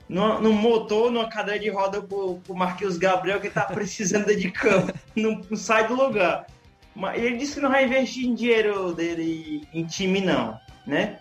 no, 0.09 0.41
no 0.41 0.53
motor, 0.53 1.11
numa 1.11 1.29
cadeira 1.29 1.61
de 1.61 1.69
roda 1.71 2.03
pro, 2.03 2.37
pro 2.39 2.55
Marquinhos 2.55 2.97
Gabriel 2.97 3.41
que 3.41 3.51
tá 3.51 3.63
precisando 3.63 4.35
de 4.35 4.51
cama, 4.51 4.93
não, 5.15 5.41
não, 5.49 5.57
sai 5.57 5.87
do 5.87 5.95
lugar. 5.95 6.47
Mas 6.95 7.23
ele 7.23 7.37
disse 7.37 7.55
que 7.55 7.61
não 7.61 7.71
vai 7.71 7.85
investir 7.85 8.27
em 8.27 8.35
dinheiro 8.35 8.93
dele 8.93 9.63
em 9.73 9.85
time 9.85 10.21
não, 10.21 10.59
né? 10.87 11.19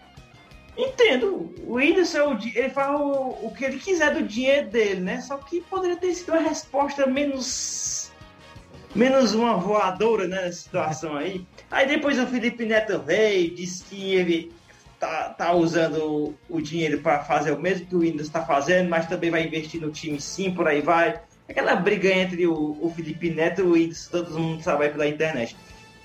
Entendo, 0.76 1.54
o 1.68 1.74
Whindersson, 1.74 2.40
ele 2.56 2.70
faz 2.70 3.00
o, 3.00 3.38
o 3.44 3.54
que 3.56 3.66
ele 3.66 3.78
quiser 3.78 4.14
do 4.14 4.24
dinheiro 4.24 4.70
dele, 4.70 5.02
né? 5.02 5.22
Só 5.22 5.38
que 5.38 5.62
poderia 5.62 5.98
ter 5.98 6.14
sido 6.14 6.32
uma 6.32 6.42
resposta 6.42 7.06
menos 7.06 8.12
menos 8.96 9.36
uma 9.36 9.56
voadora 9.56 10.28
né, 10.28 10.42
nessa 10.42 10.62
situação 10.62 11.16
aí. 11.16 11.46
Aí 11.72 11.88
depois 11.88 12.17
o 12.20 12.28
Felipe 12.28 12.65
Neto 12.65 12.99
veio, 12.99 13.53
disse 13.53 13.84
que 13.84 14.15
ele 14.15 14.51
tá, 14.99 15.30
tá 15.30 15.53
usando 15.53 16.36
o 16.49 16.61
dinheiro 16.61 16.99
para 16.99 17.20
fazer 17.20 17.51
o 17.51 17.59
mesmo 17.59 17.86
que 17.86 17.95
o 17.95 17.99
Windows 17.99 18.28
está 18.28 18.43
fazendo, 18.43 18.89
mas 18.89 19.07
também 19.07 19.30
vai 19.30 19.45
investir 19.45 19.80
no 19.80 19.91
time 19.91 20.20
sim, 20.20 20.51
por 20.51 20.67
aí 20.67 20.82
vai. 20.82 21.22
Aquela 21.47 21.76
briga 21.76 22.09
entre 22.09 22.45
o, 22.45 22.78
o 22.82 22.91
Felipe 22.95 23.30
Neto 23.30 23.61
e 23.61 23.63
o 23.63 23.74
Windows, 23.74 24.07
todo 24.07 24.39
mundo 24.39 24.61
sabe 24.61 24.86
aí 24.86 24.91
pela 24.91 25.07
internet. 25.07 25.55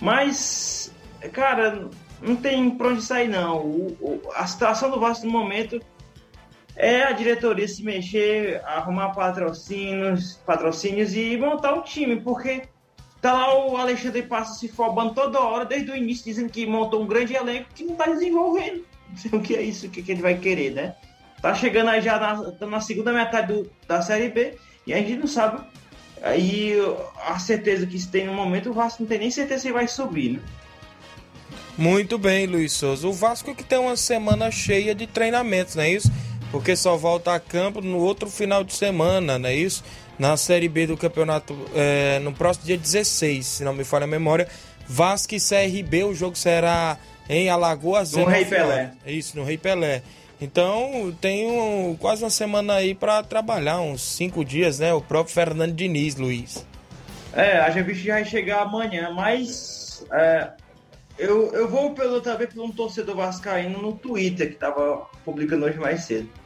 Mas, 0.01 0.93
cara, 1.33 1.89
não 2.21 2.37
tem 2.37 2.71
pra 2.71 2.89
onde 2.89 3.03
sair 3.03 3.29
não. 3.29 3.59
O, 3.59 3.97
o, 4.01 4.23
a 4.35 4.47
situação 4.47 4.91
do 4.91 5.01
Vasco 5.01 5.27
no 5.27 5.33
momento 5.33 5.81
é 6.77 7.03
a 7.05 7.13
diretoria 7.13 7.69
se 7.69 7.83
mexer, 7.83 8.63
arrumar 8.65 9.11
patrocínios, 9.11 10.41
patrocínios 10.47 11.15
e 11.15 11.37
montar 11.37 11.75
um 11.75 11.83
time, 11.83 12.21
porque 12.21 12.63
tá 13.25 13.33
lá 13.33 13.59
o 13.67 13.75
Alexandre 13.79 14.23
Passa 14.23 14.53
se 14.53 14.69
fobando 14.69 15.15
toda 15.15 15.41
hora, 15.41 15.65
desde 15.65 15.91
o 15.91 15.97
início, 15.97 16.27
dizendo 16.27 16.51
que 16.51 16.67
montou 16.67 17.03
um 17.03 17.07
grande 17.07 17.35
elenco 17.35 17.71
que 17.75 17.83
não 17.83 17.97
tá 17.97 18.05
desenvolvendo. 18.05 18.85
Não 19.09 19.17
sei 19.17 19.31
o 19.33 19.41
que 19.41 19.55
é 19.55 19.63
isso, 19.63 19.87
o 19.87 19.91
que, 19.91 20.03
que 20.03 20.13
ele 20.13 20.23
vai 20.23 20.37
querer, 20.37 20.73
né? 20.73 20.97
Tá 21.41 21.55
chegando 21.55 21.91
aí 21.91 22.03
já 22.03 22.19
na, 22.19 22.67
na 22.67 22.81
segunda 22.81 23.13
metade 23.13 23.53
do, 23.53 23.71
da 23.87 24.03
Série 24.03 24.29
B 24.29 24.57
e 24.87 24.93
a 24.93 24.97
gente 24.97 25.17
não 25.17 25.27
sabe. 25.27 25.63
Aí 26.21 26.75
a 27.25 27.39
certeza 27.39 27.87
que 27.87 27.97
se 27.97 28.09
tem 28.09 28.27
no 28.27 28.33
momento, 28.33 28.71
o 28.71 28.73
Vasco 28.73 29.03
não 29.03 29.09
tem 29.09 29.19
nem 29.19 29.31
certeza 29.31 29.63
se 29.63 29.73
vai 29.73 29.87
subir, 29.87 30.33
né? 30.33 30.41
Muito 31.79 32.19
bem, 32.19 32.47
Luiz 32.47 32.73
Souza. 32.73 33.07
O 33.07 33.13
Vasco 33.13 33.55
que 33.55 33.63
tem 33.63 33.79
uma 33.79 33.97
semana 33.97 34.51
cheia 34.51 34.95
de 34.95 35.07
treinamentos, 35.07 35.77
não 35.77 35.85
é 35.85 35.91
isso? 35.91 36.11
Porque 36.55 36.77
só 36.77 36.97
volta 36.97 37.35
a 37.35 37.41
campo 37.41 37.81
no 37.81 37.99
outro 37.99 38.31
final 38.31 38.63
de 38.63 38.73
semana, 38.73 39.37
não 39.41 39.49
é 39.49 39.57
isso? 39.57 39.83
Na 40.17 40.37
Série 40.37 40.69
B 40.69 40.87
do 40.87 40.97
campeonato, 40.97 41.53
é, 41.75 42.21
no 42.21 42.33
próximo 42.33 42.67
dia 42.67 42.79
16, 42.79 43.45
se 43.45 43.65
não 43.65 43.73
me 43.73 43.83
falha 43.83 44.05
a 44.05 44.07
memória. 44.07 44.47
Vasco 44.87 45.35
e 45.35 45.41
CRB, 45.41 46.05
o 46.05 46.15
jogo 46.15 46.37
será 46.37 46.97
em 47.29 47.51
Alagoas. 47.51 48.13
No 48.13 48.25
Rei 48.25 48.45
Pelé. 48.45 48.93
Isso, 49.05 49.37
no 49.37 49.43
Rei 49.43 49.59
Pelé. 49.59 50.03
Então, 50.41 51.13
tem 51.21 51.45
um, 51.45 51.97
quase 51.97 52.23
uma 52.23 52.31
semana 52.31 52.75
aí 52.75 52.95
para 52.95 53.25
trabalhar, 53.25 53.81
uns 53.81 54.03
cinco 54.03 54.45
dias, 54.45 54.79
né? 54.79 54.95
O 54.95 55.01
próprio 55.01 55.35
Fernando 55.35 55.75
Diniz, 55.75 56.15
Luiz. 56.15 56.65
É, 57.33 57.59
a 57.59 57.71
gente 57.71 58.07
vai 58.07 58.25
chegar 58.25 58.63
amanhã, 58.63 59.11
mas 59.11 60.07
é, 60.13 60.51
eu, 61.19 61.53
eu 61.53 61.69
vou 61.69 61.95
pelo, 61.95 62.21
também 62.21 62.47
por 62.47 62.63
um 62.63 62.71
torcedor 62.71 63.17
vascaíno 63.17 63.83
no 63.83 63.93
Twitter, 63.93 64.47
que 64.47 64.55
estava 64.55 65.09
publicando 65.25 65.67
hoje 65.67 65.79
mais 65.79 66.05
cedo. 66.05 66.44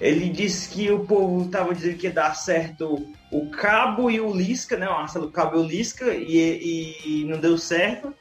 Ele 0.00 0.28
disse 0.28 0.68
que 0.68 0.90
o 0.90 1.00
povo 1.00 1.46
estava 1.46 1.74
dizendo 1.74 1.96
que 1.96 2.06
ia 2.06 2.12
dar 2.12 2.34
certo 2.34 3.08
o 3.32 3.50
Cabo 3.50 4.10
e 4.10 4.20
o 4.20 4.32
Lisca, 4.32 4.76
né? 4.76 4.88
O 4.88 4.92
Marcelo 4.92 5.30
Cabo 5.30 5.56
e 5.56 5.60
o 5.60 5.66
Lisca, 5.66 6.14
e, 6.14 6.38
e, 6.38 7.22
e 7.22 7.24
não 7.24 7.38
deu 7.38 7.58
certo. 7.58 8.14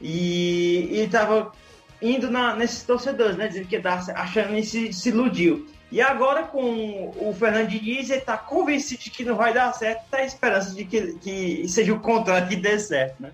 E, 0.00 0.88
e 1.02 1.08
tava 1.08 1.52
indo 2.00 2.30
na, 2.30 2.56
nesses 2.56 2.82
torcedores, 2.84 3.36
né? 3.36 3.48
Dizendo 3.48 3.68
que 3.68 3.76
ia 3.76 3.82
dar, 3.82 4.02
achando 4.14 4.54
que 4.54 4.62
se, 4.62 4.92
se 4.92 5.10
iludiu. 5.10 5.68
E 5.92 6.00
agora 6.00 6.44
com 6.44 7.12
o 7.16 7.34
Fernando 7.38 7.68
Diniz, 7.68 8.10
ele 8.10 8.20
tá 8.20 8.38
convencido 8.38 9.02
de 9.02 9.10
que 9.10 9.24
não 9.24 9.34
vai 9.34 9.52
dar 9.52 9.72
certo, 9.72 10.04
tá 10.08 10.18
a 10.18 10.24
esperança 10.24 10.74
de 10.74 10.84
que, 10.84 11.14
que 11.14 11.68
seja 11.68 11.92
o 11.92 12.00
contrário 12.00 12.48
que 12.48 12.56
dê 12.56 12.78
certo, 12.78 13.20
né? 13.20 13.32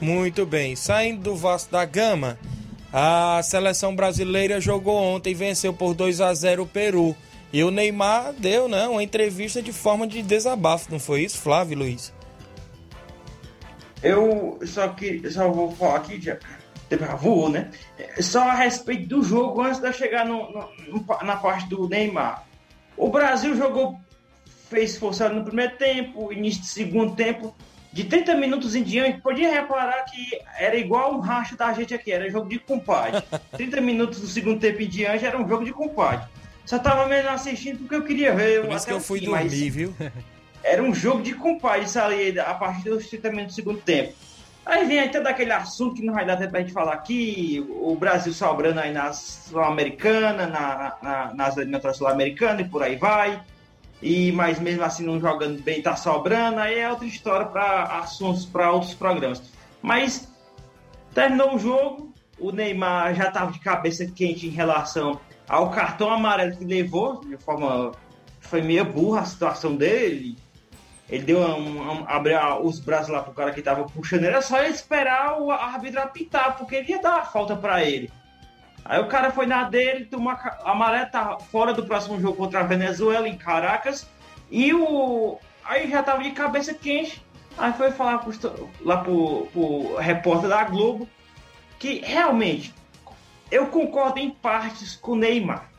Muito 0.00 0.44
bem. 0.44 0.74
Saindo 0.74 1.22
do 1.22 1.36
Vasco 1.36 1.72
da 1.72 1.84
Gama, 1.84 2.38
a 2.98 3.42
seleção 3.42 3.94
brasileira 3.94 4.58
jogou 4.58 4.96
ontem 4.96 5.32
e 5.32 5.34
venceu 5.34 5.70
por 5.70 5.92
2 5.92 6.22
a 6.22 6.32
0 6.32 6.62
o 6.62 6.66
Peru. 6.66 7.14
E 7.52 7.62
o 7.62 7.70
Neymar 7.70 8.32
deu 8.32 8.68
né, 8.68 8.88
uma 8.88 9.02
entrevista 9.02 9.60
de 9.60 9.70
forma 9.70 10.06
de 10.06 10.22
desabafo, 10.22 10.90
não 10.90 10.98
foi 10.98 11.20
isso, 11.20 11.36
Flávio 11.36 11.76
Luiz? 11.76 12.10
Eu 14.02 14.58
só 14.64 14.88
que 14.88 15.30
só 15.30 15.50
vou 15.50 15.72
falar 15.72 15.96
aqui, 15.96 16.18
já 16.18 16.38
voou, 17.16 17.50
né? 17.50 17.70
Só 18.18 18.40
a 18.40 18.54
respeito 18.54 19.08
do 19.08 19.22
jogo 19.22 19.60
antes 19.60 19.78
de 19.78 19.88
eu 19.88 19.92
chegar 19.92 20.24
no, 20.24 20.50
no, 20.50 21.06
na 21.22 21.36
parte 21.36 21.68
do 21.68 21.86
Neymar. 21.86 22.46
O 22.96 23.10
Brasil 23.10 23.54
jogou, 23.54 24.00
fez 24.70 24.96
forçado 24.96 25.34
no 25.34 25.44
primeiro 25.44 25.76
tempo, 25.76 26.32
início 26.32 26.62
do 26.62 26.66
segundo 26.66 27.14
tempo, 27.14 27.54
de 27.96 28.04
30 28.04 28.34
minutos 28.34 28.74
em 28.74 28.82
diante, 28.82 29.22
podia 29.22 29.50
reparar 29.50 30.04
que 30.04 30.38
era 30.58 30.76
igual 30.76 31.14
um 31.14 31.18
racho 31.18 31.56
da 31.56 31.72
gente 31.72 31.94
aqui, 31.94 32.12
era 32.12 32.28
jogo 32.28 32.46
de 32.46 32.58
compadre. 32.58 33.22
30 33.56 33.80
minutos 33.80 34.20
do 34.20 34.26
segundo 34.26 34.60
tempo 34.60 34.82
em 34.82 34.86
diante 34.86 35.24
era 35.24 35.40
um 35.40 35.48
jogo 35.48 35.64
de 35.64 35.72
compadre. 35.72 36.26
Só 36.66 36.78
tava 36.78 37.06
mesmo 37.06 37.30
assistindo 37.30 37.78
porque 37.78 37.94
eu 37.94 38.04
queria 38.04 38.34
ver. 38.34 38.66
Por 38.66 38.76
isso 38.76 38.86
que 38.86 38.92
eu 38.92 39.00
fui 39.00 39.20
fim, 39.20 39.24
dormir, 39.24 39.70
viu? 39.70 39.94
Era 40.62 40.82
um 40.82 40.92
jogo 40.92 41.22
de 41.22 41.32
compadre, 41.32 41.84
isso 41.84 41.98
ali, 41.98 42.38
a 42.40 42.52
partir 42.52 42.90
dos 42.90 43.08
30 43.08 43.30
minutos 43.30 43.54
do 43.54 43.56
segundo 43.56 43.80
tempo. 43.80 44.12
Aí 44.66 44.84
vem 44.84 44.98
até 44.98 45.20
daquele 45.20 45.52
assunto 45.52 45.94
que 45.94 46.04
não 46.04 46.12
vai 46.12 46.26
dar 46.26 46.36
tempo 46.36 46.50
pra 46.50 46.60
gente 46.60 46.72
falar 46.72 46.94
aqui, 46.94 47.64
o 47.70 47.94
Brasil 47.94 48.32
sobrando 48.32 48.80
aí 48.80 48.92
na 48.92 49.12
Sul-Americana, 49.12 50.48
na, 50.48 50.96
na, 51.00 51.34
nas 51.34 51.56
eliminatórias 51.56 51.96
Sul-Americanas 51.96 52.66
e 52.66 52.68
por 52.68 52.82
aí 52.82 52.96
vai. 52.96 53.40
E 54.02 54.30
mas 54.32 54.58
mesmo 54.58 54.82
assim 54.82 55.04
não 55.04 55.18
jogando 55.18 55.62
bem, 55.62 55.82
tá 55.82 55.96
sobrando, 55.96 56.60
aí 56.60 56.78
é 56.78 56.90
outra 56.90 57.06
história 57.06 57.46
para 57.46 57.84
assuntos 57.98 58.44
para 58.44 58.70
outros 58.70 58.94
programas. 58.94 59.42
Mas 59.80 60.28
terminou 61.14 61.54
o 61.54 61.58
jogo, 61.58 62.12
o 62.38 62.52
Neymar 62.52 63.14
já 63.14 63.28
estava 63.28 63.50
de 63.50 63.58
cabeça 63.58 64.06
quente 64.06 64.46
em 64.46 64.50
relação 64.50 65.18
ao 65.48 65.70
cartão 65.70 66.10
amarelo 66.10 66.56
que 66.56 66.64
levou, 66.64 67.20
de 67.24 67.36
forma 67.38 67.92
foi 68.40 68.62
meio 68.62 68.84
burra 68.84 69.20
a 69.20 69.24
situação 69.24 69.74
dele. 69.74 70.36
Ele 71.08 71.22
deu 71.22 71.38
um, 71.38 71.80
um, 71.80 72.04
abriu 72.08 72.38
os 72.62 72.80
braços 72.80 73.08
lá 73.08 73.22
pro 73.22 73.32
cara 73.32 73.52
que 73.52 73.62
tava 73.62 73.84
puxando. 73.84 74.24
Era 74.24 74.42
só 74.42 74.60
ele 74.60 74.74
esperar 74.74 75.40
o 75.40 75.50
árbitro 75.52 76.00
apitar, 76.00 76.56
porque 76.56 76.76
ele 76.76 76.90
ia 76.90 77.00
dar 77.00 77.18
a 77.18 77.24
falta 77.24 77.54
para 77.54 77.84
ele. 77.84 78.10
Aí 78.88 79.00
o 79.00 79.08
cara 79.08 79.30
foi 79.30 79.46
na 79.46 79.64
dele, 79.64 80.04
tomou 80.04 80.32
a 80.32 80.56
amarela, 80.64 81.06
tá 81.06 81.38
fora 81.38 81.72
do 81.72 81.84
próximo 81.84 82.20
jogo 82.20 82.36
contra 82.36 82.60
a 82.60 82.64
Venezuela, 82.64 83.28
em 83.28 83.36
Caracas. 83.36 84.06
E 84.50 84.72
o. 84.72 85.38
Aí 85.64 85.90
já 85.90 86.02
tava 86.02 86.22
de 86.22 86.30
cabeça 86.30 86.72
quente. 86.72 87.24
Aí 87.58 87.72
foi 87.72 87.90
falar 87.90 88.18
pro, 88.18 88.32
lá 88.82 88.98
pro, 88.98 89.48
pro 89.52 89.96
repórter 89.96 90.48
da 90.48 90.64
Globo 90.64 91.08
que 91.78 92.00
realmente 92.04 92.74
eu 93.50 93.66
concordo 93.68 94.18
em 94.18 94.30
partes 94.30 94.96
com 94.96 95.12
o 95.12 95.16
Neymar. 95.16 95.70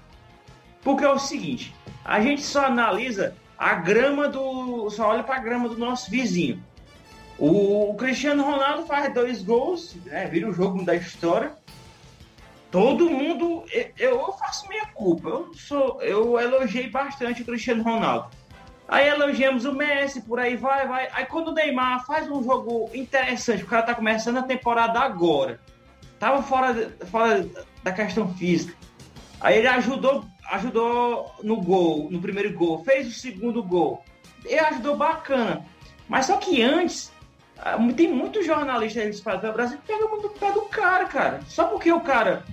Porque 0.82 1.04
é 1.04 1.10
o 1.10 1.20
seguinte, 1.20 1.76
a 2.04 2.20
gente 2.20 2.42
só 2.42 2.66
analisa 2.66 3.36
a 3.58 3.76
grama 3.76 4.28
do. 4.28 4.90
só 4.90 5.10
olha 5.10 5.24
para 5.24 5.36
a 5.36 5.40
grama 5.40 5.68
do 5.68 5.78
nosso 5.78 6.10
vizinho. 6.10 6.64
O, 7.38 7.94
Cristiano 7.96 8.44
Ronaldo 8.44 8.88
faz 8.88 9.14
dois 9.14 9.44
gols, 9.44 9.96
né, 10.06 10.26
vira 10.26 10.50
o 10.50 10.54
jogo 10.54 10.84
da 10.84 10.96
história. 10.96 11.52
Todo 12.78 13.10
mundo. 13.10 13.66
Eu, 13.72 13.92
eu 13.98 14.32
faço 14.34 14.70
minha 14.70 14.86
culpa. 14.94 15.30
Eu, 15.30 15.52
sou, 15.56 16.00
eu 16.00 16.40
elogiei 16.40 16.88
bastante 16.88 17.42
o 17.42 17.46
Cristiano 17.46 17.82
Ronaldo. 17.82 18.30
Aí 18.88 19.08
elogiamos 19.08 19.66
o 19.66 19.74
Messi, 19.74 20.22
por 20.22 20.40
aí 20.40 20.56
vai, 20.56 20.88
vai. 20.88 21.10
Aí 21.12 21.26
quando 21.26 21.48
o 21.48 21.54
Neymar 21.56 22.06
faz 22.06 22.30
um 22.30 22.44
jogo 22.44 22.88
interessante, 22.94 23.64
o 23.64 23.68
cara 23.68 23.82
tá 23.82 23.96
começando 23.96 24.38
a 24.38 24.44
temporada 24.44 25.00
agora. 25.00 25.60
Tava 26.20 26.44
fora, 26.44 26.96
fora 27.10 27.50
da 27.82 27.92
questão 27.92 28.32
física. 28.36 28.78
Aí 29.42 29.58
ele 29.58 29.68
ajudou 29.68 30.24
ajudou 30.52 31.34
no 31.42 31.60
gol, 31.60 32.12
no 32.12 32.22
primeiro 32.22 32.54
gol, 32.54 32.84
fez 32.84 33.08
o 33.08 33.12
segundo 33.12 33.64
gol. 33.64 34.06
Ele 34.46 34.60
ajudou 34.60 34.96
bacana. 34.96 35.66
Mas 36.08 36.28
só 36.28 36.38
que 36.38 36.62
antes, 36.62 37.12
ah, 37.58 37.76
tem 37.96 38.14
muitos 38.14 38.46
jornalistas 38.46 39.20
do 39.20 39.52
Brasil 39.52 39.80
que 39.80 39.88
pegam 39.88 40.12
muito 40.12 40.30
pé 40.30 40.52
do 40.52 40.62
cara, 40.62 41.06
cara. 41.06 41.42
Só 41.48 41.66
porque 41.66 41.92
o 41.92 42.02
cara 42.02 42.46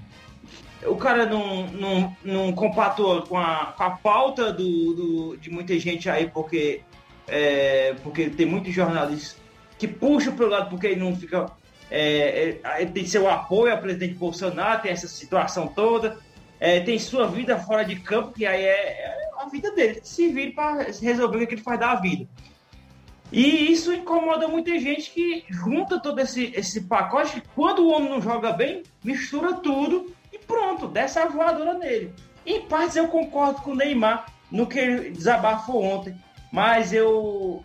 o 0.83 0.97
cara 0.97 1.27
não, 1.27 1.67
não, 1.69 2.17
não 2.25 2.53
compatou 2.53 3.23
com 3.23 3.39
a, 3.39 3.75
com 3.77 3.83
a 3.83 3.91
pauta 3.91 4.53
do, 4.53 4.95
do, 4.95 5.37
de 5.37 5.51
muita 5.51 5.79
gente 5.79 6.11
aí, 6.11 6.29
porque, 6.29 6.83
é, 7.27 7.95
porque 8.03 8.29
tem 8.29 8.47
muitos 8.47 8.75
jornalistas 8.75 9.37
que 9.79 9.89
puxam 9.89 10.35
para 10.35 10.47
o 10.47 10.49
lado 10.49 10.71
porque 10.71 10.89
ele 10.89 11.01
não 11.01 11.15
fica. 11.15 11.51
É, 11.91 12.59
é, 12.63 12.87
tem 12.87 13.07
seu 13.07 13.29
apoio 13.29 13.73
ao 13.73 13.79
presidente 13.79 14.15
Bolsonaro, 14.15 14.83
tem 14.83 14.91
essa 14.91 15.07
situação 15.07 15.69
toda 15.69 16.19
é, 16.65 16.81
tem 16.81 16.99
sua 16.99 17.27
vida 17.27 17.59
fora 17.59 17.85
de 17.85 17.97
campo, 17.97 18.33
que 18.33 18.47
aí 18.47 18.63
é, 18.63 18.69
é 18.69 19.29
a 19.39 19.47
vida 19.51 19.71
dele, 19.73 20.01
se 20.03 20.29
vira 20.29 20.53
para 20.53 20.87
resolver 21.03 21.45
o 21.45 21.47
que 21.47 21.55
ele 21.55 21.63
faz 21.63 21.79
da 21.79 21.95
vida. 21.97 22.27
E 23.31 23.71
isso 23.71 23.93
incomoda 23.93 24.49
muita 24.49 24.79
gente 24.79 25.11
que 25.11 25.45
junta 25.51 26.01
todo 26.01 26.19
esse, 26.21 26.53
esse 26.55 26.83
pacote, 26.83 27.43
quando 27.55 27.81
o 27.81 27.91
homem 27.91 28.09
não 28.09 28.23
joga 28.23 28.53
bem, 28.53 28.83
mistura 29.03 29.55
tudo 29.55 30.15
pronto, 30.47 30.89
desce 30.89 31.19
a 31.19 31.27
voadora 31.27 31.75
nele. 31.75 32.13
Em 32.47 32.63
partes 32.63 32.97
eu 32.97 33.09
concordo 33.09 33.63
com 33.63 33.73
o 33.73 33.77
Neymar 33.77 34.27
no 34.51 34.67
que 34.67 34.79
ele 34.79 35.11
desabafou 35.11 35.83
ontem, 35.83 36.15
mas 36.53 36.93
eu 36.93 37.65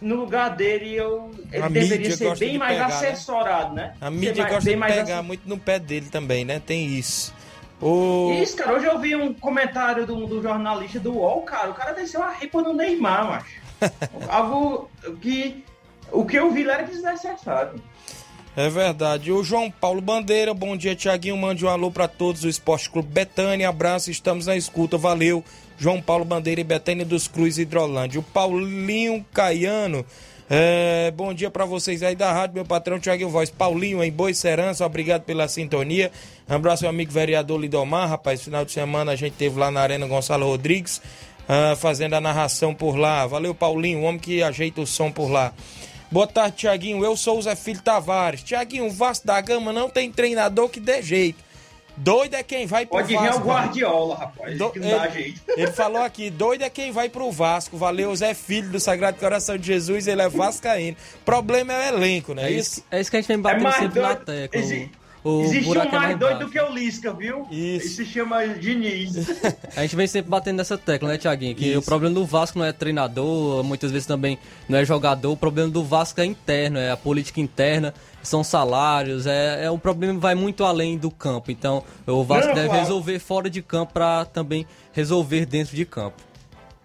no 0.00 0.16
lugar 0.16 0.56
dele, 0.56 0.94
eu, 0.94 1.30
ele 1.52 1.62
a 1.62 1.68
deveria 1.68 2.16
ser 2.16 2.36
bem 2.38 2.56
mais 2.56 2.72
pegar, 2.72 2.88
né? 2.88 2.94
assessorado, 2.94 3.74
né? 3.74 3.82
né? 3.82 3.94
A 4.00 4.10
mídia 4.10 4.42
mais, 4.42 4.54
gosta 4.54 4.70
de 4.70 4.76
pegar 4.76 5.18
ass... 5.18 5.26
muito 5.26 5.48
no 5.48 5.58
pé 5.58 5.78
dele 5.78 6.08
também, 6.08 6.44
né? 6.44 6.60
Tem 6.64 6.86
isso. 6.86 7.34
O... 7.80 8.32
Isso, 8.42 8.56
cara, 8.56 8.74
hoje 8.74 8.86
eu 8.86 8.98
vi 8.98 9.14
um 9.14 9.32
comentário 9.34 10.06
do, 10.06 10.26
do 10.26 10.42
jornalista 10.42 10.98
do 11.00 11.12
UOL, 11.14 11.42
cara, 11.42 11.70
o 11.70 11.74
cara 11.74 11.92
desceu 11.92 12.22
a 12.22 12.30
ripa 12.30 12.62
no 12.62 12.72
Neymar, 12.72 13.26
macho. 13.26 13.60
Algo 14.28 14.90
que. 15.20 15.64
O 16.12 16.26
que 16.26 16.36
eu 16.36 16.50
vi 16.50 16.64
lá 16.64 16.74
era 16.74 16.82
desnecessário. 16.84 17.80
É 18.56 18.68
verdade. 18.68 19.30
O 19.30 19.44
João 19.44 19.70
Paulo 19.70 20.00
Bandeira, 20.00 20.52
bom 20.52 20.76
dia, 20.76 20.96
Tiaguinho. 20.96 21.36
Mande 21.36 21.64
um 21.64 21.68
alô 21.68 21.90
para 21.90 22.08
todos 22.08 22.42
do 22.42 22.48
Esporte 22.48 22.90
Clube 22.90 23.08
Betânia. 23.08 23.68
Abraço, 23.68 24.10
estamos 24.10 24.46
na 24.46 24.56
escuta. 24.56 24.98
Valeu. 24.98 25.44
João 25.78 26.02
Paulo 26.02 26.24
Bandeira 26.24 26.60
e 26.60 26.64
Betânia 26.64 27.06
dos 27.06 27.26
Cruz 27.26 27.56
Hidrolândia. 27.58 28.20
O 28.20 28.22
Paulinho 28.22 29.24
Caiano 29.32 30.04
É, 30.52 31.12
bom 31.12 31.32
dia 31.32 31.48
para 31.48 31.64
vocês 31.64 32.02
aí 32.02 32.16
da 32.16 32.32
rádio, 32.32 32.56
meu 32.56 32.64
patrão 32.64 32.98
Tiago 32.98 33.28
Voz. 33.28 33.50
Paulinho 33.50 34.02
em 34.02 34.10
Boi 34.10 34.34
Serança, 34.34 34.84
obrigado 34.84 35.22
pela 35.22 35.46
sintonia. 35.46 36.10
Um 36.48 36.54
abraço 36.56 36.84
ao 36.84 36.90
amigo 36.90 37.12
vereador 37.12 37.60
Lidomar, 37.60 38.08
rapaz. 38.08 38.42
Final 38.42 38.64
de 38.64 38.72
semana 38.72 39.12
a 39.12 39.16
gente 39.16 39.34
teve 39.34 39.56
lá 39.56 39.70
na 39.70 39.80
Arena 39.80 40.08
Gonçalo 40.08 40.44
Rodrigues, 40.44 41.00
uh, 41.48 41.76
fazendo 41.76 42.14
a 42.14 42.20
narração 42.20 42.74
por 42.74 42.96
lá. 42.96 43.24
Valeu, 43.28 43.54
Paulinho, 43.54 44.00
o 44.00 44.02
homem 44.02 44.18
que 44.18 44.42
ajeita 44.42 44.80
o 44.80 44.86
som 44.88 45.12
por 45.12 45.30
lá. 45.30 45.52
Boa 46.10 46.26
tarde, 46.26 46.56
Tiaguinho. 46.56 47.04
Eu 47.04 47.16
sou 47.16 47.38
o 47.38 47.42
Zé 47.42 47.54
Filho 47.54 47.80
Tavares. 47.82 48.42
Tiaguinho, 48.42 48.86
o 48.86 48.90
Vasco 48.90 49.26
da 49.26 49.40
Gama 49.40 49.72
não 49.72 49.88
tem 49.88 50.10
treinador 50.10 50.68
que 50.68 50.80
dê 50.80 51.00
jeito. 51.02 51.38
Doido 51.96 52.34
é 52.34 52.42
quem 52.42 52.66
vai 52.66 52.86
pro 52.86 52.96
Pode 52.96 53.12
Vasco. 53.14 53.32
vir 53.32 53.40
o 53.40 53.44
Guardiola, 53.44 54.16
rapaz. 54.16 54.56
Do... 54.58 54.70
que 54.70 54.78
não 54.78 54.88
dá 54.90 55.04
ele, 55.06 55.12
jeito. 55.22 55.40
ele 55.54 55.70
falou 55.72 56.02
aqui, 56.02 56.30
doido 56.30 56.62
é 56.62 56.70
quem 56.70 56.90
vai 56.90 57.08
pro 57.10 57.30
Vasco. 57.30 57.76
Valeu, 57.76 58.14
Zé 58.16 58.32
Filho 58.32 58.70
do 58.70 58.80
Sagrado 58.80 59.18
Coração 59.18 59.58
de 59.58 59.66
Jesus, 59.66 60.06
ele 60.06 60.22
é 60.22 60.28
vascaíno. 60.28 60.96
Problema 61.24 61.74
é 61.74 61.92
o 61.92 61.96
elenco, 61.96 62.32
né? 62.34 62.48
É 62.48 62.50
isso, 62.52 62.82
é 62.90 63.00
isso 63.00 63.10
que 63.10 63.16
a 63.18 63.20
gente 63.20 63.28
vem 63.28 63.38
batendo 63.40 63.62
mais 63.64 63.76
sempre 63.76 64.00
na 64.00 64.14
doido- 64.14 64.24
tecla. 64.24 64.60
Exi- 64.60 64.90
O, 65.22 65.38
o 65.38 65.42
Existe 65.42 65.64
buraco 65.64 65.94
um 65.94 65.96
é 65.96 66.00
mais 66.00 66.18
doido 66.18 66.38
do 66.46 66.50
que 66.50 66.58
o 66.58 66.72
Lisca, 66.72 67.12
viu? 67.12 67.46
Isso. 67.50 67.52
Ele 67.52 67.80
se 67.80 68.04
chama 68.06 68.46
Diniz. 68.48 69.14
A 69.76 69.82
gente 69.82 69.94
vem 69.96 70.06
sempre 70.06 70.30
batendo 70.30 70.56
nessa 70.56 70.78
tecla, 70.78 71.08
né, 71.08 71.18
Tiaguinho? 71.18 71.54
Que 71.54 71.70
Isso. 71.70 71.78
o 71.78 71.82
problema 71.82 72.14
do 72.14 72.24
Vasco 72.24 72.58
não 72.58 72.64
é 72.64 72.72
treinador, 72.72 73.62
muitas 73.62 73.90
vezes 73.90 74.06
também 74.06 74.38
não 74.68 74.78
é 74.78 74.84
jogador. 74.84 75.30
O 75.32 75.36
problema 75.36 75.70
do 75.70 75.84
Vasco 75.84 76.20
é 76.20 76.24
interno, 76.24 76.78
é 76.78 76.90
a 76.90 76.96
política 76.96 77.40
interna, 77.40 77.92
são 78.22 78.42
salários, 78.42 79.26
é, 79.26 79.64
é 79.64 79.70
um 79.70 79.78
problema 79.78 80.18
vai 80.18 80.34
muito 80.34 80.64
além 80.64 80.96
do 80.96 81.10
campo. 81.10 81.50
Então, 81.50 81.84
o 82.06 82.24
Vasco 82.24 82.48
Não, 82.48 82.54
deve 82.54 82.68
claro. 82.68 82.82
resolver 82.82 83.18
fora 83.18 83.50
de 83.50 83.60
campo 83.60 83.92
para 83.92 84.24
também 84.24 84.66
resolver 84.92 85.44
dentro 85.44 85.76
de 85.76 85.84
campo. 85.84 86.29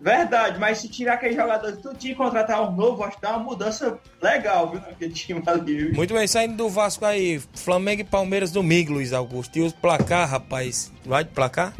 Verdade, 0.06 0.60
mas 0.60 0.78
se 0.78 0.88
tirar 0.88 1.16
aquele 1.16 1.34
jogador 1.36 1.76
tudo 1.78 1.98
e 2.06 2.14
contratar 2.14 2.62
um 2.62 2.76
novo, 2.76 3.04
acho 3.04 3.16
que 3.16 3.24
dá 3.24 3.32
uma 3.32 3.40
mudança 3.40 3.98
legal, 4.22 4.70
viu? 4.70 4.80
Naquele 4.80 5.12
time 5.12 5.42
ali. 5.48 5.78
viu? 5.78 5.94
Muito 5.96 6.14
bem, 6.14 6.28
saindo 6.28 6.56
do 6.56 6.70
Vasco 6.70 7.04
aí, 7.04 7.42
Flamengo 7.56 8.02
e 8.02 8.04
Palmeiras 8.04 8.52
domingo, 8.52 8.94
Luiz 8.94 9.12
Augusto. 9.14 9.58
E 9.58 9.64
os 9.64 9.74
placar, 9.74 10.30
rapaz, 10.30 10.92
vai 11.04 11.24
de 11.24 11.32
placar? 11.32 11.74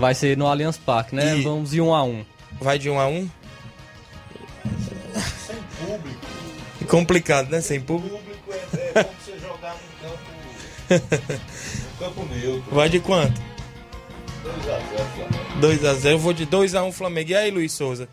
Vai 0.00 0.16
ser 0.16 0.36
no 0.36 0.48
Allianz 0.48 0.76
Parque, 0.78 1.14
né? 1.14 1.38
E- 1.38 1.42
Vamos 1.42 1.70
de 1.70 1.80
um 1.80 1.94
a 1.94 2.02
um. 2.02 2.24
Vai 2.60 2.76
de 2.76 2.90
um 2.90 2.98
a 2.98 3.06
um? 3.06 3.30
Sem 5.46 5.56
público. 5.86 6.20
Complicado, 6.88 7.50
né? 7.50 7.60
Sem 7.60 7.80
público. 7.80 8.16
Público 8.18 8.52
é, 8.52 8.98
é 8.98 9.04
como 9.04 9.14
você 9.24 9.38
jogar 9.38 9.76
no 9.76 10.08
campo, 10.08 11.42
no 11.92 11.98
campo 12.04 12.34
neutro. 12.34 12.74
Vai 12.74 12.88
de 12.88 12.98
quanto? 12.98 13.40
2x0 14.44 14.80
Flamengo. 15.14 15.43
2x0. 15.60 16.10
Eu 16.10 16.18
vou 16.18 16.32
de 16.32 16.46
2x1 16.46 16.92
Flamengo. 16.92 17.30
E 17.30 17.34
aí, 17.34 17.50
Luiz 17.50 17.72
Souza? 17.72 18.08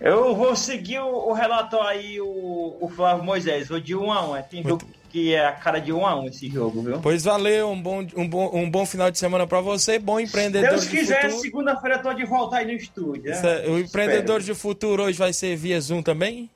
Eu 0.00 0.34
vou 0.34 0.56
seguir 0.56 0.98
o, 1.00 1.28
o 1.28 1.32
relator 1.32 1.84
aí, 1.84 2.20
o, 2.20 2.76
o 2.80 2.88
Flávio 2.94 3.22
Moisés. 3.22 3.68
Vou 3.68 3.78
de 3.78 3.94
1 3.94 4.02
um 4.02 4.12
a 4.12 4.26
1 4.26 4.38
um. 4.38 4.42
Tem 4.42 4.62
jogo 4.62 4.84
que 5.10 5.34
é 5.34 5.44
a 5.44 5.52
cara 5.52 5.80
de 5.80 5.92
1 5.92 5.98
um 5.98 6.06
a 6.06 6.14
1 6.16 6.22
um 6.22 6.26
esse 6.28 6.48
jogo, 6.48 6.82
viu? 6.82 7.00
Pois 7.00 7.24
valeu, 7.24 7.68
um 7.68 7.82
bom, 7.82 8.06
um 8.16 8.28
bom, 8.28 8.50
um 8.54 8.70
bom 8.70 8.86
final 8.86 9.10
de 9.10 9.18
semana 9.18 9.46
pra 9.46 9.60
você, 9.60 9.98
bom 9.98 10.18
empreendedor 10.20 10.70
Deus 10.70 10.84
de 10.84 10.90
quiser, 10.90 11.22
futuro. 11.24 11.42
segunda-feira 11.42 11.96
eu 11.96 12.02
tô 12.02 12.12
de 12.14 12.24
volta 12.24 12.56
aí 12.56 12.66
no 12.66 12.72
estúdio. 12.72 13.24
né? 13.24 13.40
É- 13.66 13.68
O 13.68 13.78
empreendedor 13.78 14.38
Espero. 14.40 14.44
de 14.44 14.54
futuro 14.54 15.02
hoje 15.02 15.18
vai 15.18 15.32
ser 15.32 15.56
via 15.56 15.80
Zoom 15.80 16.00
também? 16.00 16.48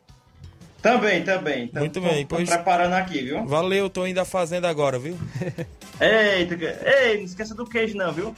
Também, 0.85 1.22
também. 1.22 1.66
Tamo- 1.68 1.80
Muito 1.87 1.99
bem, 2.03 2.26
tô 2.26 2.37
pois- 2.37 2.47
preparando 2.51 2.93
aqui, 2.93 3.22
viu? 3.22 3.43
Valeu, 3.47 3.89
tô 3.89 4.07
indo 4.07 4.18
à 4.20 4.24
fazenda 4.26 4.68
agora, 4.68 4.99
viu? 4.99 5.16
Eita, 5.99 6.55
ei, 6.85 7.16
não 7.18 7.24
esqueça 7.24 7.55
do 7.55 7.64
queijo 7.64 7.97
não, 7.97 8.12
viu? 8.12 8.35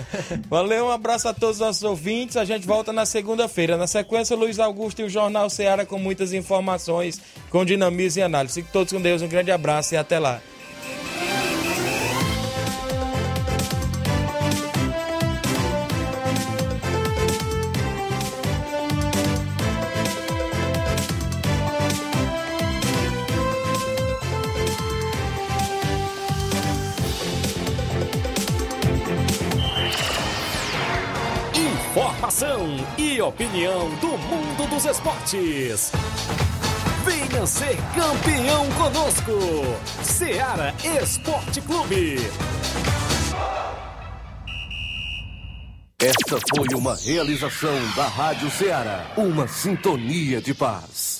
Valeu, 0.48 0.86
um 0.86 0.90
abraço 0.90 1.28
a 1.28 1.34
todos 1.34 1.56
os 1.56 1.60
nossos 1.60 1.82
ouvintes. 1.82 2.38
A 2.38 2.44
gente 2.46 2.66
volta 2.66 2.90
na 2.90 3.04
segunda-feira. 3.04 3.76
Na 3.76 3.86
sequência, 3.86 4.34
Luiz 4.34 4.58
Augusto 4.58 5.02
e 5.02 5.04
o 5.04 5.10
Jornal 5.10 5.50
Ceará 5.50 5.84
com 5.84 5.98
muitas 5.98 6.32
informações, 6.32 7.20
com 7.50 7.64
dinamismo 7.66 8.20
e 8.20 8.22
análise. 8.22 8.54
Fiquem 8.54 8.72
todos 8.72 8.92
com 8.94 9.00
Deus, 9.00 9.20
um 9.20 9.28
grande 9.28 9.50
abraço 9.50 9.92
e 9.92 9.96
até 9.98 10.18
lá. 10.18 10.40
Opinião 33.20 33.90
do 33.96 34.08
mundo 34.18 34.68
dos 34.68 34.84
esportes. 34.84 35.92
Venha 37.04 37.46
ser 37.46 37.76
campeão 37.94 38.66
conosco. 38.72 39.32
Seara 40.02 40.74
Esporte 41.02 41.60
Clube. 41.60 42.16
Esta 45.98 46.38
foi 46.54 46.74
uma 46.74 46.96
realização 46.96 47.74
da 47.94 48.06
Rádio 48.06 48.50
Ceará, 48.50 49.12
uma 49.16 49.46
sintonia 49.46 50.40
de 50.40 50.54
paz. 50.54 51.19